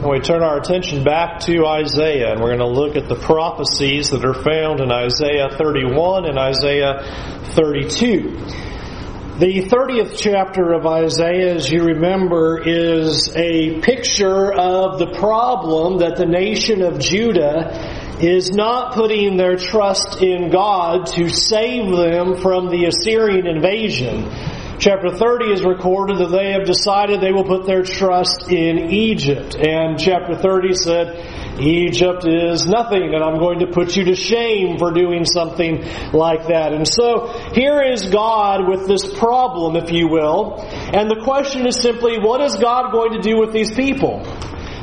And 0.00 0.08
we 0.08 0.20
turn 0.20 0.42
our 0.42 0.56
attention 0.56 1.04
back 1.04 1.40
to 1.40 1.66
Isaiah, 1.66 2.32
and 2.32 2.40
we're 2.40 2.56
going 2.56 2.60
to 2.60 2.80
look 2.80 2.96
at 2.96 3.06
the 3.06 3.16
prophecies 3.16 4.08
that 4.08 4.24
are 4.24 4.32
found 4.32 4.80
in 4.80 4.90
Isaiah 4.90 5.50
31 5.50 6.24
and 6.24 6.38
Isaiah 6.38 7.02
32. 7.54 8.38
The 9.40 9.68
30th 9.68 10.16
chapter 10.16 10.72
of 10.72 10.86
Isaiah, 10.86 11.54
as 11.54 11.70
you 11.70 11.84
remember, 11.84 12.66
is 12.66 13.36
a 13.36 13.78
picture 13.80 14.50
of 14.50 14.98
the 14.98 15.12
problem 15.18 15.98
that 15.98 16.16
the 16.16 16.24
nation 16.24 16.80
of 16.80 16.98
Judah 16.98 18.16
is 18.22 18.52
not 18.52 18.94
putting 18.94 19.36
their 19.36 19.56
trust 19.56 20.22
in 20.22 20.48
God 20.48 21.08
to 21.08 21.28
save 21.28 21.90
them 21.94 22.38
from 22.38 22.70
the 22.70 22.86
Assyrian 22.86 23.46
invasion 23.46 24.30
Chapter 24.80 25.10
30 25.10 25.52
is 25.52 25.62
recorded 25.62 26.20
that 26.20 26.32
they 26.32 26.52
have 26.52 26.64
decided 26.64 27.20
they 27.20 27.32
will 27.32 27.44
put 27.44 27.66
their 27.66 27.82
trust 27.82 28.50
in 28.50 28.90
Egypt. 28.90 29.54
And 29.54 29.98
chapter 30.00 30.34
30 30.34 30.72
said, 30.72 31.60
Egypt 31.60 32.24
is 32.26 32.66
nothing, 32.66 33.12
and 33.12 33.22
I'm 33.22 33.38
going 33.38 33.58
to 33.58 33.66
put 33.66 33.94
you 33.94 34.04
to 34.06 34.14
shame 34.14 34.78
for 34.78 34.90
doing 34.90 35.26
something 35.26 35.84
like 36.14 36.46
that. 36.48 36.72
And 36.72 36.88
so 36.88 37.28
here 37.52 37.82
is 37.82 38.08
God 38.08 38.70
with 38.70 38.88
this 38.88 39.04
problem, 39.18 39.76
if 39.76 39.92
you 39.92 40.08
will. 40.08 40.56
And 40.58 41.10
the 41.10 41.20
question 41.24 41.66
is 41.66 41.76
simply, 41.76 42.18
what 42.18 42.40
is 42.40 42.56
God 42.56 42.90
going 42.90 43.12
to 43.12 43.20
do 43.20 43.38
with 43.38 43.52
these 43.52 43.70
people? 43.70 44.24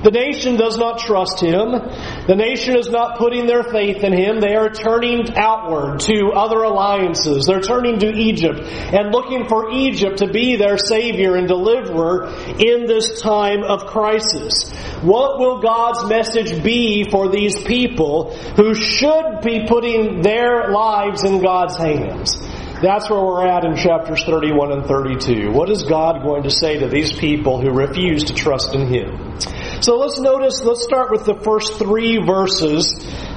The 0.04 0.12
nation 0.12 0.58
does 0.58 0.78
not 0.78 1.00
trust 1.00 1.40
him. 1.40 1.72
The 1.72 2.36
nation 2.36 2.76
is 2.76 2.90
not 2.90 3.18
putting 3.18 3.48
their 3.48 3.64
faith 3.64 4.04
in 4.04 4.14
him. 4.14 4.40
They 4.40 4.56
are 4.56 4.70
turning 4.70 5.36
outward 5.36 6.02
to 6.02 6.32
other 6.34 6.64
alliances. 6.64 7.46
They're 7.46 7.62
turning 7.62 8.00
to 8.00 8.08
Egypt 8.08 8.60
and 8.60 9.12
looking 9.12 9.48
for 9.48 9.72
Egypt 9.72 10.20
to 10.20 10.28
be 10.28 10.56
their 10.56 10.78
savior 10.78 11.36
and 11.36 11.48
deliverer 11.48 12.28
in 12.60 12.86
this 12.86 13.22
time 13.22 13.64
of 13.64 13.88
crisis. 13.88 14.72
What 15.02 15.40
will 15.40 15.62
God's 15.62 16.08
message 16.08 16.64
be 16.64 17.10
for 17.10 17.30
these 17.30 17.62
people 17.64 18.36
who 18.56 18.74
should 18.74 19.42
be 19.44 19.66
putting 19.68 20.22
their 20.22 20.70
lives 20.72 21.24
in 21.24 21.42
God's 21.42 21.76
hands? 21.76 22.38
That's 22.82 23.10
where 23.10 23.20
we're 23.20 23.48
at 23.48 23.66
in 23.66 23.76
chapters 23.76 24.24
31 24.24 24.72
and 24.72 24.86
32. 24.86 25.52
What 25.52 25.72
is 25.72 25.82
God 25.84 26.22
going 26.22 26.44
to 26.44 26.52
say 26.52 26.78
to 26.78 26.88
these 26.88 27.12
people 27.12 27.60
who 27.60 27.72
refuse 27.72 28.26
to 28.26 28.36
trust 28.36 28.76
in 28.76 28.86
Him? 28.86 29.40
So 29.80 29.98
let's 29.98 30.20
notice, 30.20 30.64
let's 30.64 30.84
start 30.84 31.12
with 31.12 31.26
the 31.26 31.36
first 31.36 31.78
three 31.78 32.18
verses 32.18 32.94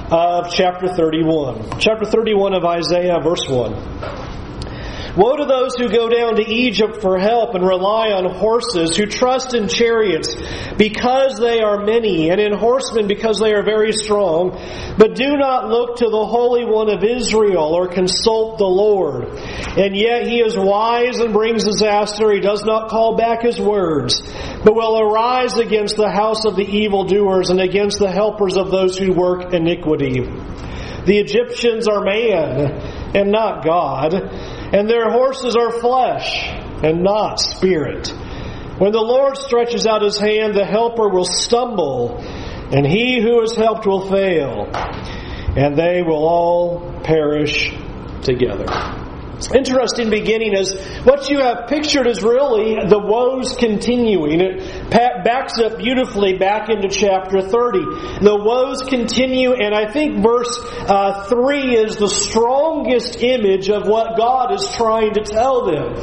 of 0.09 0.51
chapter 0.51 0.87
31. 0.87 1.79
Chapter 1.79 2.05
31 2.05 2.55
of 2.55 2.65
Isaiah, 2.65 3.19
verse 3.21 3.47
1. 3.47 3.73
Woe 5.15 5.35
to 5.35 5.45
those 5.45 5.75
who 5.75 5.89
go 5.89 6.07
down 6.07 6.37
to 6.37 6.49
Egypt 6.49 7.01
for 7.01 7.19
help 7.19 7.53
and 7.53 7.65
rely 7.65 8.11
on 8.11 8.33
horses, 8.33 8.95
who 8.95 9.05
trust 9.05 9.53
in 9.53 9.67
chariots 9.67 10.35
because 10.77 11.37
they 11.37 11.59
are 11.59 11.83
many, 11.83 12.29
and 12.29 12.39
in 12.39 12.53
horsemen 12.53 13.07
because 13.07 13.39
they 13.39 13.53
are 13.53 13.63
very 13.63 13.91
strong, 13.91 14.51
but 14.97 15.15
do 15.15 15.35
not 15.35 15.67
look 15.67 15.97
to 15.97 16.09
the 16.09 16.25
Holy 16.25 16.63
One 16.63 16.89
of 16.89 17.03
Israel 17.03 17.75
or 17.75 17.89
consult 17.89 18.57
the 18.57 18.65
Lord. 18.65 19.27
And 19.77 19.97
yet 19.97 20.27
he 20.27 20.39
is 20.39 20.55
wise 20.57 21.19
and 21.19 21.33
brings 21.33 21.65
disaster. 21.65 22.31
He 22.31 22.39
does 22.39 22.63
not 22.63 22.89
call 22.89 23.17
back 23.17 23.41
his 23.41 23.59
words, 23.59 24.21
but 24.63 24.75
will 24.75 24.97
arise 24.97 25.57
against 25.57 25.97
the 25.97 26.09
house 26.09 26.45
of 26.45 26.55
the 26.55 26.67
evildoers 26.67 27.49
and 27.49 27.59
against 27.59 27.99
the 27.99 28.11
helpers 28.11 28.55
of 28.55 28.71
those 28.71 28.97
who 28.97 29.11
work 29.11 29.53
iniquity. 29.53 30.21
The 31.05 31.17
Egyptians 31.17 31.87
are 31.87 32.03
man 32.03 33.01
and 33.15 33.31
not 33.31 33.65
God 33.65 34.13
and 34.73 34.89
their 34.89 35.09
horses 35.09 35.55
are 35.55 35.71
flesh 35.79 36.47
and 36.83 37.03
not 37.03 37.39
spirit. 37.39 38.09
When 38.77 38.91
the 38.91 39.01
Lord 39.01 39.37
stretches 39.37 39.85
out 39.85 40.01
his 40.01 40.17
hand, 40.17 40.55
the 40.55 40.65
helper 40.65 41.09
will 41.09 41.25
stumble, 41.25 42.17
and 42.19 42.85
he 42.85 43.21
who 43.21 43.41
is 43.41 43.55
helped 43.55 43.85
will 43.85 44.09
fail, 44.09 44.69
and 44.73 45.77
they 45.77 46.01
will 46.01 46.25
all 46.25 47.01
perish 47.03 47.71
together 48.23 49.00
interesting 49.53 50.09
beginning 50.09 50.53
is 50.53 50.73
what 51.03 51.29
you 51.29 51.39
have 51.39 51.67
pictured 51.67 52.07
is 52.07 52.21
really 52.21 52.75
the 52.87 52.99
woes 52.99 53.55
continuing. 53.57 54.41
It 54.41 54.89
backs 54.91 55.59
up 55.59 55.77
beautifully 55.77 56.37
back 56.37 56.69
into 56.69 56.89
chapter 56.89 57.41
30. 57.41 57.79
The 58.21 58.35
woes 58.35 58.81
continue, 58.83 59.53
and 59.53 59.73
I 59.73 59.91
think 59.91 60.23
verse 60.23 60.57
uh, 60.87 61.25
3 61.25 61.75
is 61.75 61.97
the 61.97 62.09
strongest 62.09 63.21
image 63.21 63.69
of 63.69 63.87
what 63.87 64.17
God 64.17 64.53
is 64.53 64.69
trying 64.75 65.13
to 65.13 65.21
tell 65.21 65.65
them. 65.65 65.95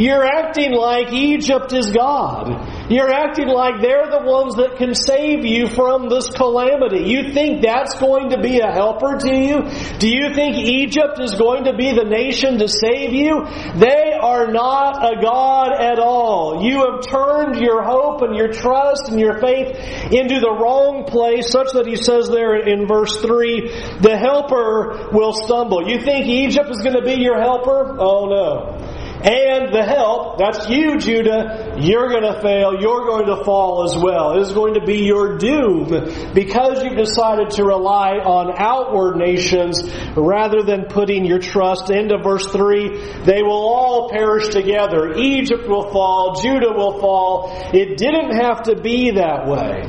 You're 0.00 0.24
acting 0.24 0.72
like 0.72 1.12
Egypt 1.12 1.74
is 1.74 1.90
God. 1.90 2.90
You're 2.90 3.12
acting 3.12 3.48
like 3.48 3.82
they're 3.82 4.08
the 4.08 4.24
ones 4.24 4.56
that 4.56 4.76
can 4.78 4.94
save 4.94 5.44
you 5.44 5.68
from 5.68 6.08
this 6.08 6.30
calamity. 6.30 7.04
You 7.04 7.34
think 7.34 7.60
that's 7.60 7.98
going 8.00 8.30
to 8.30 8.40
be 8.40 8.60
a 8.60 8.72
helper 8.72 9.18
to 9.18 9.30
you? 9.30 9.68
Do 9.98 10.08
you 10.08 10.32
think 10.32 10.56
Egypt 10.56 11.20
is 11.20 11.34
going 11.34 11.64
to 11.64 11.76
be 11.76 11.92
the 11.92 12.04
nation 12.04 12.58
to 12.60 12.66
save 12.66 13.12
you? 13.12 13.44
They 13.76 14.16
are 14.18 14.50
not 14.50 15.04
a 15.04 15.20
God 15.20 15.72
at 15.78 15.98
all. 15.98 16.64
You 16.64 16.90
have 16.90 17.06
turned 17.06 17.60
your 17.60 17.82
hope 17.82 18.22
and 18.22 18.34
your 18.34 18.48
trust 18.48 19.10
and 19.10 19.20
your 19.20 19.38
faith 19.38 19.76
into 20.10 20.40
the 20.40 20.50
wrong 20.50 21.04
place, 21.04 21.52
such 21.52 21.72
that 21.74 21.86
he 21.86 21.96
says 21.96 22.30
there 22.30 22.56
in 22.56 22.86
verse 22.86 23.20
3, 23.20 23.68
the 24.00 24.16
helper 24.16 25.10
will 25.12 25.34
stumble. 25.34 25.86
You 25.86 26.00
think 26.00 26.24
Egypt 26.26 26.70
is 26.70 26.78
going 26.78 26.96
to 26.96 27.04
be 27.04 27.20
your 27.20 27.38
helper? 27.38 27.96
Oh 28.00 28.24
no. 28.24 28.99
And 29.22 29.68
the 29.70 29.84
help, 29.84 30.38
that's 30.38 30.66
you, 30.70 30.98
Judah, 30.98 31.76
you're 31.78 32.08
going 32.08 32.22
to 32.22 32.40
fail. 32.40 32.80
You're 32.80 33.04
going 33.04 33.26
to 33.26 33.44
fall 33.44 33.84
as 33.84 33.94
well. 34.02 34.32
It 34.32 34.40
is 34.40 34.52
going 34.52 34.74
to 34.74 34.80
be 34.80 35.04
your 35.04 35.36
doom 35.36 35.88
because 36.32 36.82
you've 36.82 36.96
decided 36.96 37.50
to 37.50 37.64
rely 37.64 38.12
on 38.16 38.54
outward 38.56 39.16
nations 39.16 39.84
rather 40.16 40.62
than 40.62 40.86
putting 40.86 41.26
your 41.26 41.38
trust 41.38 41.90
into 41.90 42.16
verse 42.16 42.50
3. 42.50 43.24
They 43.24 43.42
will 43.42 43.50
all 43.50 44.08
perish 44.08 44.48
together. 44.48 45.12
Egypt 45.12 45.68
will 45.68 45.92
fall. 45.92 46.40
Judah 46.40 46.72
will 46.72 46.98
fall. 46.98 47.52
It 47.74 47.98
didn't 47.98 48.40
have 48.40 48.62
to 48.64 48.80
be 48.80 49.10
that 49.10 49.46
way. 49.46 49.82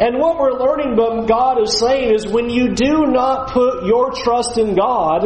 And 0.00 0.20
what 0.20 0.38
we're 0.38 0.52
learning 0.52 0.94
but 0.94 1.26
God 1.26 1.60
is 1.60 1.80
saying 1.80 2.14
is 2.14 2.28
when 2.28 2.48
you 2.48 2.76
do 2.76 3.06
not 3.06 3.50
put 3.50 3.84
your 3.84 4.12
trust 4.12 4.56
in 4.56 4.76
God, 4.76 5.24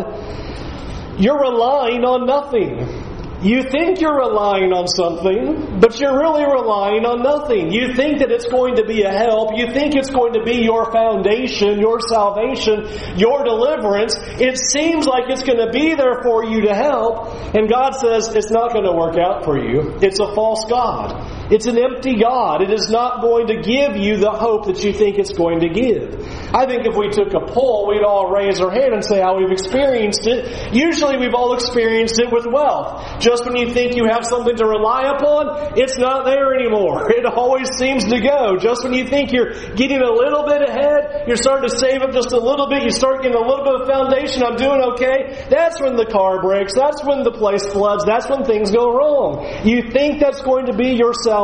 you're 1.18 1.38
relying 1.38 2.02
on 2.04 2.24
nothing. 2.24 3.01
You 3.42 3.64
think 3.64 4.00
you're 4.00 4.18
relying 4.18 4.72
on 4.72 4.86
something, 4.86 5.80
but 5.80 5.98
you're 5.98 6.16
really 6.16 6.44
relying 6.44 7.04
on 7.04 7.22
nothing. 7.22 7.72
You 7.72 7.92
think 7.94 8.20
that 8.20 8.30
it's 8.30 8.46
going 8.46 8.76
to 8.76 8.84
be 8.84 9.02
a 9.02 9.10
help. 9.10 9.58
You 9.58 9.72
think 9.72 9.96
it's 9.96 10.10
going 10.10 10.34
to 10.34 10.44
be 10.44 10.62
your 10.62 10.92
foundation, 10.92 11.80
your 11.80 11.98
salvation, 12.00 12.86
your 13.18 13.42
deliverance. 13.42 14.14
It 14.38 14.58
seems 14.58 15.06
like 15.06 15.24
it's 15.26 15.42
going 15.42 15.58
to 15.58 15.72
be 15.72 15.94
there 15.94 16.22
for 16.22 16.44
you 16.44 16.62
to 16.62 16.74
help. 16.74 17.34
And 17.54 17.68
God 17.68 17.98
says 17.98 18.28
it's 18.34 18.50
not 18.50 18.72
going 18.72 18.86
to 18.86 18.92
work 18.92 19.18
out 19.18 19.44
for 19.44 19.58
you. 19.58 19.98
It's 20.00 20.20
a 20.20 20.32
false 20.34 20.64
God. 20.70 21.41
It's 21.52 21.66
an 21.66 21.76
empty 21.76 22.16
God. 22.16 22.62
It 22.62 22.72
is 22.72 22.88
not 22.88 23.20
going 23.20 23.48
to 23.48 23.60
give 23.60 23.94
you 23.94 24.16
the 24.16 24.30
hope 24.30 24.72
that 24.72 24.82
you 24.82 24.90
think 24.94 25.18
it's 25.18 25.34
going 25.34 25.60
to 25.60 25.68
give. 25.68 26.16
I 26.48 26.64
think 26.64 26.86
if 26.88 26.96
we 26.96 27.10
took 27.12 27.36
a 27.36 27.44
poll, 27.44 27.92
we'd 27.92 28.00
all 28.00 28.32
raise 28.32 28.58
our 28.58 28.70
hand 28.70 28.94
and 28.96 29.04
say 29.04 29.20
how 29.20 29.36
we've 29.36 29.52
experienced 29.52 30.26
it. 30.26 30.72
Usually 30.72 31.18
we've 31.18 31.34
all 31.34 31.52
experienced 31.52 32.18
it 32.18 32.32
with 32.32 32.46
wealth. 32.48 33.20
Just 33.20 33.44
when 33.44 33.56
you 33.56 33.68
think 33.68 33.96
you 33.96 34.08
have 34.08 34.24
something 34.24 34.56
to 34.56 34.64
rely 34.64 35.12
upon, 35.12 35.76
it's 35.76 35.98
not 35.98 36.24
there 36.24 36.54
anymore. 36.54 37.12
It 37.22 37.26
always 37.26 37.68
seems 37.76 38.04
to 38.06 38.18
go. 38.18 38.56
Just 38.56 38.82
when 38.82 38.94
you 38.94 39.06
think 39.06 39.32
you're 39.32 39.52
getting 39.76 40.00
a 40.00 40.10
little 40.10 40.44
bit 40.44 40.66
ahead, 40.66 41.28
you're 41.28 41.36
starting 41.36 41.68
to 41.68 41.76
save 41.78 42.00
up 42.00 42.12
just 42.12 42.32
a 42.32 42.40
little 42.40 42.68
bit, 42.68 42.82
you 42.82 42.90
start 42.90 43.22
getting 43.22 43.36
a 43.36 43.46
little 43.46 43.62
bit 43.62 43.82
of 43.82 43.86
foundation, 43.86 44.42
I'm 44.42 44.56
doing 44.56 44.80
okay. 44.94 45.46
That's 45.50 45.80
when 45.80 45.94
the 45.96 46.06
car 46.06 46.40
breaks. 46.40 46.74
That's 46.74 47.04
when 47.04 47.22
the 47.22 47.30
place 47.30 47.66
floods. 47.66 48.04
That's 48.06 48.28
when 48.28 48.44
things 48.44 48.70
go 48.72 48.90
wrong. 48.96 49.46
You 49.64 49.90
think 49.92 50.20
that's 50.20 50.40
going 50.40 50.66
to 50.66 50.72
be 50.72 50.96
your 50.96 51.12
salvation? 51.12 51.41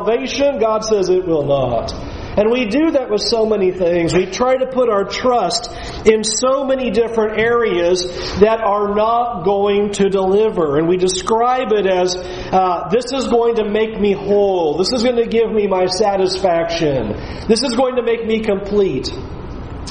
God 0.61 0.85
says 0.85 1.09
it 1.09 1.27
will 1.27 1.47
not. 1.47 1.93
And 2.39 2.53
we 2.53 2.67
do 2.67 2.93
that 2.93 3.11
with 3.11 3.23
so 3.23 3.47
many 3.47 3.73
things. 3.73 4.15
We 4.15 4.27
try 4.27 4.57
to 4.57 4.67
put 4.67 4.89
our 4.89 5.05
trust 5.05 5.73
in 6.07 6.23
so 6.23 6.65
many 6.65 6.91
different 6.91 7.41
areas 7.41 8.07
that 8.39 8.61
are 8.61 8.95
not 8.95 9.45
going 9.45 9.91
to 9.95 10.09
deliver. 10.09 10.79
And 10.79 10.87
we 10.87 10.99
describe 10.99 11.73
it 11.73 11.87
as 11.87 12.17
uh, 12.17 12.89
this 12.93 13.07
is 13.13 13.27
going 13.27 13.57
to 13.57 13.69
make 13.69 13.99
me 13.99 14.13
whole. 14.13 14.79
This 14.79 14.93
is 14.93 15.03
going 15.03 15.17
to 15.17 15.27
give 15.27 15.51
me 15.51 15.67
my 15.67 15.87
satisfaction. 15.87 17.09
This 17.49 17.65
is 17.65 17.75
going 17.75 17.97
to 17.97 18.03
make 18.05 18.25
me 18.25 18.39
complete. 18.39 19.11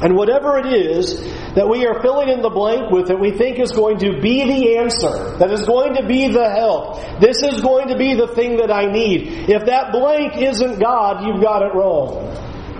And 0.02 0.16
whatever 0.16 0.60
it 0.60 0.68
is 0.68 1.20
that 1.56 1.68
we 1.68 1.86
are 1.88 2.02
filling 2.02 2.30
in 2.30 2.42
the 2.42 2.52
blank 2.52 2.92
with 2.92 3.08
that 3.08 3.20
we 3.20 3.32
think 3.32 3.60
is 3.60 3.72
going 3.72 3.98
to 4.00 4.22
be 4.22 4.46
the 4.46 4.78
answer, 4.78 5.38
that 5.40 5.52
is 5.52 5.66
going 5.66 5.96
to 5.96 6.06
be 6.06 6.28
the 6.28 6.50
help, 6.50 7.20
this 7.20 7.42
is 7.42 7.62
going 7.62 7.88
to 7.88 7.98
be 7.98 8.14
the 8.14 8.28
thing 8.28 8.58
that 8.58 8.72
I 8.72 8.86
need. 8.86 9.50
If 9.50 9.66
that 9.66 9.92
blank 9.92 10.38
isn't 10.38 10.80
God, 10.80 11.26
you've 11.26 11.42
got 11.42 11.64
it 11.64 11.74
wrong. 11.74 12.30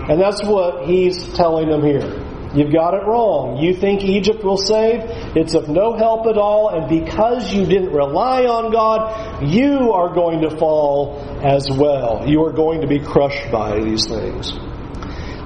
And 0.08 0.20
that's 0.20 0.44
what 0.44 0.86
he's 0.86 1.32
telling 1.34 1.68
them 1.68 1.82
here. 1.82 2.24
You've 2.54 2.72
got 2.72 2.94
it 2.94 3.04
wrong. 3.04 3.58
You 3.58 3.74
think 3.74 4.02
Egypt 4.02 4.42
will 4.42 4.56
save? 4.56 5.00
It's 5.36 5.54
of 5.54 5.68
no 5.68 5.96
help 5.96 6.26
at 6.26 6.38
all, 6.38 6.70
and 6.70 6.88
because 6.88 7.52
you 7.52 7.66
didn't 7.66 7.92
rely 7.92 8.44
on 8.44 8.72
God, 8.72 9.42
you 9.46 9.92
are 9.92 10.14
going 10.14 10.40
to 10.42 10.56
fall 10.56 11.20
as 11.42 11.68
well. 11.70 12.26
You 12.26 12.44
are 12.44 12.52
going 12.52 12.80
to 12.80 12.86
be 12.86 13.00
crushed 13.00 13.50
by 13.52 13.80
these 13.80 14.06
things. 14.06 14.52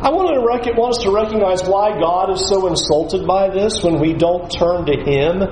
I 0.03 0.11
want, 0.11 0.35
to 0.35 0.43
rec- 0.43 0.77
want 0.77 0.99
us 0.99 1.05
to 1.05 1.13
recognize 1.15 1.63
why 1.63 1.95
God 1.95 2.35
is 2.35 2.49
so 2.49 2.67
insulted 2.67 3.25
by 3.25 3.51
this 3.51 3.85
when 3.85 4.01
we 4.01 4.15
don't 4.15 4.51
turn 4.51 4.85
to 4.87 4.99
Him, 4.99 5.47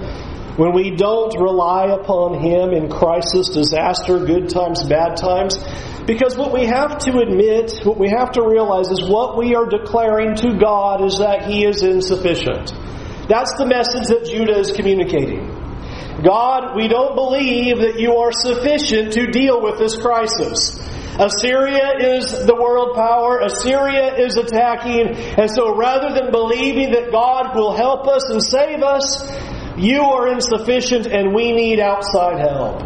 when 0.58 0.74
we 0.74 0.90
don't 0.90 1.30
rely 1.38 1.86
upon 1.86 2.42
Him 2.42 2.70
in 2.74 2.90
crisis, 2.90 3.50
disaster, 3.50 4.18
good 4.18 4.48
times, 4.48 4.82
bad 4.82 5.16
times. 5.16 5.56
Because 6.04 6.36
what 6.36 6.52
we 6.52 6.66
have 6.66 6.98
to 7.06 7.18
admit, 7.18 7.78
what 7.84 7.96
we 7.96 8.08
have 8.10 8.32
to 8.32 8.42
realize 8.42 8.90
is 8.90 9.08
what 9.08 9.38
we 9.38 9.54
are 9.54 9.66
declaring 9.66 10.34
to 10.42 10.58
God 10.58 11.04
is 11.04 11.18
that 11.18 11.46
He 11.46 11.64
is 11.64 11.84
insufficient. 11.84 12.74
That's 13.28 13.54
the 13.54 13.66
message 13.66 14.08
that 14.08 14.26
Judah 14.26 14.58
is 14.58 14.72
communicating. 14.72 15.46
God, 16.24 16.74
we 16.74 16.88
don't 16.88 17.14
believe 17.14 17.78
that 17.78 18.00
you 18.00 18.16
are 18.16 18.32
sufficient 18.32 19.12
to 19.12 19.30
deal 19.30 19.62
with 19.62 19.78
this 19.78 19.96
crisis. 19.96 20.74
Assyria 21.20 22.16
is 22.16 22.46
the 22.46 22.54
world 22.54 22.96
power. 22.96 23.40
Assyria 23.40 24.16
is 24.16 24.36
attacking. 24.36 25.14
And 25.36 25.50
so 25.50 25.76
rather 25.76 26.14
than 26.14 26.30
believing 26.30 26.92
that 26.92 27.12
God 27.12 27.54
will 27.54 27.76
help 27.76 28.08
us 28.08 28.30
and 28.30 28.42
save 28.42 28.82
us, 28.82 29.30
you 29.76 30.00
are 30.00 30.28
insufficient 30.32 31.06
and 31.06 31.34
we 31.34 31.52
need 31.52 31.78
outside 31.78 32.40
help. 32.40 32.82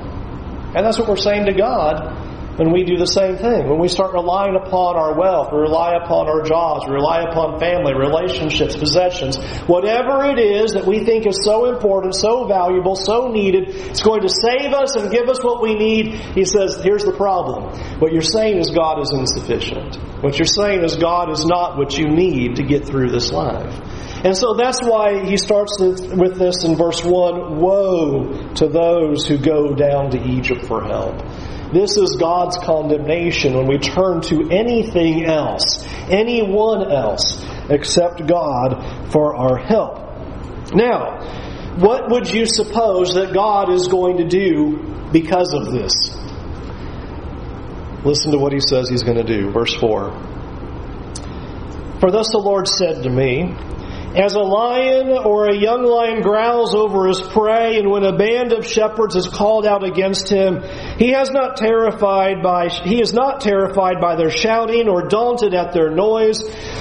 And 0.75 0.84
that's 0.84 0.98
what 0.98 1.08
we're 1.08 1.16
saying 1.16 1.46
to 1.46 1.54
God 1.54 2.23
when 2.56 2.72
we 2.72 2.84
do 2.84 2.96
the 2.96 3.06
same 3.06 3.36
thing. 3.36 3.68
When 3.68 3.78
we 3.78 3.88
start 3.88 4.12
relying 4.12 4.54
upon 4.56 4.96
our 4.96 5.18
wealth, 5.18 5.52
we 5.52 5.58
rely 5.58 5.94
upon 5.94 6.28
our 6.28 6.42
jobs, 6.42 6.86
we 6.86 6.94
rely 6.94 7.22
upon 7.22 7.58
family, 7.58 7.94
relationships, 7.94 8.76
possessions, 8.76 9.36
whatever 9.66 10.24
it 10.24 10.38
is 10.38 10.72
that 10.72 10.86
we 10.86 11.04
think 11.04 11.26
is 11.26 11.44
so 11.44 11.66
important, 11.66 12.14
so 12.14 12.46
valuable, 12.46 12.94
so 12.96 13.28
needed, 13.28 13.68
it's 13.68 14.02
going 14.02 14.22
to 14.22 14.28
save 14.28 14.72
us 14.72 14.94
and 14.94 15.10
give 15.10 15.28
us 15.28 15.42
what 15.42 15.62
we 15.62 15.74
need. 15.74 16.14
He 16.34 16.44
says, 16.44 16.80
here's 16.82 17.04
the 17.04 17.12
problem. 17.12 17.74
What 17.98 18.12
you're 18.12 18.22
saying 18.22 18.58
is 18.58 18.70
God 18.70 19.00
is 19.02 19.10
insufficient. 19.12 19.96
What 20.22 20.38
you're 20.38 20.46
saying 20.46 20.84
is 20.84 20.96
God 20.96 21.30
is 21.30 21.44
not 21.44 21.76
what 21.76 21.98
you 21.98 22.08
need 22.08 22.56
to 22.56 22.62
get 22.62 22.86
through 22.86 23.10
this 23.10 23.32
life. 23.32 23.74
And 24.24 24.34
so 24.34 24.54
that's 24.54 24.80
why 24.80 25.26
he 25.26 25.36
starts 25.36 25.78
with 25.78 26.38
this 26.38 26.64
in 26.64 26.76
verse 26.76 27.04
1 27.04 27.60
Woe 27.60 28.52
to 28.54 28.68
those 28.68 29.26
who 29.26 29.36
go 29.36 29.74
down 29.74 30.12
to 30.12 30.18
Egypt 30.18 30.64
for 30.64 30.82
help. 30.82 31.20
This 31.74 31.96
is 31.96 32.16
God's 32.16 32.56
condemnation 32.58 33.54
when 33.54 33.66
we 33.66 33.78
turn 33.78 34.20
to 34.22 34.48
anything 34.50 35.24
else, 35.24 35.84
anyone 36.08 36.92
else, 36.92 37.44
except 37.68 38.26
God 38.28 39.10
for 39.10 39.34
our 39.34 39.56
help. 39.58 39.98
Now, 40.72 41.18
what 41.76 42.10
would 42.10 42.32
you 42.32 42.46
suppose 42.46 43.14
that 43.14 43.34
God 43.34 43.70
is 43.70 43.88
going 43.88 44.18
to 44.18 44.28
do 44.28 45.08
because 45.12 45.52
of 45.52 45.72
this? 45.72 45.92
Listen 48.04 48.30
to 48.30 48.38
what 48.38 48.52
he 48.52 48.60
says 48.60 48.88
he's 48.88 49.02
going 49.02 49.16
to 49.16 49.24
do. 49.24 49.50
Verse 49.50 49.74
4. 49.74 50.12
For 51.98 52.10
thus 52.12 52.30
the 52.30 52.38
Lord 52.38 52.68
said 52.68 53.02
to 53.02 53.10
me, 53.10 53.52
as 54.14 54.34
a 54.34 54.40
lion 54.40 55.11
or 55.11 55.49
a 55.49 55.56
young 55.56 55.82
lion 55.82 56.22
growls 56.22 56.75
over 56.75 57.08
his 57.08 57.20
prey, 57.20 57.78
and 57.78 57.90
when 57.90 58.05
a 58.05 58.16
band 58.16 58.52
of 58.52 58.66
shepherds 58.66 59.16
is 59.16 59.26
called 59.26 59.66
out 59.66 59.82
against 59.82 60.28
him, 60.28 60.62
he 60.99 61.11
has 61.11 61.31
not 61.31 61.56
terrified 61.56 62.43
by 62.43 62.69
he 62.69 63.00
is 63.00 63.12
not 63.12 63.40
terrified 63.40 64.00
by 64.00 64.14
their 64.14 64.31
shouting 64.31 64.88
or 64.88 65.08
daunted 65.08 65.55
at 65.55 65.72
their 65.72 65.90
noise. 65.90 66.38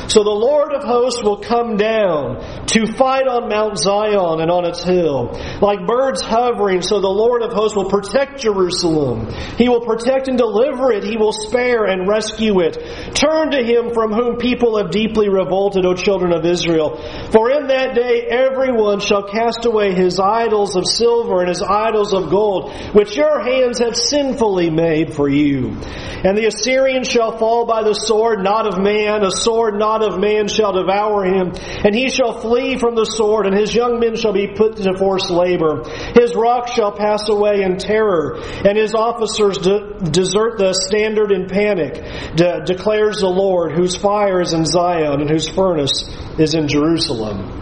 So 0.07 0.23
the 0.23 0.29
Lord 0.29 0.73
of 0.73 0.83
hosts 0.83 1.23
will 1.23 1.37
come 1.37 1.77
down 1.77 2.65
to 2.67 2.85
fight 2.85 3.27
on 3.27 3.49
Mount 3.49 3.79
Zion 3.79 4.41
and 4.41 4.51
on 4.51 4.65
its 4.65 4.83
hill, 4.83 5.31
like 5.61 5.87
birds 5.87 6.21
hovering. 6.21 6.81
So 6.81 7.01
the 7.01 7.07
Lord 7.07 7.41
of 7.41 7.51
hosts 7.51 7.75
will 7.75 7.89
protect 7.89 8.41
Jerusalem. 8.41 9.31
He 9.57 9.69
will 9.69 9.81
protect 9.81 10.27
and 10.27 10.37
deliver 10.37 10.91
it. 10.91 11.03
He 11.03 11.17
will 11.17 11.33
spare 11.33 11.85
and 11.85 12.07
rescue 12.07 12.59
it. 12.59 12.77
Turn 13.15 13.51
to 13.51 13.63
him 13.63 13.93
from 13.93 14.13
whom 14.13 14.37
people 14.37 14.77
have 14.77 14.91
deeply 14.91 15.29
revolted, 15.29 15.85
O 15.85 15.95
children 15.95 16.31
of 16.31 16.45
Israel. 16.45 16.99
For 17.31 17.51
in 17.51 17.67
that 17.67 17.95
day 17.95 18.21
everyone 18.29 18.99
shall 18.99 19.23
cast 19.23 19.65
away 19.65 19.93
his 19.93 20.19
idols 20.19 20.75
of 20.75 20.87
silver 20.87 21.39
and 21.39 21.49
his 21.49 21.61
idols 21.61 22.13
of 22.13 22.29
gold, 22.29 22.73
which 22.93 23.15
your 23.15 23.41
hands 23.41 23.79
have 23.79 23.95
sinfully 23.95 24.69
made 24.69 25.13
for 25.13 25.29
you. 25.29 25.77
And 26.23 26.37
the 26.37 26.45
Assyrian 26.47 27.03
shall 27.03 27.37
fall 27.37 27.65
by 27.65 27.83
the 27.83 27.93
sword, 27.93 28.43
not 28.43 28.65
of 28.65 28.81
man, 28.81 29.23
a 29.23 29.31
sword 29.31 29.75
not 29.75 30.03
of 30.03 30.19
man 30.19 30.47
shall 30.47 30.71
devour 30.71 31.25
him. 31.25 31.53
And 31.83 31.93
he 31.93 32.09
shall 32.09 32.39
flee 32.39 32.77
from 32.77 32.95
the 32.95 33.05
sword, 33.05 33.45
and 33.45 33.57
his 33.57 33.75
young 33.75 33.99
men 33.99 34.15
shall 34.15 34.31
be 34.31 34.47
put 34.47 34.77
to 34.77 34.93
forced 34.97 35.29
labor. 35.29 35.83
His 36.15 36.35
rock 36.35 36.69
shall 36.69 36.91
pass 36.91 37.27
away 37.27 37.61
in 37.63 37.77
terror, 37.77 38.37
and 38.39 38.77
his 38.77 38.95
officers 38.95 39.57
de- 39.57 39.99
desert 40.11 40.57
the 40.57 40.73
standard 40.73 41.31
in 41.31 41.47
panic, 41.47 41.95
de- 42.35 42.63
declares 42.65 43.19
the 43.19 43.27
Lord, 43.27 43.73
whose 43.73 43.95
fire 43.95 44.39
is 44.39 44.53
in 44.53 44.65
Zion 44.65 45.21
and 45.21 45.29
whose 45.29 45.49
furnace 45.49 46.09
is 46.39 46.53
in 46.53 46.67
Jerusalem. 46.67 47.61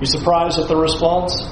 You 0.00 0.06
surprised 0.06 0.58
at 0.58 0.68
the 0.68 0.76
response? 0.76 1.42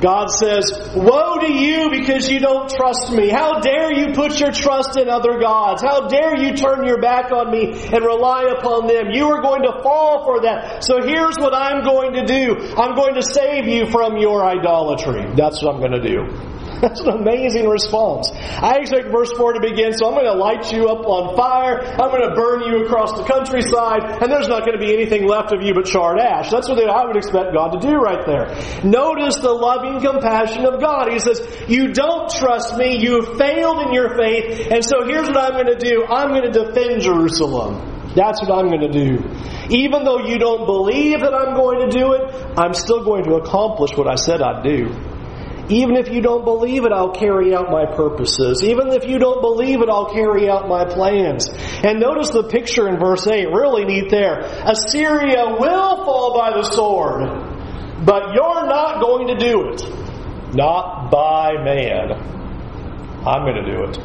God 0.00 0.26
says, 0.28 0.70
Woe 0.94 1.38
to 1.40 1.50
you 1.50 1.88
because 1.90 2.28
you 2.28 2.38
don't 2.40 2.68
trust 2.68 3.10
me. 3.12 3.30
How 3.30 3.60
dare 3.60 3.90
you 3.90 4.12
put 4.12 4.38
your 4.38 4.52
trust 4.52 4.98
in 4.98 5.08
other 5.08 5.40
gods? 5.40 5.82
How 5.82 6.08
dare 6.08 6.36
you 6.36 6.54
turn 6.56 6.84
your 6.84 7.00
back 7.00 7.32
on 7.32 7.50
me 7.50 7.72
and 7.72 8.04
rely 8.04 8.52
upon 8.58 8.86
them? 8.86 9.12
You 9.12 9.28
are 9.28 9.40
going 9.40 9.62
to 9.62 9.80
fall 9.82 10.24
for 10.24 10.42
that. 10.42 10.84
So 10.84 11.00
here's 11.00 11.38
what 11.38 11.54
I'm 11.54 11.84
going 11.84 12.12
to 12.14 12.26
do. 12.26 12.74
I'm 12.76 12.94
going 12.94 13.14
to 13.14 13.22
save 13.22 13.66
you 13.66 13.86
from 13.90 14.18
your 14.18 14.44
idolatry. 14.44 15.24
That's 15.36 15.62
what 15.62 15.74
I'm 15.74 15.80
going 15.80 16.02
to 16.02 16.06
do. 16.06 16.63
That's 16.80 17.00
an 17.00 17.08
amazing 17.08 17.68
response. 17.68 18.30
I 18.32 18.78
expect 18.80 19.08
verse 19.12 19.32
4 19.32 19.54
to 19.54 19.60
begin, 19.60 19.92
so 19.96 20.08
I'm 20.08 20.14
going 20.14 20.26
to 20.26 20.34
light 20.34 20.72
you 20.72 20.88
up 20.88 21.06
on 21.06 21.36
fire. 21.36 21.80
I'm 21.80 22.10
going 22.10 22.28
to 22.28 22.34
burn 22.34 22.62
you 22.62 22.84
across 22.84 23.12
the 23.12 23.24
countryside, 23.24 24.22
and 24.22 24.30
there's 24.30 24.48
not 24.48 24.66
going 24.66 24.78
to 24.78 24.84
be 24.84 24.92
anything 24.92 25.26
left 25.26 25.52
of 25.52 25.62
you 25.62 25.74
but 25.74 25.86
charred 25.86 26.18
ash. 26.18 26.50
That's 26.50 26.68
what 26.68 26.78
I 26.78 27.04
would 27.06 27.16
expect 27.16 27.54
God 27.54 27.80
to 27.80 27.80
do 27.80 27.94
right 27.96 28.24
there. 28.26 28.46
Notice 28.82 29.36
the 29.36 29.52
loving 29.52 30.00
compassion 30.00 30.66
of 30.66 30.80
God. 30.80 31.12
He 31.12 31.18
says, 31.18 31.40
You 31.68 31.92
don't 31.92 32.30
trust 32.30 32.76
me. 32.76 32.98
You 32.98 33.22
have 33.22 33.38
failed 33.38 33.86
in 33.86 33.92
your 33.92 34.16
faith, 34.16 34.72
and 34.72 34.84
so 34.84 35.04
here's 35.04 35.28
what 35.28 35.36
I'm 35.36 35.52
going 35.52 35.78
to 35.78 35.78
do. 35.78 36.04
I'm 36.06 36.30
going 36.30 36.50
to 36.50 36.64
defend 36.64 37.02
Jerusalem. 37.02 37.94
That's 38.14 38.40
what 38.42 38.52
I'm 38.52 38.68
going 38.68 38.80
to 38.80 38.92
do. 38.92 39.18
Even 39.70 40.04
though 40.04 40.20
you 40.20 40.38
don't 40.38 40.66
believe 40.66 41.20
that 41.20 41.34
I'm 41.34 41.54
going 41.54 41.88
to 41.88 41.98
do 41.98 42.12
it, 42.12 42.58
I'm 42.58 42.74
still 42.74 43.04
going 43.04 43.24
to 43.24 43.34
accomplish 43.34 43.96
what 43.96 44.06
I 44.06 44.14
said 44.14 44.40
I'd 44.40 44.62
do. 44.62 45.13
Even 45.68 45.96
if 45.96 46.10
you 46.10 46.20
don't 46.20 46.44
believe 46.44 46.84
it, 46.84 46.92
I'll 46.92 47.14
carry 47.14 47.54
out 47.54 47.70
my 47.70 47.86
purposes. 47.86 48.62
Even 48.62 48.88
if 48.88 49.04
you 49.06 49.18
don't 49.18 49.40
believe 49.40 49.80
it, 49.80 49.88
I'll 49.88 50.12
carry 50.12 50.48
out 50.48 50.68
my 50.68 50.84
plans. 50.84 51.48
And 51.48 52.00
notice 52.00 52.30
the 52.30 52.44
picture 52.44 52.88
in 52.88 52.98
verse 52.98 53.26
8, 53.26 53.46
really 53.46 53.84
neat 53.84 54.10
there. 54.10 54.40
Assyria 54.40 55.56
will 55.58 56.04
fall 56.04 56.36
by 56.36 56.50
the 56.50 56.70
sword, 56.70 58.04
but 58.04 58.34
you're 58.34 58.66
not 58.66 59.00
going 59.00 59.28
to 59.28 59.36
do 59.36 59.70
it. 59.70 60.54
Not 60.54 61.10
by 61.10 61.54
man. 61.64 62.12
I'm 63.26 63.44
going 63.44 63.64
to 63.64 63.72
do 63.74 63.84
it. 63.84 63.98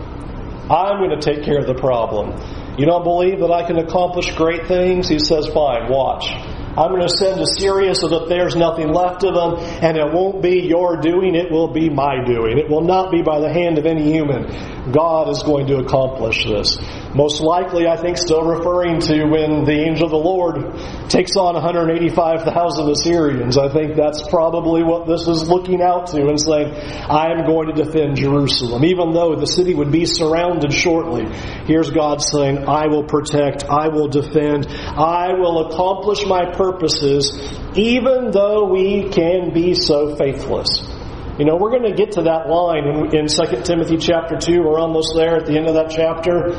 I'm 0.72 1.00
going 1.00 1.20
to 1.20 1.22
take 1.22 1.44
care 1.44 1.60
of 1.60 1.68
the 1.68 1.76
problem. 1.76 2.40
You 2.78 2.86
don't 2.86 3.04
believe 3.04 3.40
that 3.40 3.52
I 3.52 3.68
can 3.68 3.78
accomplish 3.78 4.34
great 4.36 4.68
things? 4.68 5.10
He 5.10 5.20
says, 5.20 5.48
fine, 5.48 5.90
watch. 5.92 6.32
I'm 6.78 6.92
going 6.92 7.02
to 7.02 7.10
send 7.10 7.42
Assyria 7.42 7.96
so 7.96 8.08
that 8.10 8.30
there's 8.30 8.56
nothing 8.56 8.94
left 8.94 9.24
of 9.24 9.34
them, 9.34 9.56
and 9.84 9.98
it 9.98 10.14
won't 10.14 10.42
be 10.42 10.62
your 10.62 10.98
doing, 10.98 11.36
it 11.36 11.52
will 11.52 11.68
be 11.74 11.90
my 11.90 12.24
doing. 12.24 12.58
It 12.58 12.70
will 12.70 12.84
not 12.84 13.12
be 13.12 13.22
by 13.22 13.40
the 13.40 13.52
hand 13.52 13.78
of 13.78 13.86
any 13.86 14.12
human. 14.12 14.46
God 14.92 15.30
is 15.30 15.44
going 15.44 15.68
to 15.68 15.78
accomplish 15.78 16.46
this. 16.46 16.78
Most 17.16 17.42
likely, 17.42 17.88
I 17.88 17.98
think, 17.98 18.18
still 18.18 18.44
referring 18.44 19.00
to 19.02 19.26
when 19.26 19.66
the 19.66 19.86
angel 19.88 20.06
of 20.06 20.12
the 20.12 20.18
Lord 20.18 21.10
takes 21.10 21.36
on 21.36 21.56
185,000 21.56 22.90
Assyrians. 22.90 23.58
I 23.58 23.70
think 23.70 23.96
that's 23.96 24.28
probably 24.30 24.84
what 24.84 25.08
this 25.08 25.28
is 25.28 25.50
looking 25.50 25.82
out 25.82 26.08
to 26.08 26.28
and 26.28 26.40
saying, 26.40 26.74
I 26.74 27.32
am 27.32 27.46
going 27.46 27.74
to 27.74 27.84
defend 27.84 28.18
Jerusalem. 28.18 28.86
Even 28.86 29.14
though 29.14 29.36
the 29.36 29.48
city 29.48 29.74
would 29.74 29.92
be 29.92 30.06
surrounded 30.06 30.74
shortly, 30.74 31.26
here's 31.66 31.90
God 31.90 32.22
saying, 32.22 32.68
I 32.68 32.88
will 32.88 33.04
protect, 33.04 33.66
I 33.66 33.88
will 33.88 34.08
defend, 34.08 34.68
I 34.68 35.34
will 35.34 35.68
accomplish 35.68 36.26
my 36.26 36.52
purposes, 36.54 37.32
even 37.76 38.32
though 38.32 38.66
we 38.66 39.10
can 39.10 39.54
be 39.54 39.74
so 39.74 40.16
faithless. 40.16 40.99
You 41.40 41.46
know, 41.46 41.56
we're 41.56 41.72
going 41.72 41.90
to 41.90 41.96
get 41.96 42.12
to 42.14 42.24
that 42.24 42.50
line 42.50 42.84
in, 42.86 43.16
in 43.16 43.28
2 43.28 43.64
Timothy 43.64 43.96
chapter 43.96 44.36
2. 44.36 44.62
We're 44.62 44.78
almost 44.78 45.14
there 45.16 45.38
at 45.38 45.46
the 45.46 45.56
end 45.56 45.68
of 45.68 45.76
that 45.76 45.90
chapter 45.90 46.52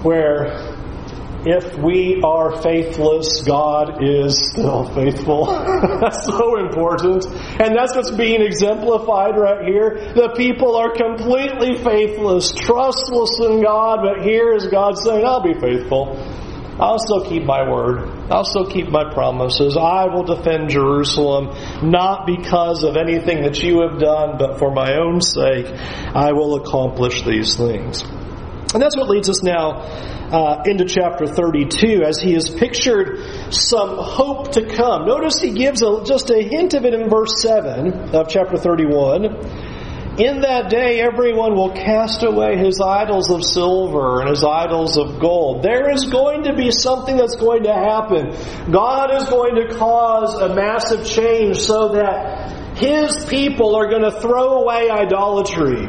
where 0.00 0.56
if 1.44 1.76
we 1.76 2.22
are 2.24 2.62
faithless, 2.62 3.42
God 3.42 4.02
is 4.02 4.50
still 4.52 4.88
faithful. 4.94 5.44
that's 6.00 6.24
so 6.24 6.56
important. 6.58 7.26
And 7.60 7.76
that's 7.76 7.94
what's 7.94 8.10
being 8.10 8.40
exemplified 8.40 9.36
right 9.36 9.68
here. 9.68 10.14
The 10.14 10.32
people 10.34 10.74
are 10.74 10.96
completely 10.96 11.76
faithless, 11.76 12.54
trustless 12.54 13.38
in 13.40 13.62
God, 13.62 13.98
but 14.00 14.24
here 14.24 14.54
is 14.54 14.68
God 14.68 14.96
saying, 14.96 15.26
I'll 15.26 15.42
be 15.42 15.52
faithful. 15.60 16.16
I'll 16.80 16.98
still 16.98 17.28
keep 17.28 17.44
my 17.44 17.68
word. 17.68 18.15
I'll 18.30 18.44
still 18.44 18.66
keep 18.66 18.88
my 18.88 19.12
promises. 19.12 19.76
I 19.76 20.06
will 20.06 20.24
defend 20.24 20.70
Jerusalem, 20.70 21.50
not 21.88 22.26
because 22.26 22.82
of 22.82 22.96
anything 22.96 23.42
that 23.42 23.62
you 23.62 23.82
have 23.82 24.00
done, 24.00 24.36
but 24.38 24.58
for 24.58 24.72
my 24.72 24.96
own 24.96 25.20
sake, 25.20 25.66
I 26.14 26.32
will 26.32 26.56
accomplish 26.56 27.22
these 27.22 27.56
things. 27.56 28.02
And 28.74 28.82
that's 28.82 28.96
what 28.96 29.08
leads 29.08 29.30
us 29.30 29.42
now 29.42 29.78
uh, 30.30 30.62
into 30.66 30.84
chapter 30.84 31.26
32 31.26 32.02
as 32.02 32.20
he 32.20 32.34
has 32.34 32.50
pictured 32.50 33.54
some 33.54 33.96
hope 33.96 34.52
to 34.52 34.66
come. 34.66 35.06
Notice 35.06 35.38
he 35.38 35.52
gives 35.52 35.82
a, 35.82 36.04
just 36.04 36.30
a 36.30 36.42
hint 36.42 36.74
of 36.74 36.84
it 36.84 36.94
in 36.94 37.08
verse 37.08 37.40
7 37.40 38.14
of 38.14 38.28
chapter 38.28 38.56
31. 38.56 39.65
In 40.18 40.40
that 40.40 40.70
day, 40.70 41.00
everyone 41.00 41.54
will 41.54 41.72
cast 41.72 42.22
away 42.22 42.56
his 42.56 42.80
idols 42.80 43.30
of 43.30 43.44
silver 43.44 44.20
and 44.20 44.30
his 44.30 44.42
idols 44.42 44.96
of 44.96 45.20
gold. 45.20 45.62
There 45.62 45.90
is 45.90 46.06
going 46.06 46.44
to 46.44 46.54
be 46.54 46.70
something 46.70 47.18
that's 47.18 47.36
going 47.36 47.64
to 47.64 47.72
happen. 47.74 48.32
God 48.72 49.14
is 49.14 49.28
going 49.28 49.56
to 49.56 49.74
cause 49.76 50.34
a 50.40 50.54
massive 50.54 51.06
change 51.06 51.58
so 51.58 51.92
that 51.92 52.78
his 52.78 53.26
people 53.26 53.76
are 53.76 53.90
going 53.90 54.10
to 54.10 54.20
throw 54.20 54.62
away 54.62 54.88
idolatry. 54.88 55.86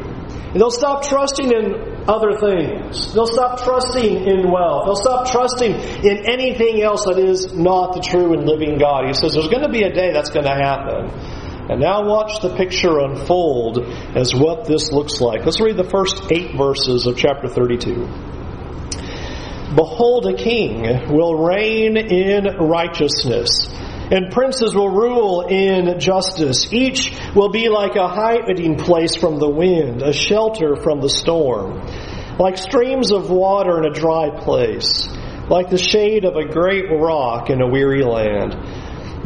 They'll 0.52 0.70
stop 0.70 1.04
trusting 1.04 1.50
in 1.50 2.04
other 2.06 2.38
things. 2.38 3.14
They'll 3.14 3.26
stop 3.26 3.62
trusting 3.62 4.26
in 4.26 4.50
wealth. 4.50 4.86
They'll 4.86 4.96
stop 4.96 5.30
trusting 5.30 5.72
in 5.72 6.26
anything 6.26 6.82
else 6.82 7.04
that 7.04 7.18
is 7.18 7.54
not 7.54 7.94
the 7.94 8.00
true 8.00 8.34
and 8.34 8.46
living 8.46 8.76
God. 8.78 9.06
He 9.06 9.14
says 9.14 9.32
there's 9.32 9.48
going 9.48 9.62
to 9.62 9.72
be 9.72 9.84
a 9.84 9.92
day 9.92 10.12
that's 10.12 10.30
going 10.30 10.46
to 10.46 10.54
happen. 10.54 11.37
And 11.68 11.80
now 11.80 12.06
watch 12.06 12.40
the 12.40 12.54
picture 12.56 12.98
unfold 12.98 13.78
as 14.16 14.34
what 14.34 14.64
this 14.64 14.90
looks 14.90 15.20
like. 15.20 15.44
Let's 15.44 15.60
read 15.60 15.76
the 15.76 15.84
first 15.84 16.32
eight 16.32 16.56
verses 16.56 17.06
of 17.06 17.16
chapter 17.16 17.48
32. 17.48 17.94
Behold, 19.74 20.26
a 20.26 20.34
king 20.34 21.12
will 21.12 21.34
reign 21.34 21.98
in 21.98 22.56
righteousness 22.56 23.68
and 24.10 24.32
princes 24.32 24.74
will 24.74 24.88
rule 24.88 25.46
in 25.48 26.00
justice. 26.00 26.72
Each 26.72 27.12
will 27.34 27.50
be 27.50 27.68
like 27.68 27.96
a 27.96 28.08
hiding 28.08 28.76
place 28.76 29.14
from 29.14 29.38
the 29.38 29.48
wind, 29.48 30.02
a 30.02 30.12
shelter 30.12 30.76
from 30.76 31.00
the 31.00 31.10
storm, 31.10 31.86
like 32.38 32.56
streams 32.56 33.12
of 33.12 33.30
water 33.30 33.78
in 33.78 33.84
a 33.84 33.92
dry 33.92 34.30
place, 34.30 35.06
like 35.50 35.68
the 35.68 35.78
shade 35.78 36.24
of 36.24 36.36
a 36.36 36.48
great 36.48 36.86
rock 36.90 37.50
in 37.50 37.60
a 37.60 37.68
weary 37.68 38.02
land. 38.02 38.56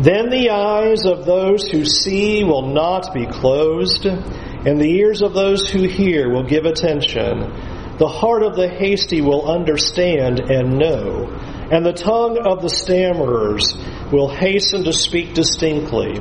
Then 0.02 0.30
the 0.30 0.50
eyes 0.50 1.04
of 1.06 1.24
those 1.24 1.68
who 1.68 1.84
see 1.84 2.44
will 2.44 2.66
not 2.68 3.14
be 3.14 3.26
closed, 3.26 4.04
and 4.04 4.80
the 4.80 4.98
ears 4.98 5.22
of 5.22 5.32
those 5.32 5.70
who 5.70 5.82
hear 5.82 6.28
will 6.28 6.44
give 6.44 6.64
attention. 6.64 7.40
The 7.98 8.08
heart 8.08 8.42
of 8.42 8.56
the 8.56 8.68
hasty 8.68 9.20
will 9.20 9.48
understand 9.48 10.40
and 10.40 10.78
know 10.78 11.28
and 11.72 11.86
the 11.86 11.92
tongue 11.94 12.36
of 12.36 12.60
the 12.60 12.68
stammerers 12.68 13.74
will 14.12 14.28
hasten 14.28 14.84
to 14.84 14.92
speak 14.92 15.32
distinctly. 15.32 16.18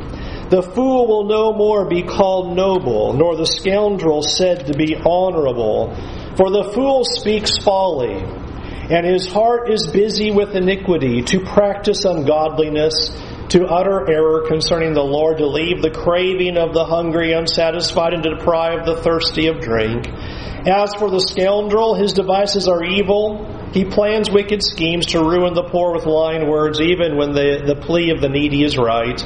The 0.49 0.61
fool 0.61 1.07
will 1.07 1.25
no 1.25 1.51
more 1.51 1.89
be 1.89 2.03
called 2.03 2.55
noble, 2.55 3.11
nor 3.11 3.35
the 3.35 3.45
scoundrel 3.45 4.23
said 4.23 4.67
to 4.67 4.73
be 4.73 4.95
honorable. 4.95 5.93
For 6.37 6.49
the 6.49 6.71
fool 6.73 7.03
speaks 7.03 7.57
folly, 7.57 8.13
and 8.13 9.05
his 9.05 9.27
heart 9.27 9.69
is 9.69 9.87
busy 9.87 10.31
with 10.31 10.55
iniquity, 10.55 11.21
to 11.23 11.41
practice 11.41 12.05
ungodliness, 12.05 13.09
to 13.51 13.67
utter 13.67 14.09
error 14.09 14.47
concerning 14.47 14.93
the 14.93 15.03
Lord, 15.03 15.39
to 15.39 15.47
leave 15.47 15.81
the 15.81 15.91
craving 15.91 16.57
of 16.57 16.73
the 16.73 16.85
hungry 16.85 17.33
unsatisfied, 17.33 18.13
and 18.13 18.23
to 18.23 18.35
deprive 18.35 18.85
the 18.85 19.01
thirsty 19.01 19.47
of 19.47 19.59
drink. 19.59 20.07
As 20.07 20.95
for 20.95 21.11
the 21.11 21.19
scoundrel, 21.19 21.95
his 21.95 22.13
devices 22.13 22.69
are 22.69 22.81
evil. 22.81 23.45
He 23.73 23.83
plans 23.83 24.31
wicked 24.31 24.63
schemes 24.63 25.07
to 25.07 25.19
ruin 25.19 25.53
the 25.53 25.63
poor 25.63 25.93
with 25.93 26.05
lying 26.05 26.47
words, 26.47 26.79
even 26.79 27.17
when 27.17 27.33
the, 27.33 27.63
the 27.65 27.75
plea 27.75 28.11
of 28.11 28.21
the 28.21 28.29
needy 28.29 28.63
is 28.63 28.77
right. 28.77 29.21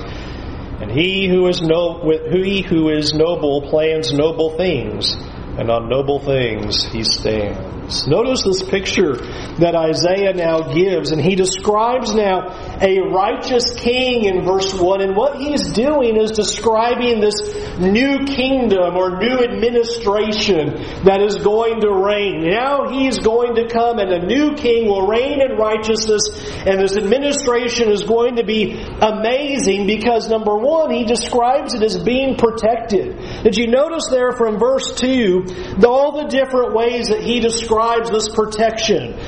And 0.81 0.89
he 0.89 1.27
who 1.27 1.47
is 1.47 1.61
no, 1.61 2.01
he 2.31 2.61
who 2.61 2.89
is 2.89 3.13
noble 3.13 3.69
plans 3.69 4.11
noble 4.11 4.57
things, 4.57 5.13
and 5.13 5.69
on 5.69 5.87
noble 5.87 6.19
things 6.19 6.83
he 6.85 7.03
stands. 7.03 7.84
Notice 8.07 8.43
this 8.43 8.63
picture 8.63 9.15
that 9.59 9.75
Isaiah 9.75 10.33
now 10.33 10.73
gives, 10.73 11.11
and 11.11 11.21
he 11.21 11.35
describes 11.35 12.15
now 12.15 12.49
a 12.81 12.99
righteous 13.13 13.75
king 13.75 14.25
in 14.25 14.43
verse 14.43 14.73
1, 14.73 15.01
and 15.01 15.15
what 15.15 15.37
he's 15.37 15.71
doing 15.71 16.17
is 16.17 16.31
describing 16.31 17.21
this 17.21 17.35
new 17.77 18.25
kingdom 18.25 18.97
or 18.97 19.19
new 19.19 19.37
administration 19.37 20.73
that 21.05 21.21
is 21.21 21.37
going 21.37 21.81
to 21.81 21.91
reign. 21.91 22.49
Now 22.49 22.89
he's 22.89 23.19
going 23.19 23.55
to 23.55 23.67
come, 23.67 23.99
and 23.99 24.11
a 24.11 24.25
new 24.25 24.55
king 24.55 24.87
will 24.87 25.05
reign 25.05 25.39
in 25.41 25.55
righteousness, 25.55 26.29
and 26.65 26.79
this 26.81 26.97
administration 26.97 27.91
is 27.91 28.03
going 28.03 28.37
to 28.37 28.43
be 28.43 28.73
amazing 29.01 29.85
because, 29.85 30.27
number 30.27 30.57
one, 30.57 30.89
he 30.89 31.05
describes 31.05 31.75
it 31.75 31.83
as 31.83 31.99
being 31.99 32.35
protected. 32.35 33.15
Did 33.43 33.57
you 33.57 33.67
notice 33.67 34.07
there 34.09 34.31
from 34.31 34.57
verse 34.57 34.95
2 34.95 35.83
all 35.85 36.23
the 36.23 36.27
different 36.27 36.73
ways 36.73 37.09
that 37.09 37.21
he 37.21 37.39
describes 37.39 37.74
describes 37.75 38.09
this 38.09 38.29
protection. 38.29 39.19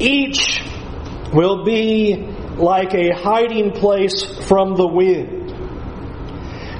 Each 0.00 0.60
will 1.32 1.64
be 1.64 2.16
like 2.56 2.94
a 2.94 3.10
hiding 3.14 3.70
place 3.72 4.24
from 4.48 4.74
the 4.74 4.86
wind. 4.86 5.50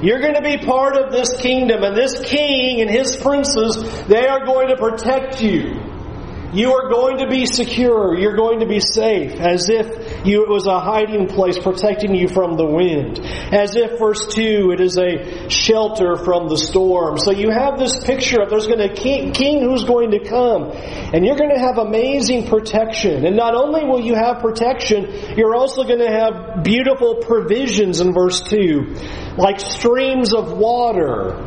You're 0.03 0.19
going 0.19 0.33
to 0.33 0.41
be 0.41 0.57
part 0.57 0.97
of 0.97 1.11
this 1.11 1.29
kingdom, 1.37 1.83
and 1.83 1.95
this 1.95 2.19
king 2.25 2.81
and 2.81 2.89
his 2.89 3.15
princes, 3.15 4.05
they 4.07 4.27
are 4.27 4.45
going 4.45 4.67
to 4.69 4.75
protect 4.75 5.41
you. 5.41 5.79
You 6.53 6.73
are 6.73 6.89
going 6.89 7.19
to 7.19 7.29
be 7.29 7.45
secure. 7.45 8.17
You're 8.19 8.35
going 8.35 8.59
to 8.59 8.65
be 8.65 8.81
safe, 8.81 9.39
as 9.39 9.69
if 9.69 10.10
you, 10.25 10.43
it 10.43 10.49
was 10.49 10.67
a 10.67 10.79
hiding 10.79 11.27
place 11.27 11.57
protecting 11.57 12.13
you 12.15 12.27
from 12.27 12.57
the 12.57 12.65
wind. 12.65 13.19
As 13.19 13.75
if, 13.75 13.99
verse 13.99 14.27
2, 14.33 14.71
it 14.71 14.81
is 14.81 14.97
a 14.97 15.49
shelter 15.49 16.15
from 16.15 16.47
the 16.47 16.57
storm. 16.57 17.17
So 17.17 17.31
you 17.31 17.49
have 17.49 17.79
this 17.79 18.03
picture 18.03 18.41
of 18.41 18.49
there's 18.49 18.67
going 18.67 18.87
to 18.87 18.93
king, 18.93 19.31
king 19.31 19.61
who's 19.61 19.83
going 19.83 20.11
to 20.11 20.19
come, 20.19 20.71
and 20.71 21.25
you're 21.25 21.37
going 21.37 21.53
to 21.53 21.59
have 21.59 21.77
amazing 21.77 22.47
protection. 22.47 23.25
And 23.25 23.35
not 23.35 23.55
only 23.55 23.85
will 23.85 24.01
you 24.01 24.15
have 24.15 24.39
protection, 24.39 25.37
you're 25.37 25.55
also 25.55 25.83
going 25.83 25.99
to 25.99 26.11
have 26.11 26.63
beautiful 26.63 27.15
provisions 27.15 28.01
in 28.01 28.13
verse 28.13 28.41
2, 28.41 28.95
like 29.37 29.59
streams 29.59 30.33
of 30.33 30.57
water 30.57 31.37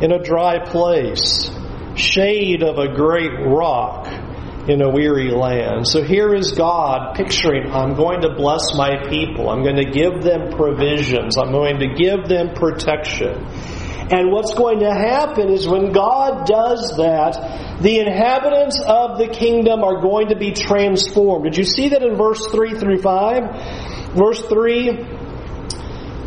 in 0.00 0.12
a 0.12 0.22
dry 0.22 0.64
place 0.64 1.50
shade 1.96 2.62
of 2.62 2.78
a 2.78 2.94
great 2.94 3.32
rock 3.46 4.06
in 4.70 4.82
a 4.82 4.88
weary 4.88 5.30
land. 5.32 5.86
So 5.88 6.00
here 6.00 6.32
is 6.32 6.52
God 6.52 7.16
picturing, 7.16 7.72
I'm 7.72 7.94
going 7.94 8.20
to 8.20 8.34
bless 8.36 8.72
my 8.76 9.02
people. 9.08 9.50
I'm 9.50 9.64
going 9.64 9.76
to 9.76 9.90
give 9.90 10.22
them 10.22 10.52
provisions. 10.52 11.36
I'm 11.36 11.50
going 11.50 11.80
to 11.80 11.88
give 11.94 12.28
them 12.28 12.54
protection. 12.54 13.44
And 14.12 14.30
what's 14.30 14.54
going 14.54 14.80
to 14.80 14.92
happen 14.92 15.48
is 15.50 15.66
when 15.66 15.90
God 15.92 16.46
does 16.46 16.96
that, 16.98 17.80
the 17.82 17.98
inhabitants 17.98 18.80
of 18.86 19.18
the 19.18 19.26
kingdom 19.26 19.82
are 19.82 20.00
going 20.00 20.28
to 20.28 20.36
be 20.36 20.52
transformed. 20.52 21.44
Did 21.44 21.56
you 21.56 21.64
see 21.64 21.88
that 21.88 22.02
in 22.02 22.16
verse 22.16 22.44
3 22.52 22.78
through 22.78 23.02
5? 23.02 24.14
Verse 24.14 24.42
3, 24.42 24.90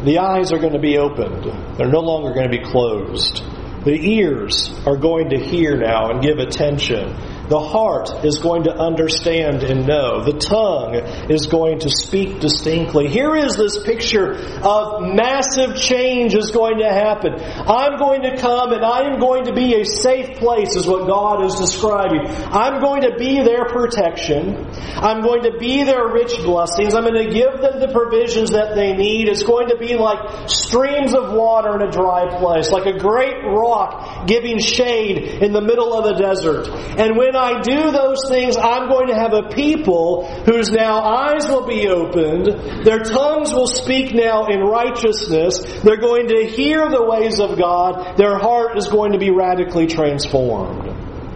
the 0.04 0.20
eyes 0.20 0.52
are 0.52 0.60
going 0.60 0.74
to 0.74 0.80
be 0.80 0.98
opened. 0.98 1.78
They're 1.78 1.92
no 1.92 2.02
longer 2.02 2.34
going 2.34 2.52
to 2.52 2.58
be 2.58 2.64
closed. 2.64 3.42
The 3.86 3.98
ears 4.00 4.74
are 4.86 4.98
going 4.98 5.30
to 5.30 5.38
hear 5.38 5.78
now 5.78 6.10
and 6.10 6.22
give 6.22 6.40
attention. 6.40 7.16
The 7.54 7.60
heart 7.60 8.26
is 8.26 8.40
going 8.40 8.64
to 8.64 8.74
understand 8.74 9.62
and 9.62 9.86
know. 9.86 10.24
The 10.24 10.40
tongue 10.40 10.96
is 11.30 11.46
going 11.46 11.82
to 11.82 11.90
speak 11.92 12.40
distinctly. 12.40 13.10
Here 13.10 13.36
is 13.36 13.56
this 13.56 13.78
picture 13.84 14.34
of 14.64 15.04
massive 15.14 15.78
change 15.78 16.34
is 16.34 16.50
going 16.50 16.80
to 16.80 16.90
happen. 16.90 17.36
I'm 17.38 18.00
going 18.00 18.24
to 18.24 18.38
come 18.38 18.74
and 18.74 18.84
I 18.84 19.02
am 19.04 19.20
going 19.20 19.46
to 19.46 19.54
be 19.54 19.80
a 19.80 19.86
safe 19.86 20.40
place 20.40 20.76
is 20.76 20.88
what 20.88 21.06
God 21.06 21.46
is 21.46 21.54
describing. 21.54 22.26
I'm 22.26 22.82
going 22.82 23.04
to 23.04 23.18
be 23.20 23.44
their 23.44 23.66
protection. 23.66 24.66
I'm 24.98 25.22
going 25.22 25.44
to 25.44 25.56
be 25.56 25.84
their 25.84 26.08
rich 26.08 26.34
blessings. 26.42 26.96
I'm 26.96 27.04
going 27.04 27.24
to 27.24 27.32
give 27.32 27.62
them 27.62 27.80
the 27.80 27.90
provisions 27.94 28.50
that 28.50 28.74
they 28.74 28.94
need. 28.94 29.30
It's 29.30 29.44
going 29.44 29.70
to 29.70 29.78
be 29.78 29.94
like 29.94 30.50
streams 30.50 31.14
of 31.14 31.34
water 31.34 31.76
in 31.76 31.88
a 31.88 31.92
dry 31.92 32.36
place, 32.40 32.72
like 32.72 32.88
a 32.88 32.98
great 32.98 33.46
rock 33.46 34.26
giving 34.26 34.58
shade 34.58 35.44
in 35.44 35.54
the 35.54 35.62
middle 35.62 35.94
of 35.94 36.06
the 36.06 36.14
desert. 36.14 36.68
And 36.98 37.16
when 37.16 37.43
I 37.44 37.62
do 37.62 37.92
those 37.92 38.28
things, 38.30 38.56
I'm 38.58 38.88
going 38.88 39.08
to 39.08 39.16
have 39.16 39.34
a 39.34 39.50
people 39.50 40.26
whose 40.46 40.72
now 40.72 41.02
eyes 41.02 41.46
will 41.48 41.68
be 41.68 41.88
opened, 41.88 42.86
their 42.86 43.04
tongues 43.04 43.52
will 43.52 43.68
speak 43.68 44.14
now 44.14 44.48
in 44.48 44.62
righteousness, 44.62 45.60
they're 45.84 45.98
going 45.98 46.30
to 46.30 46.46
hear 46.46 46.90
the 46.90 47.04
ways 47.04 47.40
of 47.40 47.58
God, 47.58 48.18
their 48.18 48.38
heart 48.38 48.78
is 48.78 48.88
going 48.88 49.12
to 49.12 49.20
be 49.20 49.30
radically 49.30 49.88
transformed. 49.88 50.90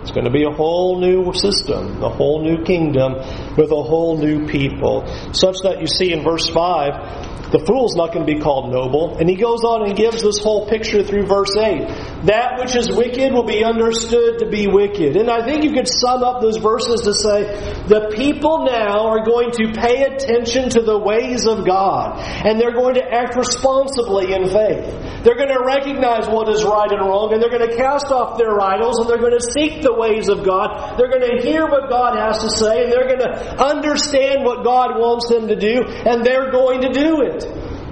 It's 0.08 0.14
going 0.14 0.24
to 0.24 0.32
be 0.32 0.46
a 0.46 0.52
whole 0.52 1.02
new 1.02 1.34
system, 1.34 2.02
a 2.02 2.08
whole 2.08 2.42
new 2.42 2.64
kingdom 2.64 3.16
with 3.58 3.72
a 3.72 3.84
whole 3.84 4.18
new 4.18 4.48
people. 4.48 5.06
Such 5.34 5.58
that 5.64 5.82
you 5.82 5.88
see 5.88 6.14
in 6.14 6.24
verse 6.24 6.48
5, 6.48 7.27
The 7.52 7.60
fool's 7.60 7.96
not 7.96 8.12
going 8.12 8.26
to 8.28 8.34
be 8.34 8.42
called 8.42 8.72
noble. 8.74 9.18
And 9.18 9.30
he 9.30 9.36
goes 9.36 9.64
on 9.64 9.88
and 9.88 9.96
gives 9.96 10.22
this 10.22 10.40
whole 10.40 10.68
picture 10.68 11.02
through 11.02 11.28
verse 11.28 11.56
8. 11.56 12.28
That 12.28 12.60
which 12.60 12.76
is 12.76 12.92
wicked 12.92 13.32
will 13.32 13.48
be 13.48 13.64
understood 13.64 14.40
to 14.40 14.50
be 14.50 14.68
wicked. 14.68 15.16
And 15.16 15.32
I 15.32 15.46
think 15.46 15.64
you 15.64 15.72
could 15.72 15.88
sum 15.88 16.24
up 16.24 16.42
those 16.42 16.58
verses 16.58 17.02
to 17.08 17.14
say, 17.14 17.48
the 17.88 18.12
people 18.16 18.66
now 18.66 19.08
are 19.08 19.24
going 19.24 19.52
to 19.52 19.72
pay 19.72 20.04
attention 20.04 20.70
to 20.72 20.82
the 20.82 20.98
ways 20.98 21.48
of 21.48 21.66
God. 21.66 22.20
And 22.20 22.60
they're 22.60 22.76
going 22.76 22.96
to 22.96 23.06
act 23.08 23.38
responsibly 23.38 24.34
in 24.34 24.52
faith. 24.52 25.24
They're 25.24 25.40
going 25.40 25.56
to 25.56 25.64
recognize 25.64 26.28
what 26.28 26.50
is 26.50 26.64
right 26.66 26.92
and 26.92 27.00
wrong. 27.00 27.32
And 27.32 27.42
they're 27.42 27.54
going 27.54 27.70
to 27.70 27.78
cast 27.78 28.12
off 28.12 28.38
their 28.38 28.60
idols. 28.60 29.00
And 29.00 29.10
they're 29.10 29.24
going 29.24 29.40
to 29.40 29.48
seek 29.56 29.82
the 29.82 29.94
ways 29.94 30.28
of 30.28 30.44
God. 30.44 31.00
They're 31.00 31.10
going 31.10 31.24
to 31.24 31.48
hear 31.48 31.66
what 31.68 31.90
God 31.90 32.20
has 32.20 32.44
to 32.44 32.50
say. 32.50 32.84
And 32.84 32.92
they're 32.92 33.08
going 33.08 33.24
to 33.24 33.64
understand 33.64 34.44
what 34.44 34.66
God 34.66 35.00
wants 35.00 35.30
them 35.30 35.48
to 35.48 35.56
do. 35.56 35.84
And 35.88 36.26
they're 36.26 36.52
going 36.52 36.82
to 36.82 36.92
do 36.92 37.22
it. 37.22 37.37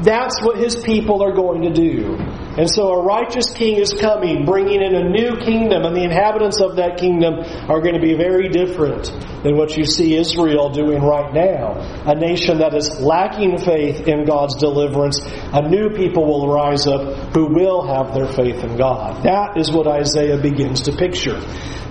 That's 0.03 0.41
what 0.41 0.57
his 0.57 0.75
people 0.75 1.23
are 1.23 1.33
going 1.33 1.61
to 1.63 1.73
do. 1.73 2.15
And 2.57 2.69
so 2.69 2.89
a 2.89 3.03
righteous 3.03 3.51
king 3.53 3.77
is 3.77 3.93
coming, 3.93 4.45
bringing 4.45 4.81
in 4.81 4.95
a 4.95 5.09
new 5.09 5.37
kingdom, 5.37 5.83
and 5.83 5.95
the 5.95 6.03
inhabitants 6.03 6.61
of 6.61 6.77
that 6.77 6.97
kingdom 6.97 7.35
are 7.69 7.81
going 7.81 7.95
to 7.95 8.01
be 8.01 8.13
very 8.15 8.49
different 8.49 9.11
than 9.45 9.55
what 9.57 9.77
you 9.77 9.85
see 9.85 10.17
Israel 10.17 10.69
doing 10.71 11.03
right 11.03 11.31
now. 11.31 11.77
A 12.09 12.15
nation 12.15 12.57
that 12.57 12.73
is 12.73 12.99
lacking 12.99 13.59
faith 13.59 14.07
in 14.07 14.25
God's 14.25 14.55
deliverance, 14.55 15.21
a 15.23 15.61
new 15.69 15.91
people 15.91 16.25
will 16.25 16.51
rise 16.51 16.87
up 16.87 17.35
who 17.35 17.53
will 17.53 17.85
have 17.85 18.15
their 18.15 18.27
faith 18.27 18.63
in 18.63 18.75
God. 18.75 19.23
That 19.23 19.55
is 19.55 19.71
what 19.71 19.85
Isaiah 19.85 20.37
begins 20.37 20.81
to 20.83 20.93
picture. 20.93 21.39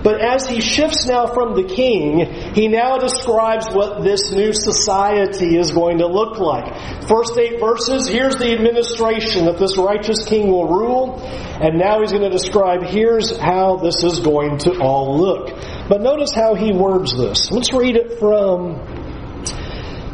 But 0.03 0.21
as 0.21 0.45
he 0.45 0.61
shifts 0.61 1.07
now 1.07 1.25
from 1.25 1.55
the 1.55 1.63
king, 1.63 2.53
he 2.53 2.67
now 2.67 2.97
describes 2.99 3.65
what 3.73 4.03
this 4.03 4.31
new 4.31 4.51
society 4.53 5.57
is 5.57 5.71
going 5.71 5.97
to 5.99 6.07
look 6.07 6.37
like. 6.37 7.07
First 7.07 7.35
eight 7.39 7.59
verses, 7.59 8.07
here's 8.07 8.35
the 8.35 8.51
administration 8.51 9.45
that 9.45 9.57
this 9.57 9.77
righteous 9.77 10.23
king 10.25 10.51
will 10.51 10.67
rule. 10.67 11.21
And 11.23 11.79
now 11.79 12.01
he's 12.01 12.11
going 12.11 12.29
to 12.29 12.29
describe 12.29 12.83
here's 12.83 13.35
how 13.37 13.77
this 13.77 14.03
is 14.03 14.19
going 14.19 14.59
to 14.59 14.77
all 14.79 15.17
look. 15.17 15.57
But 15.87 16.01
notice 16.01 16.33
how 16.33 16.55
he 16.55 16.71
words 16.71 17.15
this. 17.15 17.51
Let's 17.51 17.71
read 17.71 17.95
it 17.95 18.19
from 18.19 18.81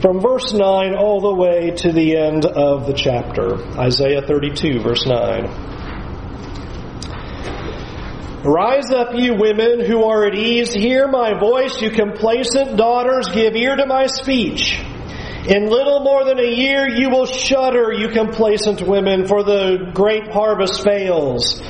from 0.01 0.19
verse 0.19 0.51
9 0.51 0.95
all 0.95 1.21
the 1.21 1.33
way 1.33 1.71
to 1.71 1.91
the 1.91 2.17
end 2.17 2.45
of 2.45 2.87
the 2.87 2.93
chapter. 2.93 3.55
Isaiah 3.77 4.23
32, 4.23 4.79
verse 4.79 5.05
9. 5.05 5.45
Rise 8.43 8.91
up, 8.91 9.13
you 9.13 9.35
women 9.35 9.85
who 9.85 10.03
are 10.05 10.25
at 10.25 10.33
ease. 10.33 10.73
Hear 10.73 11.07
my 11.07 11.39
voice, 11.39 11.79
you 11.79 11.91
complacent 11.91 12.75
daughters. 12.75 13.29
Give 13.29 13.55
ear 13.55 13.75
to 13.75 13.85
my 13.85 14.07
speech. 14.07 14.79
In 15.47 15.69
little 15.69 15.99
more 15.99 16.25
than 16.25 16.39
a 16.39 16.51
year 16.51 16.89
you 16.89 17.11
will 17.11 17.27
shudder, 17.27 17.93
you 17.93 18.09
complacent 18.09 18.81
women, 18.81 19.27
for 19.27 19.43
the 19.43 19.91
great 19.93 20.31
harvest 20.31 20.83
fails. 20.83 21.61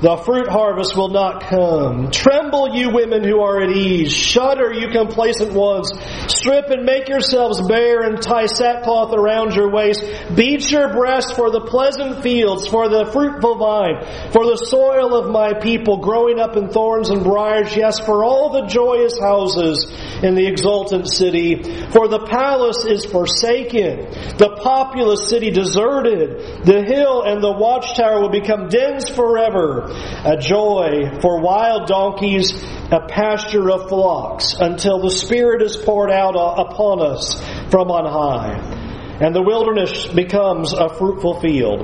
The 0.00 0.16
fruit 0.18 0.46
harvest 0.46 0.96
will 0.96 1.08
not 1.08 1.42
come. 1.42 2.12
Tremble, 2.12 2.76
you 2.76 2.90
women 2.90 3.24
who 3.24 3.40
are 3.40 3.60
at 3.60 3.70
ease. 3.70 4.12
Shudder, 4.12 4.72
you 4.72 4.90
complacent 4.90 5.52
ones. 5.52 5.90
Strip 6.28 6.70
and 6.70 6.84
make 6.84 7.08
yourselves 7.08 7.60
bare 7.66 8.02
and 8.02 8.22
tie 8.22 8.46
sackcloth 8.46 9.12
around 9.12 9.56
your 9.56 9.72
waist. 9.72 10.04
Beat 10.36 10.70
your 10.70 10.92
breast 10.92 11.34
for 11.34 11.50
the 11.50 11.62
pleasant 11.62 12.22
fields, 12.22 12.68
for 12.68 12.88
the 12.88 13.10
fruitful 13.10 13.56
vine, 13.56 14.30
for 14.30 14.46
the 14.46 14.56
soil 14.70 15.16
of 15.18 15.32
my 15.32 15.54
people 15.54 15.96
growing 15.96 16.38
up 16.38 16.56
in 16.56 16.68
thorns 16.68 17.10
and 17.10 17.24
briars. 17.24 17.74
Yes, 17.74 17.98
for 17.98 18.22
all 18.22 18.52
the 18.52 18.66
joyous 18.66 19.18
houses 19.18 19.84
in 20.22 20.36
the 20.36 20.46
exultant 20.46 21.08
city. 21.08 21.64
For 21.90 22.06
the 22.06 22.24
palace 22.24 22.84
is 22.84 23.04
forsaken, 23.04 24.10
the 24.38 24.60
populous 24.62 25.28
city 25.28 25.50
deserted. 25.50 26.64
The 26.64 26.84
hill 26.84 27.22
and 27.22 27.42
the 27.42 27.52
watchtower 27.52 28.20
will 28.20 28.30
become 28.30 28.68
dens 28.68 29.08
forever 29.08 29.87
a 29.90 30.36
joy 30.36 31.18
for 31.20 31.40
wild 31.40 31.88
donkeys, 31.88 32.52
a 32.90 33.06
pasture 33.08 33.70
of 33.70 33.88
flocks, 33.88 34.54
until 34.58 35.00
the 35.00 35.10
Spirit 35.10 35.62
is 35.62 35.76
poured 35.76 36.10
out 36.10 36.36
uh, 36.36 36.62
upon 36.62 37.00
us 37.00 37.40
from 37.70 37.90
on 37.90 38.04
high. 38.06 39.16
And 39.20 39.34
the 39.34 39.42
wilderness 39.42 40.06
becomes 40.06 40.72
a 40.72 40.88
fruitful 40.88 41.40
field, 41.40 41.82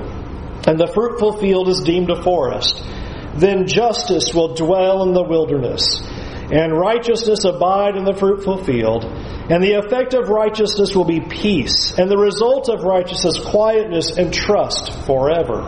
and 0.67 0.79
the 0.79 0.91
fruitful 0.93 1.37
field 1.39 1.67
is 1.69 1.81
deemed 1.83 2.09
a 2.09 2.21
forest. 2.21 2.81
Then 3.35 3.67
justice 3.67 4.33
will 4.33 4.55
dwell 4.55 5.03
in 5.03 5.13
the 5.13 5.23
wilderness, 5.23 6.01
and 6.01 6.71
righteousness 6.71 7.43
abide 7.43 7.97
in 7.97 8.05
the 8.05 8.13
fruitful 8.13 8.63
field. 8.63 9.03
And 9.03 9.61
the 9.61 9.73
effect 9.73 10.15
of 10.15 10.29
righteousness 10.29 10.95
will 10.95 11.05
be 11.05 11.19
peace, 11.19 11.93
and 11.99 12.09
the 12.09 12.17
result 12.17 12.67
of 12.67 12.83
righteousness 12.83 13.37
quietness 13.37 14.17
and 14.17 14.33
trust 14.33 15.05
forever. 15.05 15.61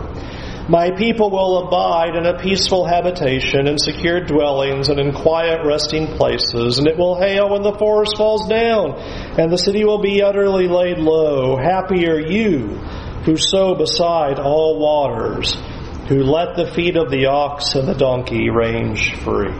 My 0.70 0.92
people 0.92 1.32
will 1.32 1.66
abide 1.68 2.18
in 2.18 2.26
a 2.26 2.38
peaceful 2.38 2.86
habitation, 2.86 3.68
in 3.68 3.78
secure 3.78 4.20
dwellings, 4.20 4.90
and 4.90 5.00
in 5.00 5.14
quiet 5.14 5.66
resting 5.66 6.08
places. 6.18 6.78
And 6.78 6.88
it 6.88 6.98
will 6.98 7.18
hail 7.18 7.50
when 7.50 7.62
the 7.62 7.78
forest 7.78 8.18
falls 8.18 8.50
down, 8.50 8.96
and 9.40 9.50
the 9.50 9.58
city 9.58 9.86
will 9.86 10.02
be 10.02 10.22
utterly 10.22 10.68
laid 10.68 10.98
low. 10.98 11.56
Happy 11.56 12.06
are 12.10 12.20
you 12.20 12.80
who 13.24 13.38
sow 13.38 13.76
beside 13.76 14.40
all 14.40 14.78
waters, 14.78 15.56
who 16.10 16.24
let 16.24 16.58
the 16.58 16.70
feet 16.74 16.98
of 16.98 17.12
the 17.12 17.28
ox 17.28 17.76
and 17.76 17.88
the 17.88 17.96
donkey 17.96 18.50
range 18.50 19.16
free. 19.16 19.54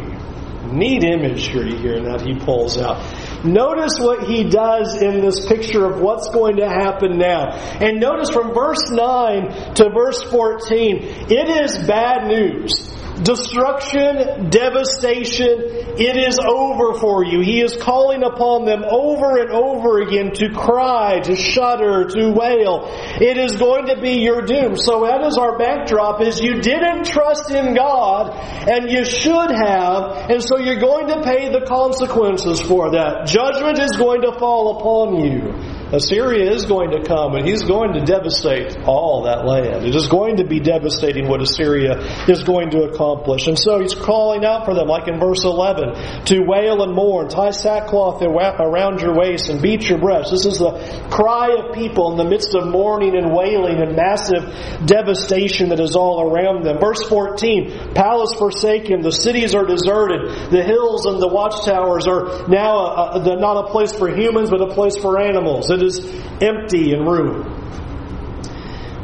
Neat 0.72 1.06
imagery 1.06 1.78
here 1.78 2.02
that 2.02 2.22
he 2.22 2.36
pulls 2.36 2.78
out. 2.78 3.02
Notice 3.44 4.00
what 4.00 4.28
he 4.28 4.44
does 4.44 5.02
in 5.02 5.22
this 5.22 5.46
picture 5.48 5.86
of 5.86 6.02
what's 6.02 6.30
going 6.30 6.58
to 6.58 6.68
happen 6.68 7.18
now. 7.18 7.52
And 7.52 8.00
notice 8.00 8.30
from 8.30 8.54
verse 8.54 8.90
9 8.90 9.76
to 9.76 9.90
verse 9.90 10.24
14, 10.24 10.98
it 11.30 11.50
is 11.64 11.78
bad 11.88 12.28
news 12.28 12.87
destruction, 13.24 14.50
devastation, 14.50 15.58
it 16.00 16.18
is 16.18 16.38
over 16.40 16.94
for 17.00 17.26
you. 17.26 17.42
He 17.42 17.62
is 17.62 17.76
calling 17.76 18.24
upon 18.24 18.66
them 18.66 18.84
over 18.84 19.38
and 19.38 19.52
over 19.52 20.02
again 20.02 20.32
to 20.36 20.50
cry, 20.50 21.20
to 21.20 21.36
shudder, 21.36 22.06
to 22.06 22.32
wail. 22.32 22.88
It 23.20 23.38
is 23.38 23.56
going 23.56 23.88
to 23.88 24.00
be 24.00 24.22
your 24.22 24.42
doom. 24.42 24.78
So 24.78 25.06
that 25.06 25.24
is 25.26 25.38
our 25.38 25.58
backdrop 25.58 26.22
is 26.22 26.40
you 26.40 26.62
didn't 26.62 27.06
trust 27.06 27.52
in 27.52 27.76
God 27.76 28.32
and 28.68 28.92
you 28.92 29.04
should 29.04 29.52
have, 29.52 30.30
and 30.30 30.44
so 30.44 30.58
you're 30.58 30.80
going 30.80 31.08
to 31.08 31.24
pay 31.24 31.52
the 31.52 31.66
consequences 31.66 32.62
for 32.62 32.92
that. 32.92 33.28
Judgment 33.28 33.80
is 33.80 33.92
going 33.98 34.22
to 34.22 34.38
fall 34.38 34.78
upon 34.78 35.16
you. 35.24 35.77
Assyria 35.94 36.52
is 36.52 36.66
going 36.66 36.92
to 36.92 37.04
come 37.04 37.36
and 37.36 37.48
he's 37.48 37.64
going 37.64 37.94
to 37.94 38.04
devastate 38.04 38.78
all 38.86 39.24
that 39.24 39.46
land. 39.46 39.86
It 39.86 39.96
is 39.96 40.08
going 40.08 40.38
to 40.38 40.46
be 40.46 40.60
devastating 40.60 41.28
what 41.28 41.42
Assyria 41.42 42.28
is 42.28 42.44
going 42.44 42.72
to 42.72 42.84
accomplish. 42.84 43.48
And 43.48 43.58
so 43.58 43.80
he's 43.80 43.96
calling 43.96 44.44
out 44.44 44.66
for 44.66 44.76
them, 44.76 44.88
like 44.88 45.08
in 45.08 45.20
verse 45.20 45.46
11, 45.46 46.26
to 46.26 46.42
wail 46.44 46.84
and 46.84 46.94
mourn, 46.94 47.30
tie 47.30 47.52
sackcloth 47.52 48.22
around 48.22 49.00
your 49.00 49.16
waist 49.16 49.50
and 49.50 49.62
beat 49.62 49.88
your 49.88 50.00
breast. 50.00 50.32
This 50.32 50.46
is 50.46 50.60
the 50.60 51.08
cry 51.10 51.56
of 51.56 51.74
people 51.74 52.12
in 52.12 52.18
the 52.18 52.30
midst 52.30 52.54
of 52.54 52.68
mourning 52.68 53.16
and 53.16 53.34
wailing 53.34 53.80
and 53.80 53.96
massive 53.96 54.44
devastation 54.86 55.70
that 55.70 55.80
is 55.80 55.96
all 55.96 56.30
around 56.30 56.66
them. 56.66 56.80
Verse 56.80 57.02
14, 57.08 57.94
palace 57.96 58.34
forsaken, 58.34 59.02
the 59.02 59.12
cities 59.12 59.56
are 59.56 59.66
deserted, 59.66 60.52
the 60.52 60.64
hills 60.64 61.06
and 61.06 61.22
the 61.22 61.28
watchtowers 61.28 62.08
are 62.08 62.48
now 62.50 62.78
uh, 62.78 62.98
uh, 62.98 63.20
a, 63.24 63.32
a, 63.32 63.40
not 63.40 63.68
a 63.68 63.72
place 63.72 63.94
for 63.94 64.10
humans, 64.10 64.50
but 64.50 64.62
a 64.62 64.74
place 64.74 64.98
for 64.98 65.20
animals 65.20 65.70
that 65.78 65.86
is 65.86 66.00
empty 66.42 66.94
and 66.94 67.08
ruined. 67.08 67.58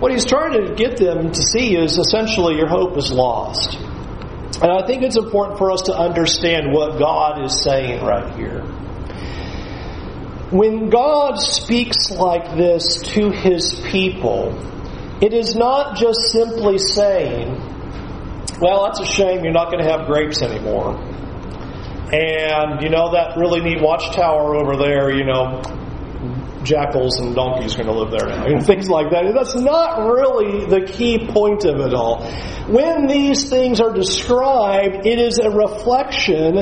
What 0.01 0.11
he's 0.11 0.25
trying 0.25 0.51
to 0.53 0.75
get 0.75 0.97
them 0.97 1.31
to 1.31 1.41
see 1.41 1.77
is 1.77 1.97
essentially 1.97 2.55
your 2.57 2.67
hope 2.67 2.97
is 2.97 3.11
lost. 3.11 3.77
And 4.61 4.71
I 4.71 4.85
think 4.85 5.03
it's 5.03 5.17
important 5.17 5.57
for 5.57 5.71
us 5.71 5.83
to 5.83 5.93
understand 5.93 6.73
what 6.73 6.99
God 6.99 7.43
is 7.43 7.63
saying 7.63 8.03
right 8.03 8.35
here. 8.35 8.61
When 10.51 10.89
God 10.89 11.35
speaks 11.35 12.11
like 12.11 12.55
this 12.57 13.01
to 13.13 13.31
his 13.31 13.79
people, 13.91 14.53
it 15.21 15.33
is 15.33 15.55
not 15.55 15.95
just 15.97 16.19
simply 16.31 16.77
saying, 16.77 17.55
well, 18.59 18.85
that's 18.85 18.99
a 18.99 19.05
shame 19.05 19.43
you're 19.43 19.53
not 19.53 19.71
going 19.71 19.83
to 19.83 19.89
have 19.89 20.05
grapes 20.05 20.41
anymore. 20.41 20.95
And, 22.13 22.81
you 22.83 22.89
know, 22.89 23.13
that 23.13 23.37
really 23.37 23.61
neat 23.61 23.81
watchtower 23.81 24.55
over 24.55 24.77
there, 24.77 25.11
you 25.11 25.23
know, 25.23 25.61
jackals 26.63 27.19
and 27.19 27.35
donkeys 27.35 27.73
are 27.75 27.83
going 27.83 27.87
to 27.87 28.03
live 28.03 28.11
there 28.11 28.27
now, 28.29 28.45
and 28.45 28.65
things 28.65 28.89
like 28.89 29.11
that. 29.11 29.33
That's 29.33 29.55
not 29.55 30.07
really 30.07 30.65
the 30.65 30.85
key 30.85 31.27
point 31.27 31.65
of 31.65 31.79
it 31.79 31.93
all. 31.93 32.25
When 32.67 33.07
these 33.07 33.49
things 33.49 33.81
are 33.81 33.93
described, 33.93 35.05
it 35.05 35.19
is 35.19 35.39
a 35.39 35.49
reflection 35.49 36.55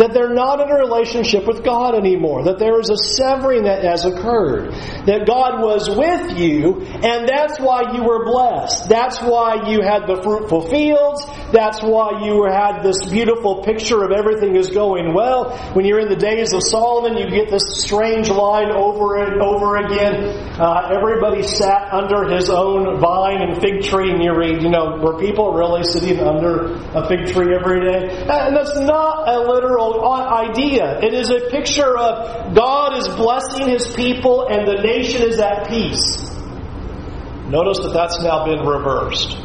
that 0.00 0.14
they're 0.14 0.32
not 0.32 0.60
in 0.60 0.70
a 0.70 0.74
relationship 0.74 1.46
with 1.46 1.62
God 1.62 1.94
anymore, 1.94 2.44
that 2.44 2.58
there 2.58 2.80
is 2.80 2.88
a 2.88 2.96
severing 2.96 3.64
that 3.64 3.84
has 3.84 4.06
occurred, 4.06 4.72
that 5.04 5.26
God 5.26 5.60
was 5.60 5.90
with 5.92 6.38
you, 6.38 6.80
and 7.04 7.28
that's 7.28 7.60
why 7.60 7.92
you 7.92 8.02
were 8.02 8.24
blessed. 8.24 8.88
That's 8.88 9.20
why 9.20 9.68
you 9.68 9.82
had 9.82 10.06
the 10.08 10.22
fruitful 10.22 10.68
fields. 10.68 11.26
That's 11.52 11.82
why 11.82 12.24
you 12.24 12.48
had 12.48 12.80
this 12.80 13.04
beautiful 13.10 13.62
picture 13.62 14.02
of 14.02 14.10
everything 14.10 14.56
is 14.56 14.70
going 14.70 15.12
well. 15.12 15.52
When 15.74 15.84
you're 15.84 16.00
in 16.00 16.08
the 16.08 16.16
days 16.16 16.54
of 16.54 16.62
Solomon, 16.64 17.18
you 17.18 17.28
get 17.28 17.50
this 17.50 17.84
strange 17.84 18.30
line 18.30 18.72
over 18.72 19.20
and 19.20 19.42
over 19.42 19.76
again. 19.76 20.32
Uh, 20.56 20.96
everybody 20.96 21.42
sat 21.42 21.92
under 21.92 22.24
his 22.32 22.48
own 22.48 23.00
vine 23.00 23.42
and 23.42 23.60
fig 23.60 23.82
tree, 23.84 24.10
and 24.10 24.22
you 24.22 24.32
read, 24.34 24.62
you 24.62 24.70
know, 24.70 24.96
were 25.02 25.18
people 25.18 25.52
really 25.52 25.84
sitting 25.84 26.20
under 26.20 26.72
a 26.96 27.06
fig 27.06 27.26
tree 27.34 27.52
every 27.54 27.84
day? 27.84 28.24
And 28.24 28.56
that's 28.56 28.80
not 28.80 29.28
a 29.28 29.40
literal 29.40 29.89
idea. 29.98 31.00
It 31.00 31.14
is 31.14 31.30
a 31.30 31.50
picture 31.50 31.96
of 31.96 32.54
God 32.54 32.96
is 32.96 33.08
blessing 33.08 33.68
his 33.68 33.86
people 33.94 34.46
and 34.48 34.66
the 34.66 34.82
nation 34.82 35.22
is 35.22 35.38
at 35.38 35.68
peace. 35.68 36.28
Notice 37.48 37.78
that 37.78 37.92
that's 37.92 38.22
now 38.22 38.44
been 38.44 38.64
reversed. 38.64 39.36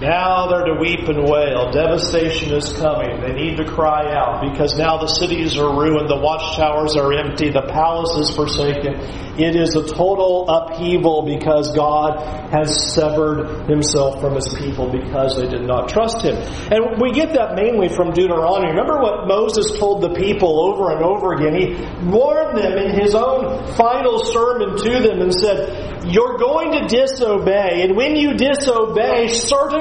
Now 0.00 0.46
they're 0.46 0.74
to 0.74 0.78
weep 0.78 1.08
and 1.08 1.28
wail. 1.28 1.72
Devastation 1.72 2.54
is 2.54 2.72
coming. 2.72 3.20
They 3.20 3.32
need 3.32 3.56
to 3.56 3.64
cry 3.64 4.14
out 4.14 4.46
because 4.48 4.78
now 4.78 4.98
the 4.98 5.08
cities 5.08 5.58
are 5.58 5.74
ruined, 5.74 6.08
the 6.08 6.20
watchtowers 6.20 6.94
are 6.94 7.12
empty, 7.12 7.50
the 7.50 7.62
palace 7.62 8.14
is 8.14 8.36
forsaken. 8.36 8.94
It 9.42 9.56
is 9.56 9.74
a 9.74 9.82
total 9.82 10.46
upheaval 10.48 11.22
because 11.26 11.74
God 11.74 12.20
has 12.50 12.94
severed 12.94 13.68
himself 13.68 14.20
from 14.20 14.36
his 14.36 14.46
people 14.54 14.90
because 14.90 15.36
they 15.36 15.48
did 15.48 15.66
not 15.66 15.88
trust 15.88 16.22
him. 16.22 16.36
And 16.70 17.00
we 17.00 17.10
get 17.10 17.34
that 17.34 17.56
mainly 17.56 17.88
from 17.88 18.12
Deuteronomy. 18.12 18.70
Remember 18.70 19.00
what 19.02 19.26
Moses 19.26 19.78
told 19.78 20.02
the 20.02 20.14
people 20.14 20.62
over 20.62 20.92
and 20.94 21.02
over 21.02 21.34
again? 21.34 21.54
He 21.58 22.06
warned 22.06 22.56
them 22.56 22.78
in 22.78 23.00
his 23.00 23.16
own 23.16 23.66
final 23.74 24.24
sermon 24.24 24.76
to 24.78 24.90
them 25.02 25.22
and 25.22 25.34
said, 25.34 25.88
you're 26.10 26.38
going 26.38 26.72
to 26.72 26.86
disobey, 26.86 27.82
and 27.82 27.96
when 27.96 28.16
you 28.16 28.34
disobey, 28.34 29.28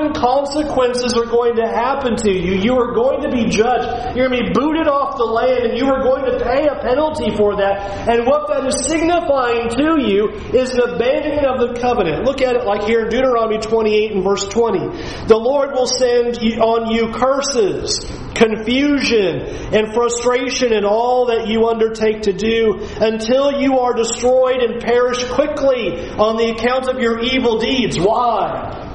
certain 0.07 0.21
consequences 0.21 1.15
are 1.17 1.25
going 1.25 1.55
to 1.55 1.67
happen 1.67 2.15
to 2.15 2.31
you. 2.31 2.55
You 2.55 2.77
are 2.79 2.93
going 2.93 3.21
to 3.23 3.29
be 3.29 3.49
judged. 3.49 4.15
You're 4.15 4.29
going 4.29 4.43
to 4.43 4.47
be 4.47 4.53
booted 4.53 4.87
off 4.87 5.17
the 5.17 5.25
land, 5.25 5.65
and 5.65 5.77
you 5.77 5.85
are 5.87 6.03
going 6.03 6.25
to 6.25 6.43
pay 6.43 6.67
a 6.67 6.75
penalty 6.75 7.35
for 7.35 7.57
that. 7.57 8.07
And 8.09 8.25
what 8.25 8.47
that 8.49 8.65
is 8.65 8.85
signifying 8.85 9.69
to 9.69 10.01
you 10.01 10.29
is 10.53 10.73
an 10.73 10.81
abandonment 10.81 11.47
of 11.47 11.59
the 11.59 11.79
covenant. 11.79 12.25
Look 12.25 12.41
at 12.41 12.55
it 12.55 12.65
like 12.65 12.83
here 12.83 13.05
in 13.05 13.09
Deuteronomy 13.09 13.59
28 13.59 14.11
and 14.13 14.23
verse 14.23 14.47
20. 14.47 14.79
The 15.27 15.37
Lord 15.37 15.71
will 15.71 15.87
send 15.87 16.37
on 16.59 16.91
you 16.91 17.11
curses 17.13 18.05
confusion 18.35 19.41
and 19.73 19.93
frustration 19.93 20.71
in 20.71 20.85
all 20.85 21.27
that 21.27 21.47
you 21.47 21.67
undertake 21.67 22.23
to 22.23 22.33
do 22.33 22.87
until 23.01 23.59
you 23.59 23.79
are 23.79 23.95
destroyed 23.95 24.61
and 24.61 24.79
perish 24.79 25.23
quickly 25.25 26.09
on 26.11 26.37
the 26.37 26.51
account 26.51 26.87
of 26.87 27.01
your 27.01 27.19
evil 27.19 27.57
deeds. 27.57 27.99
Why? 27.99 28.86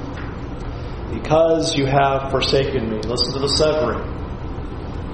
Because 1.22 1.76
you 1.76 1.86
have 1.86 2.30
forsaken 2.30 2.90
me. 2.90 2.96
Listen 2.96 3.32
to 3.34 3.38
the 3.38 3.48
severing. 3.48 4.22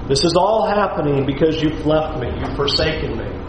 This 0.07 0.23
is 0.23 0.35
all 0.35 0.65
happening 0.65 1.27
because 1.27 1.61
you've 1.61 1.85
left 1.85 2.19
me, 2.19 2.29
you've 2.39 2.55
forsaken 2.55 3.15
me. 3.15 3.39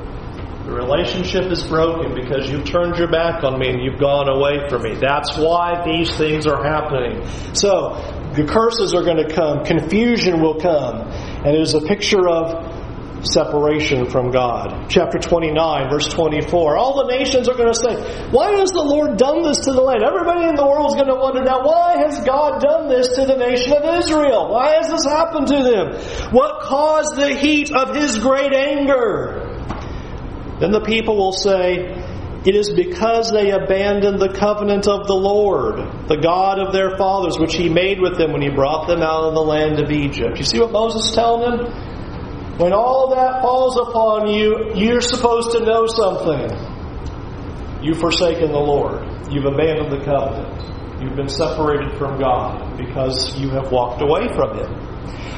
The 0.66 0.72
relationship 0.72 1.50
is 1.50 1.66
broken 1.66 2.14
because 2.14 2.50
you've 2.50 2.66
turned 2.66 2.96
your 2.96 3.10
back 3.10 3.42
on 3.42 3.58
me 3.58 3.70
and 3.70 3.82
you've 3.82 3.98
gone 3.98 4.28
away 4.28 4.68
from 4.68 4.82
me. 4.82 4.94
That's 4.94 5.38
why 5.38 5.82
these 5.86 6.14
things 6.16 6.46
are 6.46 6.62
happening. 6.62 7.26
So, 7.54 7.96
the 8.36 8.44
curses 8.44 8.94
are 8.94 9.02
going 9.02 9.26
to 9.26 9.34
come, 9.34 9.64
confusion 9.64 10.40
will 10.40 10.60
come, 10.60 11.00
and 11.00 11.56
it 11.56 11.60
is 11.60 11.74
a 11.74 11.80
picture 11.80 12.28
of 12.28 12.69
separation 13.22 14.06
from 14.06 14.30
God. 14.30 14.88
Chapter 14.88 15.18
29, 15.18 15.90
verse 15.90 16.08
24. 16.08 16.76
All 16.76 17.06
the 17.06 17.16
nations 17.16 17.48
are 17.48 17.54
going 17.54 17.72
to 17.72 17.78
say, 17.78 18.30
Why 18.30 18.52
has 18.58 18.70
the 18.70 18.82
Lord 18.82 19.16
done 19.16 19.42
this 19.42 19.58
to 19.60 19.72
the 19.72 19.80
land? 19.80 20.02
Everybody 20.02 20.48
in 20.48 20.54
the 20.54 20.66
world 20.66 20.90
is 20.90 20.94
going 20.94 21.12
to 21.12 21.20
wonder 21.20 21.42
now, 21.42 21.64
why 21.64 21.98
has 21.98 22.24
God 22.24 22.60
done 22.60 22.88
this 22.88 23.08
to 23.16 23.26
the 23.26 23.36
nation 23.36 23.72
of 23.72 23.84
Israel? 23.98 24.50
Why 24.50 24.74
has 24.74 24.88
this 24.88 25.04
happened 25.04 25.48
to 25.48 25.62
them? 25.62 26.32
What 26.32 26.62
caused 26.62 27.16
the 27.16 27.34
heat 27.34 27.72
of 27.72 27.94
His 27.94 28.18
great 28.18 28.52
anger? 28.52 29.46
Then 30.60 30.72
the 30.72 30.82
people 30.82 31.16
will 31.16 31.32
say, 31.32 31.96
it 32.44 32.54
is 32.54 32.70
because 32.70 33.30
they 33.30 33.50
abandoned 33.50 34.18
the 34.18 34.32
covenant 34.32 34.88
of 34.88 35.06
the 35.06 35.14
Lord, 35.14 36.08
the 36.08 36.16
God 36.16 36.58
of 36.58 36.72
their 36.72 36.96
fathers, 36.96 37.38
which 37.38 37.54
He 37.54 37.68
made 37.68 38.00
with 38.00 38.16
them 38.16 38.32
when 38.32 38.40
He 38.40 38.48
brought 38.48 38.86
them 38.86 39.02
out 39.02 39.24
of 39.24 39.34
the 39.34 39.42
land 39.42 39.78
of 39.78 39.90
Egypt. 39.90 40.38
You 40.38 40.44
see 40.44 40.58
what 40.58 40.72
Moses 40.72 41.10
is 41.10 41.12
telling 41.12 41.50
them? 41.50 41.99
When 42.60 42.74
all 42.74 43.08
that 43.14 43.40
falls 43.40 43.78
upon 43.78 44.28
you, 44.28 44.74
you're 44.74 45.00
supposed 45.00 45.52
to 45.52 45.60
know 45.60 45.86
something. 45.86 46.50
You've 47.82 47.96
forsaken 47.98 48.52
the 48.52 48.58
Lord. 48.58 49.00
You've 49.32 49.46
abandoned 49.46 49.90
the 49.90 50.04
covenant. 50.04 51.00
You've 51.00 51.16
been 51.16 51.30
separated 51.30 51.96
from 51.96 52.20
God 52.20 52.76
because 52.76 53.34
you 53.40 53.48
have 53.48 53.72
walked 53.72 54.02
away 54.02 54.28
from 54.36 54.58
Him. 54.58 54.89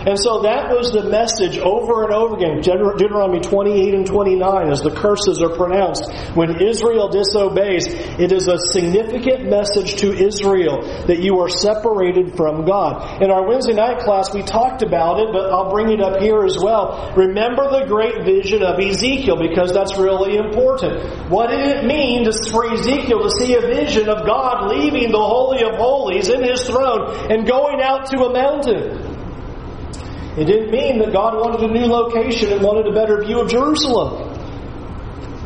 And 0.03 0.19
so 0.19 0.43
that 0.43 0.75
was 0.75 0.91
the 0.91 1.07
message 1.07 1.59
over 1.59 2.03
and 2.03 2.13
over 2.13 2.35
again. 2.35 2.59
Deuteronomy 2.59 3.39
28 3.39 3.95
and 3.95 4.07
29, 4.07 4.69
as 4.69 4.83
the 4.83 4.91
curses 4.91 5.41
are 5.41 5.55
pronounced. 5.55 6.11
When 6.35 6.61
Israel 6.61 7.09
disobeys, 7.09 7.87
it 8.19 8.33
is 8.33 8.49
a 8.49 8.59
significant 8.75 9.47
message 9.49 10.03
to 10.03 10.11
Israel 10.11 10.83
that 11.07 11.23
you 11.23 11.39
are 11.39 11.49
separated 11.49 12.35
from 12.37 12.65
God. 12.67 13.23
In 13.23 13.31
our 13.31 13.47
Wednesday 13.47 13.75
night 13.75 14.01
class, 14.01 14.35
we 14.35 14.43
talked 14.43 14.83
about 14.83 15.21
it, 15.21 15.29
but 15.33 15.53
I'll 15.53 15.71
bring 15.71 15.91
it 15.93 16.01
up 16.01 16.21
here 16.21 16.43
as 16.43 16.59
well. 16.59 17.15
Remember 17.15 17.71
the 17.71 17.87
great 17.87 18.25
vision 18.25 18.65
of 18.65 18.81
Ezekiel, 18.81 19.39
because 19.39 19.73
that's 19.73 19.97
really 19.97 20.37
important. 20.37 21.31
What 21.31 21.51
did 21.51 21.63
it 21.63 21.85
mean 21.87 22.27
for 22.51 22.67
Ezekiel 22.73 23.23
to 23.23 23.31
see 23.31 23.55
a 23.55 23.61
vision 23.61 24.09
of 24.09 24.27
God 24.27 24.67
leaving 24.67 25.13
the 25.13 25.23
Holy 25.23 25.63
of 25.63 25.77
Holies 25.77 26.29
in 26.29 26.43
his 26.43 26.67
throne 26.67 27.31
and 27.31 27.47
going 27.47 27.81
out 27.81 28.11
to 28.11 28.25
a 28.25 28.33
mountain? 28.33 29.12
It 30.37 30.47
didn't 30.47 30.71
mean 30.71 30.99
that 31.01 31.13
God 31.13 31.35
wanted 31.35 31.69
a 31.69 31.73
new 31.73 31.87
location 31.87 32.53
and 32.53 32.63
wanted 32.63 32.87
a 32.87 32.95
better 32.95 33.23
view 33.23 33.41
of 33.41 33.51
Jerusalem. 33.51 34.33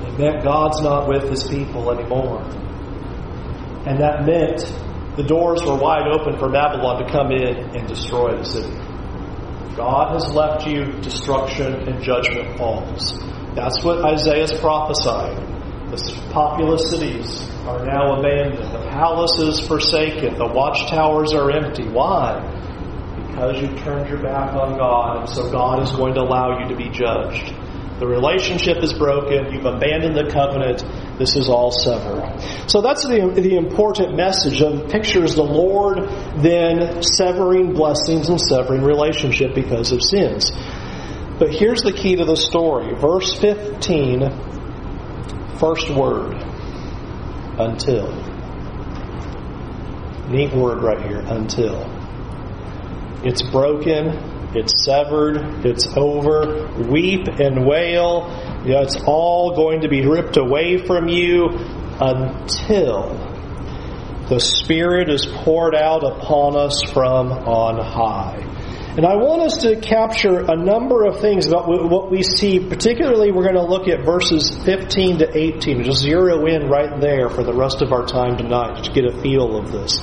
It 0.07 0.19
meant 0.19 0.45
God's 0.45 0.81
not 0.81 1.09
with 1.09 1.29
his 1.29 1.43
people 1.49 1.91
anymore. 1.91 2.43
And 3.87 3.99
that 4.01 4.25
meant 4.25 4.63
the 5.17 5.25
doors 5.25 5.63
were 5.65 5.77
wide 5.77 6.07
open 6.07 6.39
for 6.39 6.51
Babylon 6.51 7.05
to 7.05 7.11
come 7.11 7.33
in 7.33 7.77
and 7.77 7.89
destroy 7.89 8.37
the 8.37 8.45
city. 8.45 8.75
God 9.77 10.15
has 10.15 10.33
left 10.33 10.67
you, 10.67 10.85
destruction 11.03 11.75
and 11.89 12.03
judgment 12.03 12.57
falls. 12.57 13.19
That's 13.55 13.83
what 13.83 14.05
Isaiah's 14.05 14.53
prophesied. 14.53 15.37
The 15.91 16.23
populous 16.33 16.91
cities 16.91 17.49
are 17.67 17.85
now 17.85 18.19
abandoned. 18.19 18.73
The 18.73 18.89
palace 18.91 19.39
is 19.39 19.67
forsaken. 19.67 20.39
The 20.39 20.47
watchtowers 20.47 21.33
are 21.33 21.51
empty. 21.51 21.89
Why? 21.89 22.41
Because 23.37 23.61
you've 23.61 23.79
turned 23.81 24.09
your 24.09 24.23
back 24.23 24.55
on 24.55 24.79
God, 24.79 25.19
and 25.19 25.29
so 25.29 25.51
God 25.51 25.83
is 25.83 25.93
going 25.93 26.15
to 26.15 26.23
allow 26.23 26.59
you 26.59 26.69
to 26.71 26.75
be 26.75 26.89
judged. 26.89 27.53
The 28.01 28.07
relationship 28.07 28.83
is 28.83 28.95
broken. 28.95 29.53
You've 29.53 29.67
abandoned 29.67 30.17
the 30.17 30.33
covenant. 30.33 30.83
This 31.19 31.37
is 31.37 31.51
all 31.51 31.71
severed. 31.71 32.41
So 32.67 32.81
that's 32.81 33.03
the, 33.03 33.31
the 33.37 33.57
important 33.57 34.17
message 34.17 34.63
of 34.63 34.89
pictures 34.89 35.35
the 35.35 35.43
Lord 35.43 36.09
then 36.43 37.03
severing 37.03 37.75
blessings 37.75 38.31
and 38.31 38.41
severing 38.41 38.83
relationship 38.83 39.55
because 39.55 39.93
of 39.93 40.03
sins. 40.03 40.51
But 41.39 41.55
here's 41.55 41.83
the 41.83 41.93
key 41.93 42.17
to 42.17 42.25
the 42.25 42.37
story. 42.37 42.95
Verse 42.99 43.39
15, 43.39 44.31
first 45.59 45.91
word, 45.91 46.43
until. 47.59 48.15
Neat 50.31 50.55
word 50.55 50.83
right 50.83 51.03
here, 51.03 51.21
until. 51.21 51.96
It's 53.25 53.43
broken. 53.43 54.35
It's 54.55 54.85
severed. 54.85 55.67
It's 55.67 55.87
over. 55.97 56.69
Weep 56.89 57.27
and 57.27 57.67
wail. 57.67 58.31
You 58.65 58.73
know, 58.73 58.83
it's 58.83 58.97
all 59.07 59.55
going 59.55 59.83
to 59.83 59.89
be 59.89 60.07
ripped 60.07 60.37
away 60.37 60.79
from 60.79 61.09
you 61.09 61.49
until 62.01 63.15
the 64.29 64.41
Spirit 64.41 65.09
is 65.09 65.27
poured 65.27 65.75
out 65.75 66.03
upon 66.05 66.57
us 66.57 66.83
from 66.93 67.33
on 67.33 67.77
high. 67.77 68.43
And 68.97 69.05
I 69.05 69.17
want 69.17 69.43
us 69.43 69.59
to 69.59 69.77
capture 69.77 70.41
a 70.51 70.57
number 70.57 71.05
of 71.05 71.21
things 71.21 71.47
about 71.47 71.69
what 71.69 72.11
we 72.11 72.23
see. 72.23 72.59
Particularly, 72.59 73.31
we're 73.31 73.43
going 73.43 73.55
to 73.57 73.63
look 73.63 73.89
at 73.89 74.07
verses 74.07 74.57
15 74.65 75.19
to 75.19 75.37
18. 75.37 75.85
Just 75.85 76.03
zero 76.03 76.47
in 76.47 76.71
right 76.71 76.99
there 76.99 77.29
for 77.29 77.45
the 77.45 77.53
rest 77.53 77.83
of 77.83 77.93
our 77.93 78.07
time 78.07 78.39
tonight 78.39 78.85
to 78.85 78.93
get 78.93 79.05
a 79.05 79.21
feel 79.21 79.59
of 79.59 79.71
this. 79.71 80.01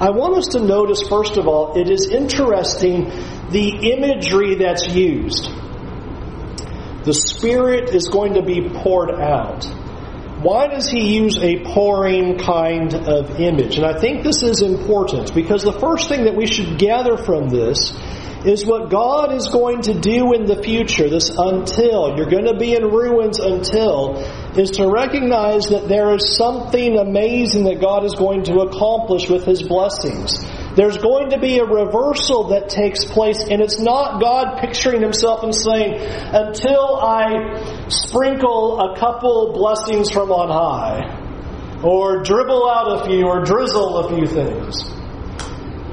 I 0.00 0.10
want 0.10 0.36
us 0.36 0.48
to 0.48 0.60
notice, 0.60 1.02
first 1.08 1.36
of 1.36 1.46
all, 1.46 1.78
it 1.78 1.88
is 1.88 2.08
interesting 2.08 3.04
the 3.50 3.92
imagery 3.92 4.56
that's 4.56 4.88
used. 4.88 5.48
The 7.04 7.14
Spirit 7.14 7.94
is 7.94 8.08
going 8.08 8.34
to 8.34 8.42
be 8.42 8.68
poured 8.68 9.10
out. 9.10 9.64
Why 10.42 10.66
does 10.66 10.88
he 10.88 11.14
use 11.16 11.38
a 11.38 11.62
pouring 11.64 12.38
kind 12.38 12.92
of 12.94 13.40
image? 13.40 13.76
And 13.76 13.86
I 13.86 13.98
think 13.98 14.24
this 14.24 14.42
is 14.42 14.62
important 14.62 15.34
because 15.34 15.62
the 15.62 15.72
first 15.72 16.08
thing 16.08 16.24
that 16.24 16.34
we 16.34 16.46
should 16.46 16.78
gather 16.78 17.16
from 17.16 17.48
this 17.48 17.94
is 18.44 18.66
what 18.66 18.90
God 18.90 19.32
is 19.32 19.48
going 19.48 19.82
to 19.82 19.94
do 19.94 20.34
in 20.34 20.44
the 20.44 20.62
future, 20.62 21.08
this 21.08 21.30
until, 21.30 22.16
you're 22.16 22.28
going 22.28 22.44
to 22.44 22.58
be 22.58 22.74
in 22.74 22.82
ruins 22.82 23.38
until, 23.38 24.22
is 24.58 24.72
to 24.72 24.88
recognize 24.88 25.66
that 25.66 25.88
there 25.88 26.14
is 26.14 26.36
something 26.36 26.98
amazing 26.98 27.64
that 27.64 27.80
God 27.80 28.04
is 28.04 28.14
going 28.14 28.44
to 28.44 28.60
accomplish 28.60 29.28
with 29.28 29.44
His 29.44 29.62
blessings. 29.62 30.38
there's 30.76 30.98
going 30.98 31.30
to 31.30 31.38
be 31.38 31.58
a 31.58 31.64
reversal 31.64 32.48
that 32.48 32.68
takes 32.68 33.04
place, 33.04 33.44
and 33.44 33.62
it's 33.62 33.78
not 33.78 34.20
God 34.20 34.58
picturing 34.58 35.00
himself 35.02 35.42
and 35.44 35.54
saying, 35.54 35.94
until 36.00 36.96
I 36.96 37.86
sprinkle 37.88 38.80
a 38.80 38.98
couple 38.98 39.52
blessings 39.52 40.10
from 40.10 40.30
on 40.30 40.50
high, 40.50 41.82
or 41.82 42.22
dribble 42.22 42.68
out 42.68 43.02
a 43.02 43.04
few, 43.08 43.26
or 43.26 43.44
drizzle 43.44 43.98
a 43.98 44.16
few 44.16 44.26
things. 44.26 44.82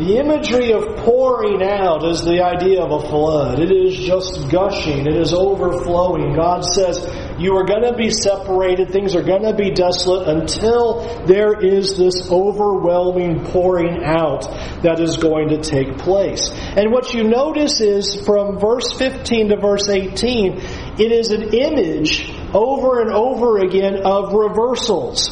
The 0.02 0.18
imagery 0.18 0.74
of 0.74 0.98
pouring 1.06 1.62
out 1.62 2.04
is 2.04 2.24
the 2.24 2.42
idea 2.42 2.82
of 2.82 2.90
a 2.90 3.08
flood. 3.08 3.60
It 3.60 3.72
is 3.72 3.96
just 3.96 4.50
gushing. 4.50 5.06
It 5.06 5.16
is 5.16 5.32
overflowing. 5.32 6.34
God 6.34 6.66
says, 6.66 6.98
you 7.38 7.54
are 7.58 7.66
going 7.66 7.84
to 7.84 7.96
be 7.96 8.10
separated. 8.10 8.90
Things 8.90 9.16
are 9.16 9.22
going 9.22 9.44
to 9.44 9.54
be 9.54 9.70
desolate 9.70 10.28
until 10.28 11.24
there 11.28 11.54
is 11.54 12.00
this 12.00 12.32
overwhelming 12.32 13.46
pouring 13.46 14.04
out 14.04 14.50
that 14.82 15.00
is 15.00 15.18
going 15.18 15.50
to 15.50 15.62
take 15.62 16.00
place. 16.00 16.50
And 16.50 16.92
what 16.92 17.14
you 17.14 17.24
notice 17.24 17.80
is 17.80 18.26
from 18.26 18.58
verse 18.58 18.92
15 18.94 19.50
to 19.50 19.58
verse 19.58 19.88
18, 19.88 20.58
it 20.98 21.12
is 21.12 21.30
an 21.30 21.54
image 21.54 22.28
over 22.56 23.02
and 23.02 23.12
over 23.12 23.60
again 23.60 24.02
of 24.04 24.34
reversals. 24.34 25.30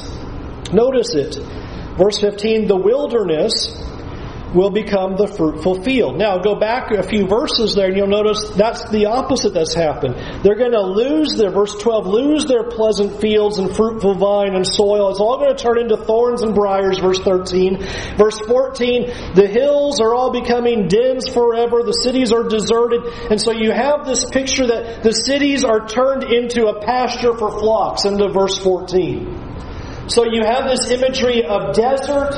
Notice 0.72 1.16
it. 1.16 1.38
Verse 1.98 2.20
15, 2.20 2.68
the 2.68 2.78
wilderness 2.78 3.89
will 4.54 4.72
become 4.72 5.16
the 5.16 5.28
fruitful 5.28 5.84
field. 5.84 6.18
Now, 6.18 6.40
go 6.40 6.56
back 6.56 6.92
a 6.92 7.04
few 7.04 7.28
verses 7.28 7.76
there 7.76 7.88
and 7.88 7.98
you'll 7.98 8.08
notice 8.08 8.50
that's 8.52 8.90
the 8.90 9.06
opposite 9.06 9.54
that's 9.54 9.74
happened. 9.74 10.16
They're 10.44 10.58
going 10.58 10.72
to 10.72 10.82
lose 10.82 11.36
their, 11.38 11.52
verse 11.52 11.76
12, 11.76 12.08
lose 12.08 12.46
their 12.46 12.64
pleasant 12.64 13.22
fields 13.22 13.58
and 13.58 13.76
fruitful 13.76 14.16
vine 14.16 14.56
and 14.56 14.66
soil. 14.66 15.10
It's 15.12 15.20
all 15.20 15.38
going 15.38 15.56
to 15.56 15.62
turn 15.62 15.80
into 15.80 15.98
thorns 15.98 16.42
and 16.42 16.56
briars, 16.56 17.00
verse 17.00 17.20
13. 17.20 17.78
Verse 18.18 18.40
14, 18.40 19.36
the 19.36 19.48
hills 19.48 20.02
are 20.02 20.14
all 20.14 20.32
becoming 20.32 20.88
dens 20.88 21.30
forever. 21.30 21.84
The 21.84 21.94
cities 21.94 22.32
are 22.32 22.44
deserted. 22.44 23.06
And 23.30 23.40
so 23.40 23.52
you 23.52 23.72
have 23.72 24.06
this 24.06 24.26
picture 24.30 24.68
that 24.68 25.04
the 25.04 25.14
cities 25.14 25.64
are 25.64 25.88
turned 25.88 26.24
into 26.24 26.68
a 26.68 26.84
pasture 26.84 27.38
for 27.38 27.52
flocks 27.60 28.06
into 28.06 28.30
verse 28.30 28.58
14. 28.58 30.08
So 30.08 30.26
you 30.26 30.44
have 30.44 30.66
this 30.66 30.90
imagery 30.90 31.46
of 31.46 31.76
desert, 31.76 32.34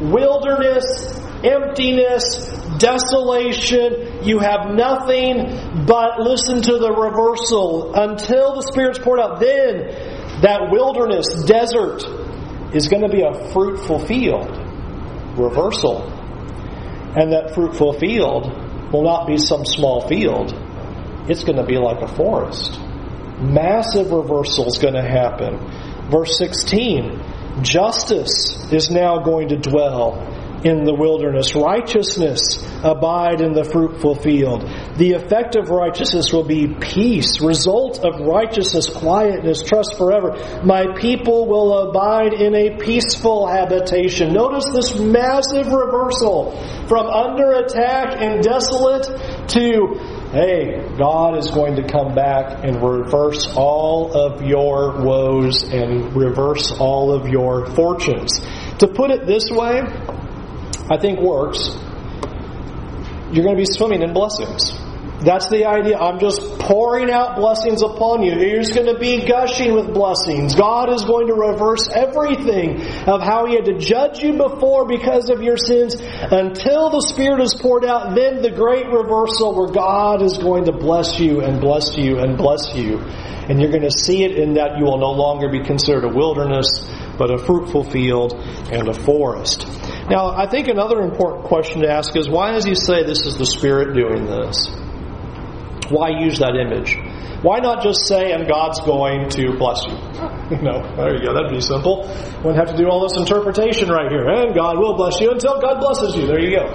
wilderness, 0.00 1.25
emptiness, 1.44 2.46
desolation. 2.78 4.24
You 4.24 4.38
have 4.38 4.74
nothing 4.74 5.86
but 5.86 6.20
listen 6.20 6.62
to 6.62 6.78
the 6.78 6.92
reversal 6.92 7.94
until 7.94 8.54
the 8.54 8.62
Spirit's 8.62 8.98
poured 8.98 9.20
out. 9.20 9.40
Then 9.40 10.40
that 10.42 10.68
wilderness, 10.70 11.44
desert, 11.44 12.04
is 12.74 12.88
going 12.88 13.02
to 13.02 13.08
be 13.08 13.22
a 13.22 13.50
fruitful 13.52 14.06
field. 14.06 14.50
Reversal. 15.38 16.12
And 17.16 17.32
that 17.32 17.54
fruitful 17.54 17.98
field 17.98 18.92
will 18.92 19.04
not 19.04 19.26
be 19.26 19.38
some 19.38 19.64
small 19.64 20.06
field. 20.06 20.52
It's 21.28 21.44
going 21.44 21.56
to 21.56 21.64
be 21.64 21.76
like 21.76 22.02
a 22.02 22.08
forest. 22.08 22.78
Massive 23.40 24.10
reversal 24.10 24.66
is 24.66 24.78
going 24.78 24.94
to 24.94 25.02
happen. 25.02 26.10
Verse 26.10 26.38
16 26.38 27.62
Justice 27.62 28.70
is 28.70 28.90
now 28.90 29.20
going 29.20 29.48
to 29.48 29.56
dwell 29.56 30.35
in 30.66 30.84
the 30.84 30.94
wilderness. 30.94 31.54
Righteousness 31.54 32.58
abide 32.82 33.40
in 33.40 33.52
the 33.52 33.64
fruitful 33.64 34.16
field. 34.16 34.62
The 34.96 35.12
effect 35.12 35.54
of 35.54 35.70
righteousness 35.70 36.32
will 36.32 36.44
be 36.44 36.66
peace. 36.66 37.40
Result 37.40 38.04
of 38.04 38.20
righteousness, 38.20 38.88
quietness, 38.88 39.62
trust 39.62 39.96
forever. 39.96 40.34
My 40.64 40.92
people 40.98 41.46
will 41.46 41.88
abide 41.88 42.32
in 42.34 42.54
a 42.54 42.76
peaceful 42.78 43.46
habitation. 43.46 44.32
Notice 44.32 44.66
this 44.74 44.98
massive 44.98 45.68
reversal 45.68 46.50
from 46.88 47.06
under 47.06 47.52
attack 47.52 48.20
and 48.20 48.42
desolate 48.42 49.06
to 49.50 50.16
hey, 50.32 50.82
God 50.98 51.38
is 51.38 51.50
going 51.50 51.76
to 51.76 51.86
come 51.86 52.14
back 52.14 52.64
and 52.64 52.82
reverse 52.82 53.46
all 53.54 54.12
of 54.12 54.42
your 54.42 55.02
woes 55.02 55.62
and 55.62 56.14
reverse 56.14 56.72
all 56.72 57.12
of 57.12 57.28
your 57.28 57.66
fortunes. 57.66 58.40
To 58.78 58.88
put 58.88 59.10
it 59.10 59.26
this 59.26 59.50
way, 59.50 59.80
I 60.88 60.98
think 60.98 61.20
works, 61.20 61.68
you're 63.32 63.44
going 63.44 63.56
to 63.56 63.60
be 63.60 63.66
swimming 63.66 64.02
in 64.02 64.12
blessings. 64.12 64.72
That's 65.24 65.48
the 65.48 65.64
idea. 65.64 65.96
I'm 65.96 66.20
just 66.20 66.40
pouring 66.60 67.10
out 67.10 67.36
blessings 67.36 67.82
upon 67.82 68.22
you. 68.22 68.38
You're 68.38 68.60
just 68.60 68.74
going 68.74 68.92
to 68.92 68.98
be 68.98 69.24
gushing 69.24 69.74
with 69.74 69.94
blessings. 69.94 70.54
God 70.54 70.92
is 70.92 71.04
going 71.04 71.28
to 71.28 71.34
reverse 71.34 71.88
everything 71.88 72.82
of 73.08 73.22
how 73.22 73.46
He 73.46 73.54
had 73.54 73.64
to 73.64 73.78
judge 73.78 74.22
you 74.22 74.34
before 74.34 74.86
because 74.86 75.30
of 75.30 75.42
your 75.42 75.56
sins 75.56 75.96
until 75.96 76.90
the 76.90 77.00
Spirit 77.00 77.40
is 77.40 77.54
poured 77.54 77.86
out. 77.86 78.14
Then 78.14 78.42
the 78.42 78.50
great 78.50 78.86
reversal 78.86 79.56
where 79.56 79.72
God 79.72 80.20
is 80.20 80.36
going 80.36 80.66
to 80.66 80.72
bless 80.72 81.18
you 81.18 81.40
and 81.40 81.60
bless 81.60 81.96
you 81.96 82.18
and 82.18 82.36
bless 82.36 82.74
you. 82.74 82.98
And 83.48 83.60
you're 83.60 83.70
going 83.70 83.82
to 83.82 83.90
see 83.90 84.22
it 84.22 84.36
in 84.36 84.54
that 84.54 84.76
you 84.76 84.84
will 84.84 84.98
no 84.98 85.12
longer 85.12 85.48
be 85.48 85.62
considered 85.64 86.04
a 86.04 86.12
wilderness, 86.14 86.84
but 87.16 87.30
a 87.32 87.38
fruitful 87.38 87.84
field 87.84 88.34
and 88.70 88.88
a 88.88 88.94
forest. 88.94 89.66
Now, 90.08 90.30
I 90.30 90.48
think 90.48 90.68
another 90.68 91.00
important 91.00 91.44
question 91.44 91.82
to 91.82 91.90
ask 91.90 92.16
is 92.16 92.28
why 92.28 92.52
does 92.52 92.64
he 92.64 92.74
say 92.74 93.02
this 93.02 93.26
is 93.26 93.36
the 93.36 93.46
Spirit 93.46 93.94
doing 93.94 94.26
this? 94.26 94.68
Why 95.90 96.10
use 96.20 96.38
that 96.38 96.54
image? 96.54 96.96
Why 97.42 97.58
not 97.58 97.82
just 97.82 98.06
say, 98.06 98.32
and 98.32 98.48
God's 98.48 98.80
going 98.80 99.28
to 99.30 99.56
bless 99.58 99.84
you? 99.86 99.94
you 100.56 100.62
know, 100.62 100.82
there 100.96 101.14
you 101.14 101.26
go. 101.26 101.34
That'd 101.34 101.50
be 101.50 101.60
simple. 101.60 102.06
Wouldn't 102.42 102.56
have 102.56 102.74
to 102.74 102.76
do 102.76 102.88
all 102.88 103.02
this 103.06 103.18
interpretation 103.18 103.88
right 103.88 104.10
here. 104.10 104.26
And 104.26 104.54
God 104.54 104.78
will 104.78 104.96
bless 104.96 105.20
you 105.20 105.30
until 105.30 105.60
God 105.60 105.80
blesses 105.80 106.16
you. 106.16 106.26
There 106.26 106.40
you 106.40 106.56
go. 106.56 106.72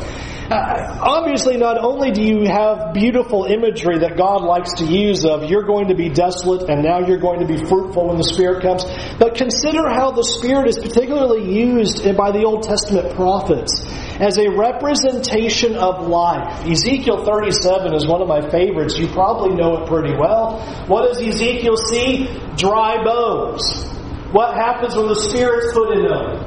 Obviously, 0.52 1.56
not 1.56 1.78
only 1.78 2.12
do 2.12 2.22
you 2.22 2.46
have 2.46 2.94
beautiful 2.94 3.46
imagery 3.46 4.00
that 4.00 4.18
God 4.18 4.44
likes 4.44 4.74
to 4.80 4.86
use 4.86 5.24
of 5.24 5.50
you're 5.50 5.64
going 5.64 5.88
to 5.88 5.96
be 5.96 6.10
desolate 6.10 6.70
and 6.70 6.84
now 6.84 7.00
you're 7.00 7.20
going 7.20 7.40
to 7.40 7.46
be 7.46 7.58
fruitful 7.58 8.08
when 8.08 8.18
the 8.18 8.24
Spirit 8.24 8.62
comes, 8.62 8.84
but 9.18 9.36
consider 9.36 9.88
how 9.90 10.12
the 10.12 10.24
Spirit 10.24 10.68
is 10.68 10.78
particularly 10.78 11.56
used 11.56 12.04
by 12.18 12.32
the 12.32 12.44
Old 12.44 12.64
Testament 12.64 13.16
prophets 13.16 13.86
as 14.20 14.38
a 14.38 14.50
representation 14.50 15.76
of 15.76 16.08
life. 16.08 16.68
Ezekiel 16.68 17.24
37 17.24 17.94
is 17.94 18.06
one 18.06 18.22
of 18.22 18.28
my 18.28 18.42
favorites. 18.50 18.98
You 18.98 19.08
probably 19.08 19.56
know 19.56 19.82
it 19.82 19.88
pretty 19.88 20.14
well. 20.18 20.60
What 20.88 21.08
does 21.08 21.22
Ezekiel 21.22 21.78
see? 21.78 22.28
Dry 22.58 23.02
bones. 23.04 23.86
What 24.32 24.56
happens 24.56 24.96
when 24.96 25.08
the 25.08 25.16
Spirit's 25.16 25.74
put 25.74 25.98
in 25.98 26.04
them? 26.04 26.44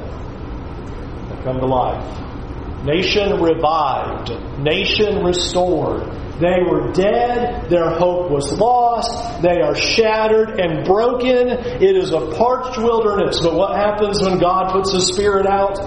They 1.29 1.43
come 1.43 1.59
to 1.59 1.65
life. 1.65 2.21
Nation 2.85 3.41
revived. 3.41 4.31
Nation 4.59 5.23
restored. 5.23 6.03
They 6.39 6.61
were 6.69 6.91
dead. 6.91 7.69
Their 7.69 7.89
hope 7.89 8.29
was 8.29 8.51
lost. 8.59 9.41
They 9.41 9.61
are 9.61 9.73
shattered 9.73 10.59
and 10.59 10.85
broken. 10.85 11.47
It 11.49 11.95
is 11.95 12.11
a 12.11 12.35
parched 12.35 12.77
wilderness. 12.77 13.39
But 13.41 13.55
what 13.55 13.75
happens 13.75 14.21
when 14.21 14.37
God 14.37 14.73
puts 14.73 14.93
His 14.93 15.07
Spirit 15.07 15.47
out? 15.47 15.79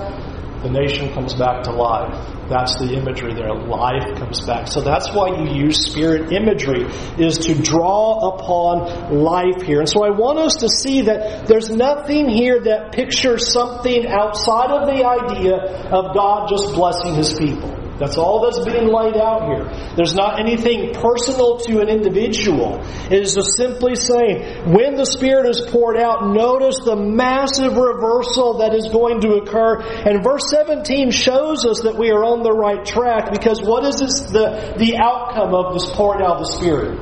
The 0.62 0.70
nation 0.70 1.12
comes 1.14 1.34
back 1.34 1.62
to 1.64 1.72
life. 1.72 2.12
That's 2.48 2.76
the 2.78 2.94
imagery 2.94 3.34
there. 3.34 3.54
Life 3.54 4.18
comes 4.18 4.40
back. 4.44 4.66
So 4.66 4.80
that's 4.80 5.08
why 5.12 5.38
you 5.38 5.66
use 5.66 5.86
spirit 5.86 6.32
imagery, 6.32 6.84
is 7.18 7.38
to 7.46 7.54
draw 7.54 8.34
upon 8.34 9.14
life 9.22 9.62
here. 9.62 9.80
And 9.80 9.88
so 9.88 10.04
I 10.04 10.10
want 10.10 10.38
us 10.40 10.56
to 10.56 10.68
see 10.68 11.02
that 11.02 11.46
there's 11.46 11.70
nothing 11.70 12.28
here 12.28 12.58
that 12.60 12.92
pictures 12.92 13.52
something 13.52 14.06
outside 14.06 14.70
of 14.70 14.88
the 14.88 15.04
idea 15.06 15.56
of 15.92 16.14
God 16.14 16.48
just 16.48 16.74
blessing 16.74 17.14
his 17.14 17.38
people. 17.38 17.77
That's 17.98 18.16
all 18.16 18.42
that's 18.42 18.64
being 18.64 18.86
laid 18.86 19.16
out 19.16 19.46
here. 19.50 19.64
There's 19.96 20.14
not 20.14 20.38
anything 20.38 20.94
personal 20.94 21.58
to 21.66 21.80
an 21.80 21.88
individual. 21.88 22.78
It 23.10 23.22
is 23.22 23.34
just 23.34 23.56
simply 23.56 23.96
saying, 23.96 24.72
when 24.72 24.94
the 24.94 25.04
Spirit 25.04 25.48
is 25.48 25.60
poured 25.60 25.98
out, 25.98 26.32
notice 26.32 26.78
the 26.84 26.94
massive 26.94 27.76
reversal 27.76 28.58
that 28.58 28.72
is 28.72 28.88
going 28.88 29.20
to 29.22 29.34
occur. 29.34 29.80
And 29.80 30.22
verse 30.22 30.48
17 30.48 31.10
shows 31.10 31.66
us 31.66 31.82
that 31.82 31.96
we 31.98 32.10
are 32.10 32.24
on 32.24 32.44
the 32.44 32.52
right 32.52 32.84
track 32.84 33.32
because 33.32 33.60
what 33.62 33.84
is 33.84 33.98
this, 33.98 34.20
the, 34.30 34.74
the 34.78 34.96
outcome 34.96 35.52
of 35.52 35.74
this 35.74 35.90
pouring 35.90 36.22
out 36.22 36.36
of 36.36 36.46
the 36.46 36.52
Spirit? 36.54 37.00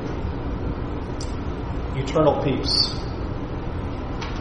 Eternal 1.95 2.41
peace. 2.43 2.89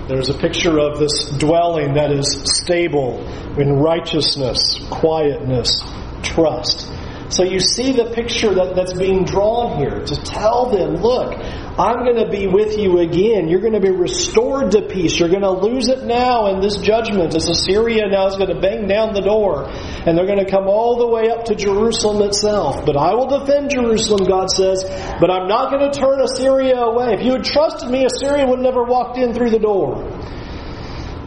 There's 0.08 0.30
a 0.30 0.38
picture 0.38 0.78
of 0.78 0.98
this 0.98 1.26
dwelling 1.36 1.94
that 1.94 2.12
is 2.12 2.44
stable 2.44 3.26
in 3.58 3.72
righteousness, 3.72 4.78
quietness, 4.88 5.82
trust. 6.22 6.90
So 7.28 7.42
you 7.42 7.58
see 7.58 7.92
the 7.92 8.12
picture 8.14 8.54
that, 8.54 8.76
that's 8.76 8.94
being 8.94 9.24
drawn 9.24 9.78
here 9.78 10.04
to 10.04 10.16
tell 10.22 10.70
them, 10.70 11.02
look, 11.02 11.34
I'm 11.34 12.04
going 12.06 12.24
to 12.24 12.30
be 12.30 12.46
with 12.46 12.78
you 12.78 13.00
again. 13.00 13.48
You're 13.48 13.60
going 13.60 13.74
to 13.74 13.80
be 13.80 13.90
restored 13.90 14.70
to 14.72 14.82
peace. 14.82 15.18
You're 15.18 15.28
going 15.28 15.42
to 15.42 15.50
lose 15.50 15.88
it 15.88 16.04
now 16.04 16.46
in 16.46 16.60
this 16.60 16.76
judgment 16.78 17.34
as 17.34 17.48
Assyria 17.48 18.06
now 18.08 18.28
is 18.28 18.36
going 18.36 18.54
to 18.54 18.60
bang 18.60 18.86
down 18.86 19.12
the 19.12 19.20
door 19.20 19.68
and 19.68 20.16
they're 20.16 20.26
going 20.26 20.42
to 20.42 20.50
come 20.50 20.68
all 20.68 20.96
the 20.98 21.06
way 21.06 21.28
up 21.28 21.46
to 21.46 21.54
Jerusalem 21.54 22.22
itself. 22.22 22.86
But 22.86 22.96
I 22.96 23.14
will 23.14 23.40
defend 23.40 23.70
Jerusalem, 23.70 24.26
God 24.28 24.48
says, 24.50 24.84
but 25.20 25.30
I'm 25.30 25.48
not 25.48 25.72
going 25.72 25.90
to 25.90 25.98
turn 25.98 26.20
Assyria 26.20 26.76
away. 26.76 27.14
If 27.14 27.24
you 27.24 27.32
had 27.32 27.44
trusted 27.44 27.90
me, 27.90 28.06
Assyria 28.06 28.46
would 28.46 28.60
never 28.60 28.84
walked 28.84 29.18
in 29.18 29.34
through 29.34 29.50
the 29.50 29.58
door. 29.58 30.08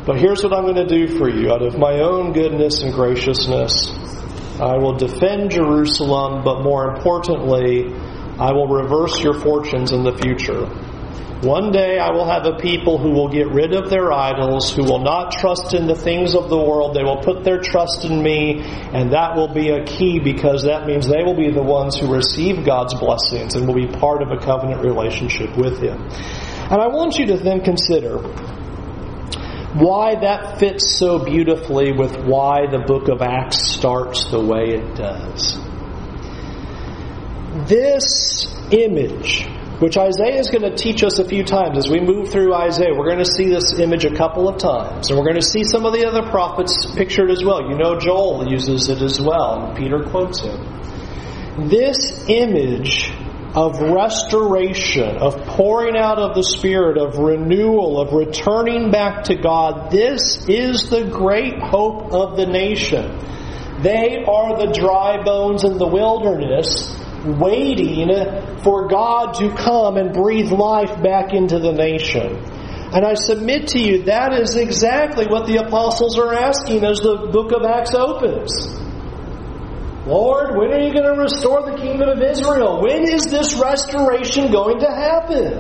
But 0.08 0.18
here's 0.18 0.44
what 0.44 0.54
I'm 0.54 0.64
going 0.64 0.88
to 0.88 0.88
do 0.88 1.20
for 1.20 1.30
you 1.30 1.52
out 1.52 1.62
of 1.62 1.78
my 1.78 2.00
own 2.00 2.32
goodness 2.32 2.82
and 2.82 2.94
graciousness. 2.94 3.92
I 4.60 4.78
will 4.78 4.96
defend 4.98 5.52
Jerusalem, 5.52 6.44
but 6.44 6.62
more 6.62 6.94
importantly, 6.96 7.94
I 8.40 8.52
will 8.52 8.68
reverse 8.68 9.22
your 9.24 9.34
fortunes 9.34 9.92
in 9.92 10.04
the 10.04 10.18
future. 10.18 10.66
One 11.42 11.72
day 11.72 11.98
I 11.98 12.12
will 12.12 12.26
have 12.26 12.46
a 12.46 12.58
people 12.58 12.98
who 12.98 13.12
will 13.12 13.30
get 13.30 13.48
rid 13.48 13.74
of 13.74 13.90
their 13.90 14.12
idols, 14.12 14.74
who 14.74 14.84
will 14.84 15.00
not 15.00 15.32
trust 15.32 15.74
in 15.74 15.88
the 15.88 15.96
things 15.96 16.36
of 16.36 16.50
the 16.50 16.58
world. 16.58 16.94
They 16.94 17.04
will 17.04 17.22
put 17.24 17.46
their 17.46 17.60
trust 17.60 18.04
in 18.04 18.22
me, 18.22 18.60
and 18.60 19.14
that 19.14 19.38
will 19.38 19.54
be 19.54 19.70
a 19.70 19.86
key 19.86 20.20
because 20.20 20.64
that 20.64 20.86
means 20.86 21.08
they 21.08 21.24
will 21.24 21.38
be 21.38 21.50
the 21.50 21.64
ones 21.64 21.98
who 21.98 22.14
receive 22.14 22.66
God's 22.66 22.94
blessings 22.94 23.56
and 23.56 23.66
will 23.66 23.76
be 23.76 23.88
part 23.88 24.22
of 24.22 24.32
a 24.32 24.38
covenant 24.38 24.84
relationship 24.84 25.56
with 25.56 25.80
Him. 25.80 26.02
And 26.72 26.82
I 26.82 26.88
want 26.88 27.18
you 27.18 27.28
to 27.28 27.38
then 27.38 27.62
consider 27.62 28.18
why 29.74 30.16
that 30.20 30.60
fits 30.60 30.98
so 30.98 31.24
beautifully 31.24 31.92
with 31.92 32.16
why 32.26 32.68
the 32.70 32.80
book 32.80 33.08
of 33.08 33.22
Acts 33.22 33.62
starts 33.74 34.30
the 34.32 34.40
way 34.40 34.74
it 34.74 34.96
does. 34.96 35.60
This 37.68 38.48
image 38.72 39.48
which 39.80 39.98
Isaiah 39.98 40.40
is 40.40 40.50
going 40.50 40.70
to 40.70 40.76
teach 40.76 41.04
us 41.04 41.20
a 41.20 41.26
few 41.26 41.44
times 41.44 41.78
as 41.78 41.88
we 41.88 42.02
move 42.02 42.30
through 42.30 42.54
Isaiah. 42.54 42.94
We're 42.94 43.08
going 43.08 43.24
to 43.24 43.32
see 43.32 43.48
this 43.48 43.80
image 43.80 44.04
a 44.04 44.14
couple 44.14 44.50
of 44.50 44.58
times, 44.58 45.10
and 45.10 45.18
we're 45.18 45.24
going 45.24 45.40
to 45.40 45.42
see 45.42 45.64
some 45.64 45.86
of 45.86 45.94
the 45.94 46.06
other 46.06 46.30
prophets 46.30 46.86
pictured 46.96 47.32
as 47.32 47.46
well. 47.46 47.62
You 47.62 47.78
know, 47.78 47.98
Joel 47.98 48.52
uses 48.52 48.90
it 48.90 49.02
as 49.02 49.22
well, 49.22 49.68
and 49.68 49.78
Peter 49.78 50.04
quotes 50.04 50.42
him. 50.42 51.70
This 51.70 52.26
image 52.28 53.14
of 53.56 53.80
restoration, 53.80 55.18
of 55.18 55.36
pouring 55.46 55.98
out 55.98 56.20
of 56.20 56.36
the 56.36 56.44
Spirit, 56.44 56.98
of 56.98 57.18
renewal, 57.18 58.00
of 58.00 58.14
returning 58.14 58.92
back 58.92 59.24
to 59.26 59.36
God, 59.36 59.92
this 59.92 60.48
is 60.48 60.90
the 60.90 61.06
great 61.06 61.60
hope 61.60 62.14
of 62.14 62.38
the 62.38 62.46
nation. 62.46 63.18
They 63.82 64.24
are 64.28 64.58
the 64.58 64.72
dry 64.74 65.24
bones 65.24 65.64
in 65.64 65.78
the 65.78 65.88
wilderness 65.88 66.96
waiting 67.26 68.10
for 68.64 68.88
God 68.88 69.34
to 69.36 69.54
come 69.56 69.98
and 69.98 70.14
breathe 70.14 70.52
life 70.52 71.02
back 71.02 71.34
into 71.34 71.60
the 71.60 71.72
nation. 71.72 72.38
And 72.92 73.06
I 73.06 73.14
submit 73.14 73.70
to 73.70 73.80
you, 73.80 74.04
that 74.04 74.34
is 74.34 74.56
exactly 74.56 75.28
what 75.28 75.48
the 75.48 75.58
apostles 75.58 76.18
are 76.18 76.34
asking 76.34 76.84
as 76.84 77.00
the 77.00 77.30
book 77.32 77.52
of 77.52 77.64
Acts 77.64 77.94
opens. 77.94 78.52
Lord, 80.10 80.58
when 80.58 80.74
are 80.74 80.82
you 80.82 80.92
going 80.92 81.06
to 81.06 81.22
restore 81.22 81.70
the 81.70 81.78
kingdom 81.78 82.10
of 82.10 82.18
Israel? 82.18 82.82
When 82.82 83.06
is 83.06 83.30
this 83.30 83.54
restoration 83.62 84.52
going 84.52 84.80
to 84.80 84.90
happen? 84.90 85.54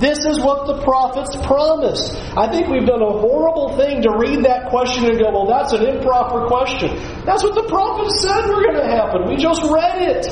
This 0.00 0.24
is 0.24 0.40
what 0.40 0.64
the 0.66 0.80
prophets 0.80 1.36
promised. 1.44 2.16
I 2.32 2.48
think 2.48 2.68
we've 2.68 2.88
done 2.88 3.02
a 3.02 3.12
horrible 3.20 3.76
thing 3.76 4.00
to 4.00 4.16
read 4.16 4.48
that 4.48 4.70
question 4.70 5.04
and 5.04 5.20
go, 5.20 5.28
well, 5.28 5.46
that's 5.46 5.74
an 5.74 5.84
improper 5.84 6.48
question. 6.48 6.96
That's 7.28 7.44
what 7.44 7.54
the 7.54 7.68
prophets 7.68 8.24
said 8.24 8.48
were 8.48 8.64
going 8.64 8.80
to 8.80 8.88
happen. 8.88 9.28
We 9.28 9.36
just 9.36 9.60
read 9.68 10.00
it. 10.00 10.24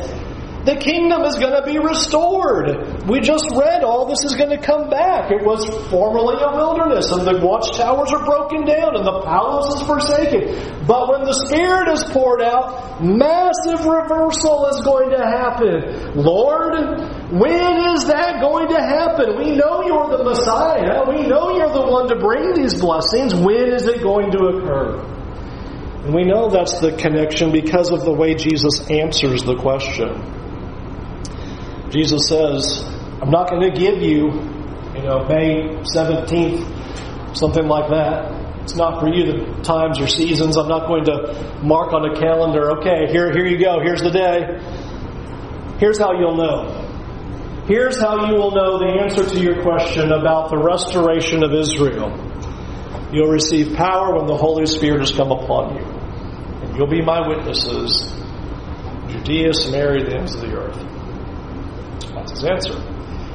The 0.68 0.76
kingdom 0.76 1.24
is 1.24 1.40
going 1.40 1.56
to 1.56 1.64
be 1.64 1.80
restored. 1.80 3.08
We 3.08 3.24
just 3.24 3.48
read 3.56 3.80
all 3.88 4.04
this 4.04 4.20
is 4.28 4.36
going 4.36 4.52
to 4.52 4.60
come 4.60 4.92
back. 4.92 5.32
It 5.32 5.40
was 5.40 5.64
formerly 5.88 6.36
a 6.44 6.52
wilderness, 6.52 7.08
and 7.08 7.24
the 7.24 7.40
watchtowers 7.40 8.12
are 8.12 8.20
broken 8.20 8.68
down, 8.68 8.92
and 8.92 9.00
the 9.00 9.24
palace 9.24 9.80
is 9.80 9.88
forsaken. 9.88 10.84
But 10.84 11.08
when 11.08 11.24
the 11.24 11.32
Spirit 11.48 11.88
is 11.88 12.04
poured 12.12 12.44
out, 12.44 13.00
massive 13.00 13.80
reversal 13.80 14.68
is 14.68 14.84
going 14.84 15.16
to 15.16 15.24
happen. 15.24 16.20
Lord, 16.20 16.76
when 17.32 17.96
is 17.96 18.04
that 18.12 18.44
going 18.44 18.68
to 18.68 18.76
happen? 18.76 19.40
We 19.40 19.56
know 19.56 19.88
you're 19.88 20.12
the 20.12 20.20
Messiah. 20.20 21.08
We 21.08 21.24
know 21.24 21.56
you're 21.56 21.72
the 21.72 21.88
one 21.88 22.12
to 22.12 22.20
bring 22.20 22.52
these 22.52 22.76
blessings. 22.76 23.32
When 23.34 23.72
is 23.72 23.88
it 23.88 24.02
going 24.02 24.32
to 24.36 24.52
occur? 24.52 25.00
And 26.04 26.12
we 26.12 26.24
know 26.24 26.50
that's 26.50 26.78
the 26.80 26.92
connection 26.92 27.52
because 27.52 27.88
of 27.90 28.04
the 28.04 28.12
way 28.12 28.34
Jesus 28.34 28.84
answers 28.90 29.44
the 29.44 29.56
question. 29.56 30.37
Jesus 31.90 32.28
says, 32.28 32.82
I'm 33.20 33.30
not 33.30 33.50
going 33.50 33.62
to 33.62 33.78
give 33.78 34.02
you, 34.02 34.26
you 34.94 35.02
know, 35.02 35.24
May 35.28 35.80
17th, 35.82 37.36
something 37.36 37.66
like 37.66 37.90
that. 37.90 38.62
It's 38.62 38.76
not 38.76 39.00
for 39.00 39.08
you 39.08 39.24
the 39.24 39.62
times 39.62 39.98
or 39.98 40.06
seasons. 40.06 40.56
I'm 40.56 40.68
not 40.68 40.86
going 40.86 41.04
to 41.06 41.60
mark 41.62 41.94
on 41.94 42.04
a 42.04 42.20
calendar, 42.20 42.78
okay, 42.78 43.10
here, 43.10 43.32
here 43.32 43.46
you 43.46 43.58
go, 43.58 43.80
here's 43.82 44.02
the 44.02 44.10
day. 44.10 44.60
Here's 45.78 45.98
how 45.98 46.12
you'll 46.12 46.36
know. 46.36 46.84
Here's 47.66 47.98
how 48.00 48.26
you 48.28 48.34
will 48.34 48.50
know 48.50 48.78
the 48.78 49.00
answer 49.02 49.24
to 49.28 49.38
your 49.38 49.62
question 49.62 50.12
about 50.12 50.50
the 50.50 50.58
restoration 50.58 51.42
of 51.42 51.52
Israel. 51.54 52.12
You'll 53.12 53.30
receive 53.30 53.76
power 53.76 54.16
when 54.16 54.26
the 54.26 54.36
Holy 54.36 54.66
Spirit 54.66 55.00
has 55.00 55.12
come 55.12 55.30
upon 55.32 55.76
you. 55.76 55.84
And 55.84 56.76
you'll 56.76 56.90
be 56.90 57.02
my 57.02 57.26
witnesses 57.26 58.12
Judea, 59.08 59.54
Samaria, 59.54 60.04
the 60.04 60.16
ends 60.16 60.34
of 60.34 60.42
the 60.42 60.54
earth. 60.54 60.97
That's 62.28 62.40
his 62.40 62.44
answer. 62.44 62.78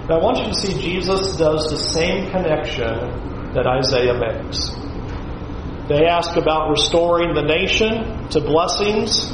I 0.09 0.17
want 0.17 0.37
you 0.37 0.45
to 0.45 0.53
see 0.53 0.79
Jesus 0.79 1.37
does 1.37 1.69
the 1.69 1.77
same 1.77 2.29
connection 2.29 3.53
that 3.53 3.65
Isaiah 3.65 4.13
makes. 4.13 4.69
They 5.87 6.05
ask 6.05 6.35
about 6.35 6.69
restoring 6.69 7.33
the 7.33 7.41
nation 7.41 8.29
to 8.29 8.41
blessings. 8.41 9.31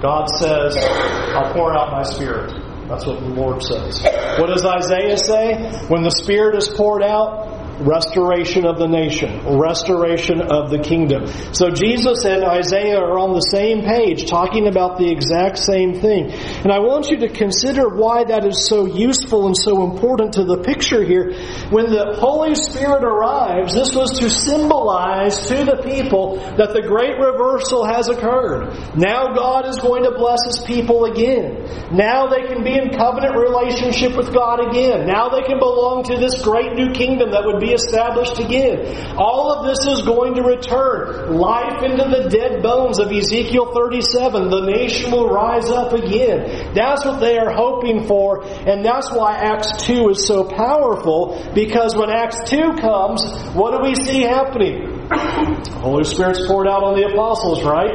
God 0.00 0.26
says, 0.38 0.76
I'll 0.78 1.52
pour 1.52 1.76
out 1.76 1.90
my 1.92 2.02
spirit. 2.02 2.52
That's 2.88 3.04
what 3.04 3.20
the 3.20 3.26
Lord 3.26 3.62
says. 3.62 4.00
What 4.38 4.46
does 4.46 4.64
Isaiah 4.64 5.18
say? 5.18 5.86
When 5.88 6.02
the 6.02 6.10
Spirit 6.10 6.56
is 6.56 6.68
poured 6.68 7.02
out, 7.02 7.45
restoration 7.80 8.64
of 8.64 8.78
the 8.78 8.86
nation, 8.86 9.58
restoration 9.58 10.40
of 10.40 10.70
the 10.70 10.78
kingdom. 10.78 11.26
So 11.52 11.70
Jesus 11.70 12.24
and 12.24 12.44
Isaiah 12.44 12.98
are 12.98 13.18
on 13.18 13.34
the 13.34 13.40
same 13.40 13.84
page 13.84 14.28
talking 14.28 14.66
about 14.66 14.98
the 14.98 15.10
exact 15.10 15.58
same 15.58 16.00
thing. 16.00 16.32
And 16.32 16.72
I 16.72 16.78
want 16.80 17.10
you 17.10 17.18
to 17.18 17.28
consider 17.28 17.88
why 17.88 18.24
that 18.24 18.44
is 18.44 18.66
so 18.66 18.86
useful 18.86 19.46
and 19.46 19.56
so 19.56 19.84
important 19.84 20.34
to 20.34 20.44
the 20.44 20.62
picture 20.62 21.02
here. 21.02 21.36
When 21.70 21.90
the 21.90 22.16
Holy 22.18 22.54
Spirit 22.54 23.04
arrives, 23.04 23.74
this 23.74 23.94
was 23.94 24.18
to 24.20 24.30
symbolize 24.30 25.46
to 25.48 25.64
the 25.64 25.82
people 25.84 26.36
that 26.56 26.72
the 26.72 26.82
great 26.82 27.18
reversal 27.18 27.84
has 27.84 28.08
occurred. 28.08 28.72
Now 28.96 29.34
God 29.34 29.66
is 29.68 29.76
going 29.76 30.04
to 30.04 30.12
bless 30.12 30.40
His 30.46 30.64
people 30.64 31.04
again. 31.04 31.66
Now 31.92 32.28
they 32.28 32.46
can 32.48 32.64
be 32.64 32.72
in 32.72 32.96
covenant 32.96 33.36
relationship 33.36 34.16
with 34.16 34.32
God 34.32 34.60
again. 34.60 35.06
Now 35.06 35.28
they 35.28 35.42
can 35.42 35.58
belong 35.58 36.04
to 36.04 36.16
this 36.16 36.42
great 36.42 36.72
new 36.72 36.92
kingdom 36.92 37.30
that 37.30 37.44
would 37.44 37.60
be 37.60 37.65
be 37.66 37.72
established 37.72 38.38
again. 38.38 39.16
All 39.16 39.50
of 39.52 39.66
this 39.66 39.86
is 39.86 40.02
going 40.02 40.34
to 40.34 40.42
return. 40.42 41.34
Life 41.34 41.82
into 41.82 42.04
the 42.08 42.28
dead 42.30 42.62
bones 42.62 42.98
of 42.98 43.10
Ezekiel 43.10 43.72
37. 43.74 44.50
The 44.50 44.60
nation 44.60 45.10
will 45.10 45.28
rise 45.28 45.70
up 45.70 45.92
again. 45.92 46.72
That's 46.74 47.04
what 47.04 47.20
they 47.20 47.38
are 47.38 47.52
hoping 47.52 48.06
for, 48.06 48.44
and 48.46 48.84
that's 48.84 49.10
why 49.10 49.36
Acts 49.36 49.84
2 49.84 50.10
is 50.10 50.26
so 50.26 50.44
powerful, 50.44 51.50
because 51.54 51.96
when 51.96 52.10
Acts 52.10 52.48
2 52.50 52.76
comes, 52.80 53.24
what 53.54 53.72
do 53.72 53.82
we 53.82 53.94
see 53.94 54.22
happening? 54.22 55.08
Holy 55.80 56.04
Spirit's 56.04 56.46
poured 56.46 56.68
out 56.68 56.82
on 56.82 56.98
the 56.98 57.06
apostles, 57.06 57.64
right? 57.64 57.94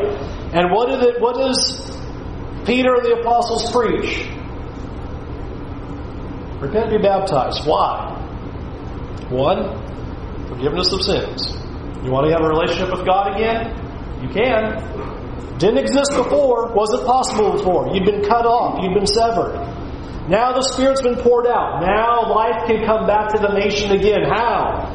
And 0.54 0.72
what 0.72 0.90
did 0.90 1.02
it, 1.02 1.22
what 1.22 1.36
does 1.36 1.90
Peter 2.66 2.96
and 2.96 3.06
the 3.06 3.20
apostles 3.22 3.72
preach? 3.72 4.28
Repent 6.62 6.92
and 6.92 7.02
be 7.02 7.08
baptized. 7.08 7.66
Why? 7.66 8.21
One, 9.32 10.48
forgiveness 10.48 10.91
of 10.91 11.02
sins. 11.04 11.56
You 12.04 12.12
want 12.12 12.28
to 12.28 12.34
have 12.36 12.44
a 12.44 12.50
relationship 12.52 12.91
with 12.91 13.06
God 13.06 13.36
again? 13.36 13.72
You 14.22 14.30
can. 14.30 15.58
Didn't 15.58 15.78
exist 15.78 16.12
before, 16.15 16.74
wasn't 16.74 17.06
possible 17.06 17.54
before. 17.54 17.96
You'd 17.96 18.06
been 18.06 18.24
cut 18.24 18.46
off, 18.46 18.84
you'd 18.84 18.94
been 18.94 19.08
severed. 19.08 19.56
Now 20.28 20.54
the 20.54 20.62
Spirit's 20.62 21.02
been 21.02 21.15
poured 21.15 21.48
out. 21.48 21.82
Now 21.82 22.28
life 22.34 22.67
can 22.67 22.86
come 22.86 23.08
back 23.08 23.34
to 23.34 23.39
the 23.39 23.54
nation 23.54 23.91
again. 23.91 24.24
How? 24.28 24.89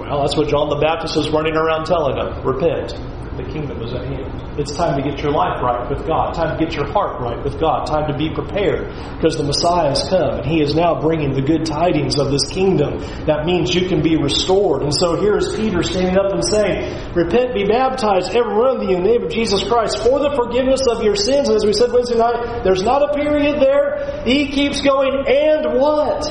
Well, 0.00 0.22
that's 0.22 0.36
what 0.36 0.48
John 0.48 0.68
the 0.70 0.80
Baptist 0.80 1.16
was 1.16 1.30
running 1.30 1.56
around 1.56 1.86
telling 1.86 2.16
them. 2.16 2.42
Repent. 2.46 2.94
The 3.40 3.52
kingdom 3.52 3.80
is 3.80 3.94
at 3.94 4.04
hand. 4.04 4.58
It's 4.60 4.76
time 4.76 5.00
to 5.00 5.08
get 5.08 5.22
your 5.22 5.32
life 5.32 5.62
right 5.62 5.88
with 5.88 6.06
God. 6.06 6.34
Time 6.34 6.58
to 6.58 6.62
get 6.62 6.74
your 6.74 6.84
heart 6.92 7.20
right 7.20 7.42
with 7.42 7.58
God. 7.58 7.86
Time 7.86 8.12
to 8.12 8.18
be 8.18 8.28
prepared 8.28 8.92
because 9.16 9.38
the 9.38 9.44
Messiah 9.44 9.88
has 9.88 10.06
come 10.08 10.40
and 10.40 10.46
He 10.46 10.60
is 10.60 10.74
now 10.74 11.00
bringing 11.00 11.32
the 11.32 11.40
good 11.40 11.64
tidings 11.64 12.18
of 12.18 12.30
this 12.30 12.44
kingdom. 12.50 12.98
That 13.24 13.46
means 13.46 13.74
you 13.74 13.88
can 13.88 14.02
be 14.02 14.16
restored. 14.16 14.82
And 14.82 14.94
so 14.94 15.16
here 15.16 15.38
is 15.38 15.56
Peter 15.56 15.82
standing 15.82 16.18
up 16.18 16.32
and 16.32 16.44
saying, 16.44 17.14
Repent, 17.14 17.54
be 17.54 17.64
baptized, 17.64 18.36
every 18.36 18.54
one 18.54 18.76
of 18.76 18.82
you 18.82 18.96
in 18.96 19.02
the 19.02 19.08
name 19.08 19.22
of 19.22 19.30
Jesus 19.30 19.64
Christ 19.64 20.02
for 20.02 20.20
the 20.20 20.36
forgiveness 20.36 20.82
of 20.90 21.02
your 21.02 21.16
sins. 21.16 21.48
And 21.48 21.56
as 21.56 21.64
we 21.64 21.72
said 21.72 21.92
Wednesday 21.92 22.18
night, 22.18 22.62
there's 22.62 22.82
not 22.82 23.00
a 23.00 23.14
period 23.14 23.56
there. 23.56 24.22
He 24.26 24.48
keeps 24.52 24.82
going, 24.82 25.24
and 25.26 25.80
what? 25.80 26.28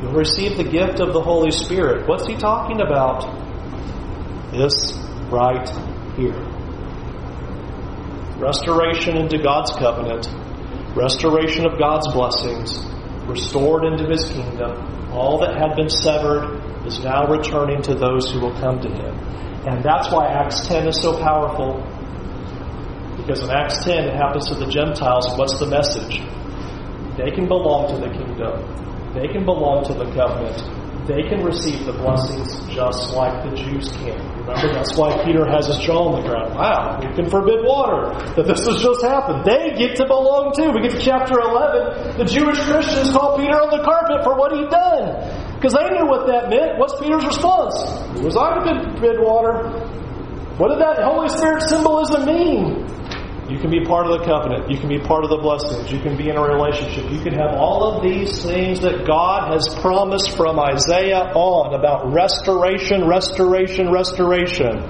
You'll 0.00 0.12
receive 0.12 0.56
the 0.56 0.64
gift 0.64 1.00
of 1.00 1.12
the 1.12 1.20
Holy 1.20 1.50
Spirit. 1.50 2.08
What's 2.08 2.26
he 2.26 2.36
talking 2.36 2.80
about? 2.80 3.28
This 4.52 4.99
right 5.30 5.68
here 6.16 6.60
restoration 8.40 9.18
into 9.18 9.38
God's 9.38 9.70
covenant, 9.72 10.26
restoration 10.96 11.66
of 11.66 11.78
God's 11.78 12.10
blessings, 12.12 12.72
restored 13.28 13.84
into 13.84 14.08
His 14.08 14.24
kingdom. 14.24 15.12
All 15.12 15.38
that 15.40 15.56
had 15.56 15.76
been 15.76 15.90
severed 15.90 16.86
is 16.86 16.98
now 17.04 17.26
returning 17.26 17.82
to 17.82 17.94
those 17.94 18.32
who 18.32 18.40
will 18.40 18.58
come 18.58 18.80
to 18.80 18.88
Him. 18.88 19.14
And 19.68 19.84
that's 19.84 20.10
why 20.10 20.26
Acts 20.26 20.66
10 20.66 20.88
is 20.88 20.96
so 21.00 21.18
powerful. 21.20 21.84
Because 23.18 23.44
in 23.44 23.50
Acts 23.50 23.84
10, 23.84 24.08
it 24.08 24.14
happens 24.14 24.48
to 24.48 24.54
the 24.54 24.66
Gentiles. 24.66 25.28
What's 25.36 25.58
the 25.60 25.66
message? 25.66 26.20
They 27.18 27.30
can 27.30 27.46
belong 27.46 27.92
to 27.92 28.00
the 28.00 28.08
kingdom. 28.08 29.12
They 29.12 29.28
can 29.28 29.44
belong 29.44 29.84
to 29.84 29.92
the 29.92 30.10
covenant. 30.14 31.06
They 31.06 31.28
can 31.28 31.44
receive 31.44 31.84
the 31.84 31.92
blessings 31.92 32.64
just 32.74 33.12
like 33.12 33.44
the 33.44 33.54
Jews 33.54 33.90
can. 33.92 34.29
Remember, 34.40 34.72
that's 34.72 34.96
why 34.96 35.22
Peter 35.24 35.44
has 35.44 35.66
his 35.66 35.78
jaw 35.78 36.08
on 36.08 36.22
the 36.22 36.28
ground. 36.28 36.54
Wow, 36.56 36.98
we 37.00 37.12
can 37.14 37.28
forbid 37.28 37.60
water. 37.64 38.08
That 38.34 38.46
this 38.46 38.64
has 38.64 38.80
just 38.80 39.04
happened. 39.04 39.44
They 39.44 39.76
get 39.76 39.96
to 39.96 40.06
belong 40.06 40.56
too. 40.56 40.72
We 40.72 40.80
get 40.80 40.92
to 40.96 41.02
chapter 41.02 41.38
11. 41.38 42.18
The 42.18 42.24
Jewish 42.24 42.58
Christians 42.64 43.12
call 43.12 43.36
Peter 43.36 43.60
on 43.60 43.70
the 43.70 43.84
carpet 43.84 44.24
for 44.24 44.36
what 44.36 44.56
he'd 44.56 44.70
done. 44.72 45.20
Because 45.60 45.76
they 45.76 45.84
knew 45.92 46.08
what 46.08 46.26
that 46.26 46.48
meant. 46.48 46.78
What's 46.80 46.96
Peter's 46.98 47.24
response? 47.24 47.76
Was 48.24 48.36
I 48.36 48.64
to 48.64 48.96
forbid 48.96 49.20
water. 49.20 49.68
What 50.56 50.72
did 50.72 50.80
that 50.80 51.04
Holy 51.04 51.28
Spirit 51.28 51.62
symbolism 51.68 52.24
mean? 52.24 52.84
You 53.50 53.58
can 53.58 53.70
be 53.70 53.84
part 53.84 54.06
of 54.06 54.20
the 54.20 54.24
covenant. 54.24 54.70
You 54.70 54.78
can 54.78 54.88
be 54.88 55.00
part 55.00 55.24
of 55.24 55.30
the 55.30 55.38
blessings. 55.38 55.90
You 55.90 55.98
can 55.98 56.16
be 56.16 56.28
in 56.28 56.36
a 56.36 56.42
relationship. 56.42 57.10
You 57.10 57.18
can 57.18 57.34
have 57.34 57.58
all 57.58 57.82
of 57.82 58.02
these 58.02 58.42
things 58.44 58.78
that 58.80 59.04
God 59.04 59.52
has 59.52 59.66
promised 59.80 60.36
from 60.36 60.60
Isaiah 60.60 61.34
on 61.34 61.74
about 61.74 62.12
restoration, 62.14 63.08
restoration, 63.08 63.90
restoration. 63.90 64.86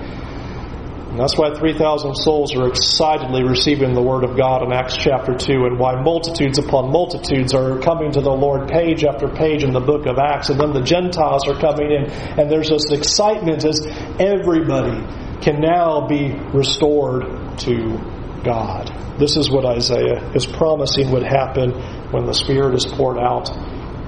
And 1.09 1.19
that's 1.19 1.39
why 1.39 1.55
3,000 1.55 2.15
souls 2.15 2.55
are 2.55 2.69
excitedly 2.69 3.43
receiving 3.43 3.95
the 3.95 4.03
Word 4.03 4.25
of 4.25 4.37
God 4.37 4.63
in 4.63 4.73
Acts 4.73 4.97
chapter 4.97 5.35
2, 5.35 5.65
and 5.65 5.79
why 5.79 6.01
multitudes 6.03 6.59
upon 6.59 6.93
multitudes 6.93 7.55
are 7.55 7.81
coming 7.81 8.13
to 8.13 8.21
the 8.21 8.31
Lord 8.31 8.69
page 8.69 9.05
after 9.05 9.27
page 9.27 9.65
in 9.65 9.73
the 9.73 9.81
book 9.81 10.05
of 10.05 10.19
Acts. 10.19 10.51
And 10.51 10.61
then 10.61 10.75
the 10.75 10.83
Gentiles 10.83 11.49
are 11.49 11.59
coming 11.59 11.91
in, 11.91 12.11
and 12.13 12.51
there's 12.51 12.69
this 12.69 12.93
excitement 12.93 13.65
as 13.65 13.81
everybody 14.21 15.01
can 15.41 15.61
now 15.61 16.07
be 16.07 16.37
restored 16.53 17.59
to 17.61 18.20
God. 18.45 19.19
This 19.19 19.37
is 19.37 19.51
what 19.51 19.65
Isaiah 19.65 20.33
is 20.35 20.47
promising 20.47 21.11
would 21.11 21.23
happen 21.23 21.73
when 22.11 22.27
the 22.27 22.35
Spirit 22.35 22.75
is 22.75 22.87
poured 22.87 23.19
out 23.19 23.51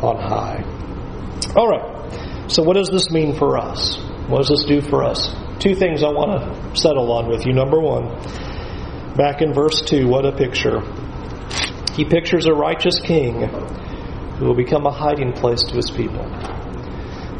on 0.02 0.16
high. 0.16 0.64
All 1.56 1.68
right. 1.68 2.50
So, 2.50 2.62
what 2.62 2.74
does 2.74 2.88
this 2.88 3.10
mean 3.10 3.36
for 3.36 3.58
us? 3.58 3.98
What 4.28 4.38
does 4.38 4.48
this 4.48 4.64
do 4.64 4.80
for 4.80 5.04
us? 5.04 5.34
Two 5.58 5.74
things 5.74 6.02
I 6.02 6.08
want 6.08 6.40
to 6.40 6.80
settle 6.80 7.12
on 7.12 7.28
with 7.28 7.46
you. 7.46 7.52
Number 7.52 7.78
one, 7.80 8.08
back 9.16 9.42
in 9.42 9.52
verse 9.52 9.80
2, 9.82 10.08
what 10.08 10.26
a 10.26 10.32
picture. 10.32 10.80
He 11.94 12.04
pictures 12.04 12.46
a 12.46 12.52
righteous 12.52 12.98
king 13.00 13.42
who 14.38 14.46
will 14.46 14.56
become 14.56 14.86
a 14.86 14.90
hiding 14.90 15.32
place 15.32 15.62
to 15.64 15.74
his 15.74 15.90
people. 15.90 16.24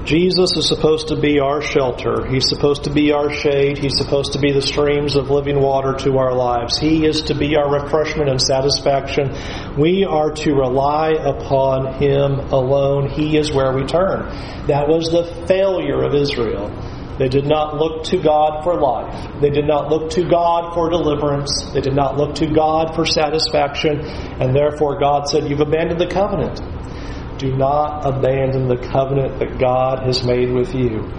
Jesus 0.05 0.57
is 0.57 0.67
supposed 0.67 1.09
to 1.09 1.17
be 1.17 1.39
our 1.39 1.63
shelter. 1.63 2.27
He's 2.27 2.49
supposed 2.49 2.85
to 2.85 2.91
be 2.91 3.13
our 3.13 3.33
shade. 3.33 3.79
He's 3.79 3.97
supposed 3.97 4.33
to 4.33 4.41
be 4.41 4.51
the 4.51 4.61
streams 4.61 5.15
of 5.15 5.31
living 5.31 5.61
water 5.61 5.95
to 6.05 6.19
our 6.19 6.35
lives. 6.35 6.77
He 6.77 7.07
is 7.07 7.23
to 7.23 7.35
be 7.35 7.57
our 7.57 7.71
refreshment 7.71 8.29
and 8.29 8.43
satisfaction. 8.43 9.37
We 9.79 10.05
are 10.05 10.33
to 10.33 10.55
rely 10.55 11.11
upon 11.11 11.95
Him 12.03 12.41
alone. 12.53 13.11
He 13.11 13.37
is 13.37 13.53
where 13.53 13.73
we 13.73 13.85
turn. 13.85 14.27
That 14.67 14.89
was 14.89 15.11
the 15.13 15.47
failure 15.47 16.03
of 16.03 16.15
Israel. 16.15 16.71
They 17.19 17.29
did 17.29 17.47
not 17.47 17.77
look 17.77 18.05
to 18.07 18.19
God 18.19 18.65
for 18.65 18.81
life. 18.81 19.41
They 19.41 19.51
did 19.51 19.67
not 19.67 19.89
look 19.89 20.11
to 20.13 20.29
God 20.29 20.75
for 20.75 20.91
deliverance. 20.91 21.71
They 21.73 21.81
did 21.81 21.95
not 21.95 22.17
look 22.17 22.35
to 22.37 22.47
God 22.47 22.97
for 22.97 23.07
satisfaction. 23.07 24.01
And 24.01 24.57
therefore, 24.57 24.99
God 24.99 25.29
said, 25.29 25.49
You've 25.49 25.61
abandoned 25.61 26.01
the 26.01 26.09
covenant. 26.09 26.61
Do 27.43 27.57
not 27.57 28.07
abandon 28.07 28.69
the 28.69 28.77
covenant 28.77 29.41
that 29.41 29.59
God 29.59 30.07
has 30.07 30.23
made 30.23 30.53
with 30.53 30.77
you. 30.77 31.11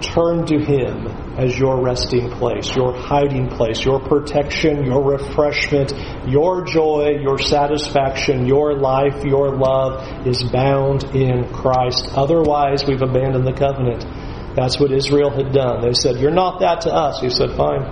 Turn 0.00 0.46
to 0.46 0.56
Him 0.56 1.08
as 1.36 1.58
your 1.58 1.82
resting 1.82 2.30
place, 2.30 2.76
your 2.76 2.94
hiding 2.96 3.48
place, 3.48 3.84
your 3.84 3.98
protection, 3.98 4.84
your 4.84 5.02
refreshment, 5.02 5.92
your 6.28 6.64
joy, 6.64 7.18
your 7.20 7.38
satisfaction, 7.38 8.46
your 8.46 8.78
life, 8.78 9.24
your 9.24 9.56
love 9.56 10.28
is 10.28 10.44
bound 10.44 11.02
in 11.16 11.52
Christ. 11.52 12.06
Otherwise, 12.14 12.84
we've 12.86 13.02
abandoned 13.02 13.44
the 13.44 13.52
covenant. 13.52 14.06
That's 14.54 14.78
what 14.78 14.92
Israel 14.92 15.30
had 15.30 15.50
done. 15.50 15.82
They 15.82 15.94
said, 15.94 16.18
You're 16.18 16.30
not 16.30 16.60
that 16.60 16.82
to 16.82 16.94
us. 16.94 17.20
He 17.20 17.30
said, 17.30 17.56
Fine, 17.56 17.82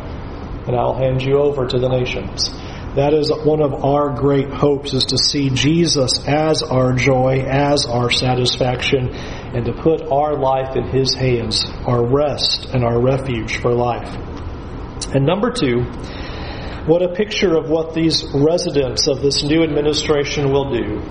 and 0.68 0.76
I'll 0.76 0.94
hand 0.94 1.20
you 1.20 1.38
over 1.38 1.66
to 1.66 1.78
the 1.80 1.88
nations. 1.88 2.48
That 2.96 3.12
is 3.12 3.30
one 3.30 3.60
of 3.60 3.84
our 3.84 4.08
great 4.14 4.48
hopes 4.48 4.94
is 4.94 5.04
to 5.06 5.18
see 5.18 5.50
Jesus 5.50 6.26
as 6.26 6.62
our 6.62 6.94
joy, 6.94 7.44
as 7.46 7.84
our 7.84 8.10
satisfaction, 8.10 9.10
and 9.14 9.66
to 9.66 9.74
put 9.74 10.00
our 10.10 10.34
life 10.34 10.76
in 10.76 10.84
His 10.84 11.12
hands, 11.12 11.62
our 11.84 12.02
rest 12.02 12.70
and 12.72 12.82
our 12.82 12.98
refuge 12.98 13.58
for 13.58 13.74
life. 13.74 14.08
And 15.14 15.26
number 15.26 15.50
two, 15.50 15.82
what 16.86 17.02
a 17.02 17.12
picture 17.12 17.54
of 17.54 17.68
what 17.68 17.92
these 17.92 18.24
residents 18.32 19.08
of 19.08 19.20
this 19.20 19.42
new 19.42 19.62
administration 19.62 20.50
will 20.50 20.72
do. 20.72 21.02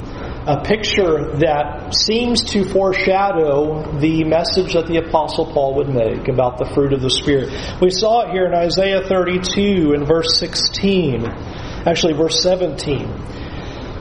A 0.48 0.64
picture 0.64 1.38
that 1.38 1.94
seems 1.94 2.46
to 2.46 2.64
foreshadow 2.64 4.00
the 4.00 4.24
message 4.24 4.74
that 4.74 4.88
the 4.88 4.98
Apostle 4.98 5.52
Paul 5.54 5.76
would 5.76 5.90
make 5.90 6.30
about 6.30 6.58
the 6.58 6.66
fruit 6.66 6.94
of 6.94 7.02
the 7.02 7.12
Spirit. 7.12 7.50
We 7.80 7.92
saw 7.92 8.22
it 8.22 8.32
here 8.32 8.48
in 8.48 8.56
Isaiah 8.56 9.02
32 9.02 9.94
and 9.94 10.08
verse 10.08 10.40
16 10.40 11.55
actually 11.86 12.14
verse 12.14 12.42
17. 12.42 13.36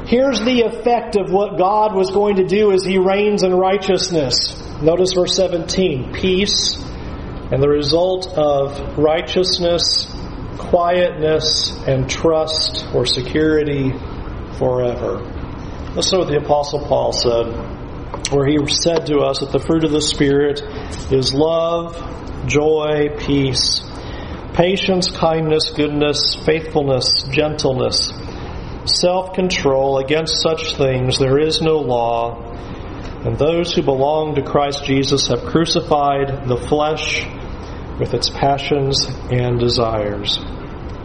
Here's 0.07 0.41
the 0.41 0.63
effect 0.63 1.17
of 1.17 1.31
what 1.31 1.59
God 1.59 1.95
was 1.95 2.11
going 2.11 2.37
to 2.37 2.45
do 2.45 2.73
as 2.73 2.85
he 2.85 2.99
reigns 2.99 3.43
in 3.43 3.55
righteousness. 3.55 4.61
Notice 4.83 5.13
verse 5.15 5.35
17 5.37 6.13
peace, 6.13 6.77
and 6.77 7.63
the 7.63 7.69
result 7.69 8.29
of 8.37 8.99
righteousness, 8.99 10.07
quietness, 10.59 11.71
and 11.87 12.09
trust 12.09 12.87
or 12.95 13.07
security 13.07 13.93
forever. 14.59 15.23
Listen 15.95 16.19
to 16.19 16.25
what 16.25 16.29
the 16.29 16.41
Apostle 16.45 16.87
Paul 16.87 17.13
said, 17.13 18.33
where 18.33 18.47
he 18.47 18.59
said 18.67 19.07
to 19.07 19.21
us 19.21 19.41
that 19.41 19.53
the 19.53 19.59
fruit 19.59 19.85
of 19.85 19.93
the 19.93 20.03
Spirit 20.03 20.61
is 21.13 21.33
love, 21.33 21.97
joy, 22.47 23.09
peace 23.19 23.81
patience, 24.55 25.11
kindness, 25.11 25.71
goodness, 25.71 26.37
faithfulness, 26.47 27.25
gentleness, 27.25 28.13
self 28.87 29.35
control. 29.35 29.99
Against 29.99 30.41
such 30.41 30.77
things 30.77 31.19
there 31.19 31.39
is 31.39 31.61
no 31.61 31.79
law. 31.79 32.53
And 33.25 33.39
those 33.39 33.73
who 33.73 33.83
belong 33.83 34.35
to 34.37 34.43
Christ 34.43 34.85
Jesus 34.85 35.29
have 35.29 35.45
crucified 35.45 36.47
the 36.47 36.57
flesh 36.57 37.27
with 37.99 38.15
its 38.15 38.31
passions 38.31 39.07
and 39.31 39.59
desires. 39.59 40.39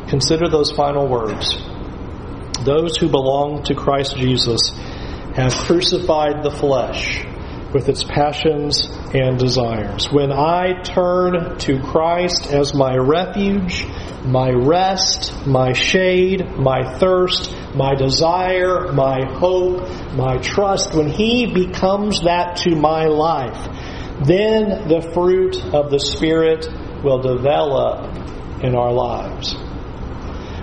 Consider 0.09 0.49
those 0.49 0.71
final 0.71 1.07
words. 1.07 1.55
Those 2.63 2.97
who 2.97 3.09
belong 3.09 3.63
to 3.63 3.75
Christ 3.75 4.17
Jesus 4.17 4.71
have 5.35 5.53
crucified 5.53 6.43
the 6.43 6.51
flesh 6.51 7.25
with 7.73 7.89
its 7.89 8.03
passions 8.03 8.87
and 9.13 9.37
desires. 9.37 10.11
When 10.11 10.31
I 10.31 10.81
turn 10.81 11.57
to 11.59 11.81
Christ 11.83 12.47
as 12.47 12.73
my 12.73 12.95
refuge, 12.95 13.85
my 14.25 14.49
rest, 14.49 15.45
my 15.45 15.73
shade, 15.73 16.57
my 16.57 16.97
thirst, 16.97 17.55
my 17.75 17.95
desire, 17.95 18.91
my 18.91 19.25
hope, 19.37 19.87
my 20.13 20.37
trust, 20.37 20.93
when 20.93 21.09
He 21.09 21.45
becomes 21.45 22.21
that 22.21 22.57
to 22.57 22.75
my 22.75 23.05
life, 23.05 23.67
then 24.25 24.87
the 24.87 25.09
fruit 25.13 25.55
of 25.73 25.91
the 25.91 25.99
Spirit 25.99 26.67
will 27.03 27.21
develop 27.21 28.63
in 28.63 28.75
our 28.75 28.91
lives. 28.91 29.55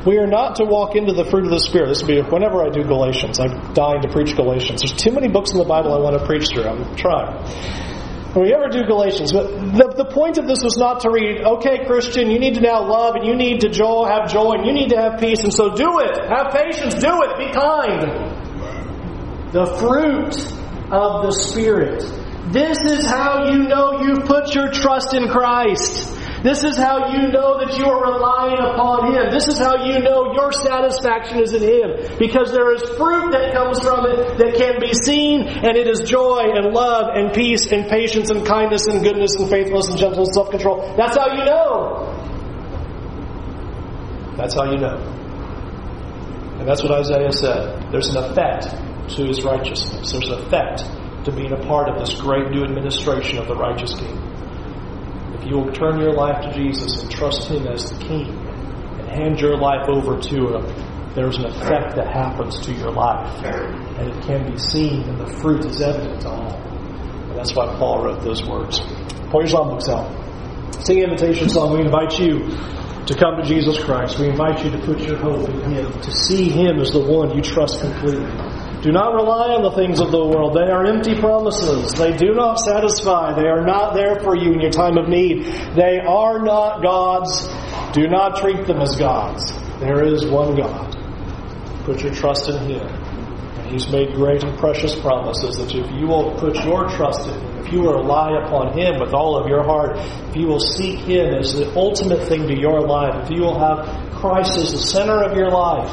We 0.07 0.19
are 0.19 0.27
not 0.27 0.57
to 0.57 0.65
walk 0.65 0.95
into 0.95 1.13
the 1.13 1.25
fruit 1.25 1.47
of 1.47 1.51
the 1.51 1.59
Spirit. 1.59 1.89
This 1.89 2.03
will 2.03 2.09
be 2.09 2.21
whenever 2.23 2.63
I 2.63 2.71
do 2.71 2.85
Galatians. 2.85 3.41
I'm 3.41 3.75
dying 3.75 4.03
to 4.03 4.09
preach 4.09 4.37
Galatians. 4.37 4.83
There's 4.83 4.93
too 4.93 5.11
many 5.11 5.27
books 5.27 5.51
in 5.51 5.59
the 5.59 5.65
Bible 5.65 5.93
I 5.93 5.99
want 5.99 6.17
to 6.17 6.25
preach 6.25 6.47
through. 6.55 6.63
I'm 6.63 6.95
trying. 6.95 7.43
We 8.37 8.55
ever 8.55 8.69
do 8.69 8.85
Galatians, 8.85 9.33
but 9.33 9.49
the, 9.49 10.05
the 10.05 10.05
point 10.05 10.39
of 10.39 10.47
this 10.47 10.63
was 10.63 10.77
not 10.77 11.01
to 11.01 11.11
read, 11.11 11.41
okay, 11.41 11.87
Christian, 11.87 12.31
you 12.31 12.39
need 12.39 12.55
to 12.55 12.61
now 12.61 12.87
love 12.87 13.17
and 13.17 13.27
you 13.27 13.35
need 13.35 13.63
to 13.63 13.69
joy, 13.69 14.07
have 14.07 14.31
joy 14.31 14.53
and 14.53 14.67
you 14.67 14.73
need 14.73 14.91
to 14.91 14.97
have 14.97 15.19
peace, 15.19 15.43
and 15.43 15.53
so 15.53 15.75
do 15.75 16.01
it. 16.01 16.17
Have 16.29 16.53
patience, 16.53 16.95
do 16.95 17.23
it, 17.25 17.39
be 17.39 17.51
kind. 17.51 18.03
The 19.53 19.67
fruit 19.81 20.37
of 20.93 21.25
the 21.25 21.33
Spirit. 21.33 22.05
This 22.53 22.79
is 22.85 23.07
how 23.07 23.51
you 23.51 23.65
know 23.65 24.03
you've 24.03 24.27
put 24.27 24.55
your 24.55 24.71
trust 24.71 25.15
in 25.15 25.29
Christ. 25.29 26.16
This 26.47 26.63
is 26.63 26.77
how 26.77 27.11
you 27.11 27.27
know 27.33 27.59
that 27.59 27.77
you 27.77 27.87
are 27.87 28.15
relying 28.15 28.63
upon 28.63 29.13
Him. 29.13 29.35
This 29.35 29.49
is 29.49 29.59
how 29.59 29.83
you 29.83 29.99
know 29.99 30.33
your 30.33 30.53
satisfaction 30.53 31.41
is 31.41 31.53
in 31.53 31.63
Him. 31.63 32.19
Because 32.21 32.53
there 32.53 32.73
is 32.73 32.83
fruit 32.95 33.33
that 33.33 33.53
comes 33.53 33.83
from 33.83 34.07
it 34.07 34.39
that 34.39 34.55
can 34.55 34.79
be 34.79 34.95
seen, 34.95 35.43
and 35.43 35.77
it 35.77 35.89
is 35.89 36.09
joy 36.09 36.55
and 36.55 36.73
love 36.73 37.11
and 37.17 37.35
peace 37.35 37.67
and 37.73 37.91
patience 37.91 38.31
and 38.31 38.47
kindness 38.47 38.87
and 38.87 39.03
goodness 39.03 39.35
and 39.35 39.51
faithfulness 39.51 39.89
and 39.89 39.99
gentleness 39.99 40.29
and 40.29 40.35
self 40.35 40.51
control. 40.51 40.95
That's 40.97 41.17
how 41.19 41.35
you 41.35 41.45
know. 41.45 42.15
That's 44.37 44.55
how 44.55 44.71
you 44.71 44.79
know. 44.79 45.03
And 46.61 46.69
that's 46.69 46.85
what 46.85 46.93
Isaiah 46.93 47.33
said. 47.33 47.91
There's 47.91 48.15
an 48.15 48.23
effect 48.23 48.71
to 49.17 49.27
his 49.27 49.43
righteousness. 49.43 50.13
There's 50.13 50.29
an 50.29 50.47
effect 50.47 50.85
to 51.25 51.33
being 51.33 51.51
a 51.51 51.67
part 51.67 51.89
of 51.89 51.99
this 51.99 52.15
great 52.15 52.53
new 52.53 52.63
administration 52.63 53.39
of 53.39 53.49
the 53.49 53.57
righteous 53.57 53.95
king 53.99 54.37
you 55.45 55.57
will 55.57 55.73
turn 55.73 56.01
your 56.01 56.13
life 56.13 56.43
to 56.45 56.53
Jesus 56.55 57.03
and 57.03 57.11
trust 57.11 57.49
Him 57.49 57.67
as 57.67 57.91
the 57.91 57.99
King 57.99 58.29
and 58.99 59.09
hand 59.09 59.41
your 59.41 59.57
life 59.57 59.89
over 59.89 60.21
to 60.21 60.55
Him, 60.55 61.15
there's 61.15 61.37
an 61.39 61.47
effect 61.47 61.97
that 61.97 62.07
happens 62.13 62.61
to 62.61 62.73
your 62.73 62.93
life. 62.93 63.45
And 63.45 64.09
it 64.09 64.23
can 64.25 64.51
be 64.51 64.59
seen, 64.59 65.03
and 65.03 65.19
the 65.19 65.27
fruit 65.41 65.65
is 65.65 65.81
evident 65.81 66.21
to 66.23 66.29
all. 66.29 66.57
And 66.57 67.37
that's 67.37 67.55
why 67.55 67.75
Paul 67.79 68.05
wrote 68.05 68.23
those 68.23 68.45
words. 68.47 68.81
Pull 69.31 69.43
your 69.43 69.49
songbooks 69.49 69.89
out. 69.89 70.85
Sing 70.85 70.99
invitation 70.99 71.49
song. 71.49 71.73
We 71.73 71.81
invite 71.81 72.19
you 72.21 72.51
to 73.07 73.15
come 73.15 73.37
to 73.37 73.43
Jesus 73.45 73.83
Christ. 73.83 74.19
We 74.19 74.29
invite 74.29 74.65
you 74.65 74.71
to 74.71 74.79
put 74.79 75.01
your 75.01 75.17
hope 75.17 75.49
in 75.49 75.71
Him, 75.73 75.93
to 75.93 76.11
see 76.13 76.51
Him 76.51 76.79
as 76.79 76.93
the 76.93 77.01
one 77.01 77.35
you 77.35 77.43
trust 77.43 77.81
completely. 77.81 78.27
Do 78.87 78.93
not 78.93 79.15
rely 79.15 79.51
on 79.51 79.65
the 79.67 79.73
things 79.73 79.99
of 79.99 80.13
the 80.13 80.25
world. 80.25 80.55
They 80.55 80.71
are 80.71 80.87
empty 80.87 81.19
promises. 81.19 81.93
They 81.95 82.17
do 82.17 82.35
not 82.35 82.61
satisfy. 82.61 83.35
They 83.35 83.49
are 83.49 83.67
not 83.67 83.95
there 83.95 84.21
for 84.21 84.37
you 84.37 84.53
in 84.53 84.61
your 84.61 84.71
time 84.71 84.97
of 84.97 85.09
need. 85.09 85.43
They 85.75 85.99
are 85.99 86.39
not 86.39 86.83
God's. 86.87 87.51
Do 87.91 88.07
not 88.07 88.37
treat 88.37 88.65
them 88.65 88.81
as 88.81 88.95
gods. 88.95 89.51
There 89.81 90.07
is 90.07 90.25
one 90.27 90.55
God. 90.55 90.95
Put 91.83 92.05
your 92.05 92.15
trust 92.15 92.49
in 92.49 92.63
Him. 92.63 92.87
And 92.87 93.67
He's 93.73 93.91
made 93.91 94.15
great 94.15 94.45
and 94.45 94.57
precious 94.57 94.95
promises 94.95 95.57
that 95.57 95.75
if 95.75 95.91
you 95.91 96.07
will 96.07 96.39
put 96.39 96.55
your 96.63 96.89
trust 96.89 97.27
in 97.27 97.35
Him, 97.35 97.67
if 97.67 97.73
you 97.73 97.81
will 97.81 97.95
rely 97.95 98.39
upon 98.47 98.79
Him 98.79 99.01
with 99.01 99.13
all 99.13 99.37
of 99.37 99.49
your 99.49 99.65
heart, 99.65 99.99
if 100.31 100.37
you 100.37 100.47
will 100.47 100.61
seek 100.61 101.01
Him 101.01 101.35
as 101.35 101.57
the 101.57 101.75
ultimate 101.75 102.29
thing 102.29 102.47
to 102.47 102.57
your 102.57 102.83
life, 102.83 103.25
if 103.25 103.31
you 103.37 103.43
will 103.43 103.59
have 103.59 104.13
Christ 104.13 104.57
as 104.57 104.71
the 104.71 104.79
center 104.79 105.25
of 105.25 105.37
your 105.37 105.51
life, 105.51 105.91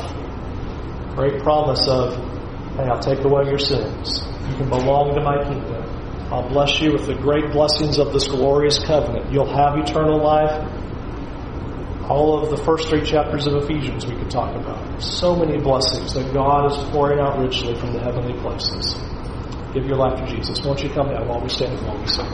great 1.16 1.41
promise 1.41 1.88
of, 1.88 2.32
hey, 2.78 2.86
I'll 2.89 2.99
take 2.99 3.24
away 3.24 3.45
your 3.45 3.59
sins. 3.59 4.21
You 4.49 4.55
can 4.55 4.69
belong 4.69 5.15
to 5.15 5.21
my 5.21 5.43
kingdom. 5.43 5.84
I'll 6.32 6.47
bless 6.49 6.82
you 6.82 6.91
with 6.93 7.05
the 7.05 7.15
great 7.15 7.51
blessings 7.51 7.99
of 7.99 8.11
this 8.11 8.28
glorious 8.28 8.80
covenant. 8.80 9.32
You'll 9.32 9.53
have 9.53 9.78
eternal 9.78 10.21
life. 10.21 10.51
All 12.09 12.41
of 12.41 12.49
the 12.49 12.57
first 12.57 12.89
three 12.89 13.05
chapters 13.05 13.47
of 13.47 13.55
Ephesians 13.63 14.05
we 14.05 14.15
could 14.15 14.30
talk 14.30 14.55
about. 14.55 15.01
So 15.01 15.36
many 15.36 15.59
blessings 15.59 16.13
that 16.15 16.34
God 16.34 16.71
is 16.71 16.78
pouring 16.89 17.19
out 17.19 17.39
richly 17.39 17.76
from 17.76 17.93
the 17.93 17.99
heavenly 17.99 18.34
places. 18.41 18.95
Give 19.74 19.86
your 19.86 19.97
life 19.97 20.19
to 20.19 20.36
Jesus. 20.36 20.61
Won't 20.63 20.84
you 20.84 20.89
come 20.89 21.07
now 21.07 21.26
while 21.26 21.41
we 21.41 21.49
stand 21.49 21.78
and 21.78 21.88
while 21.88 21.99
we 21.99 22.07
sing? 22.07 22.26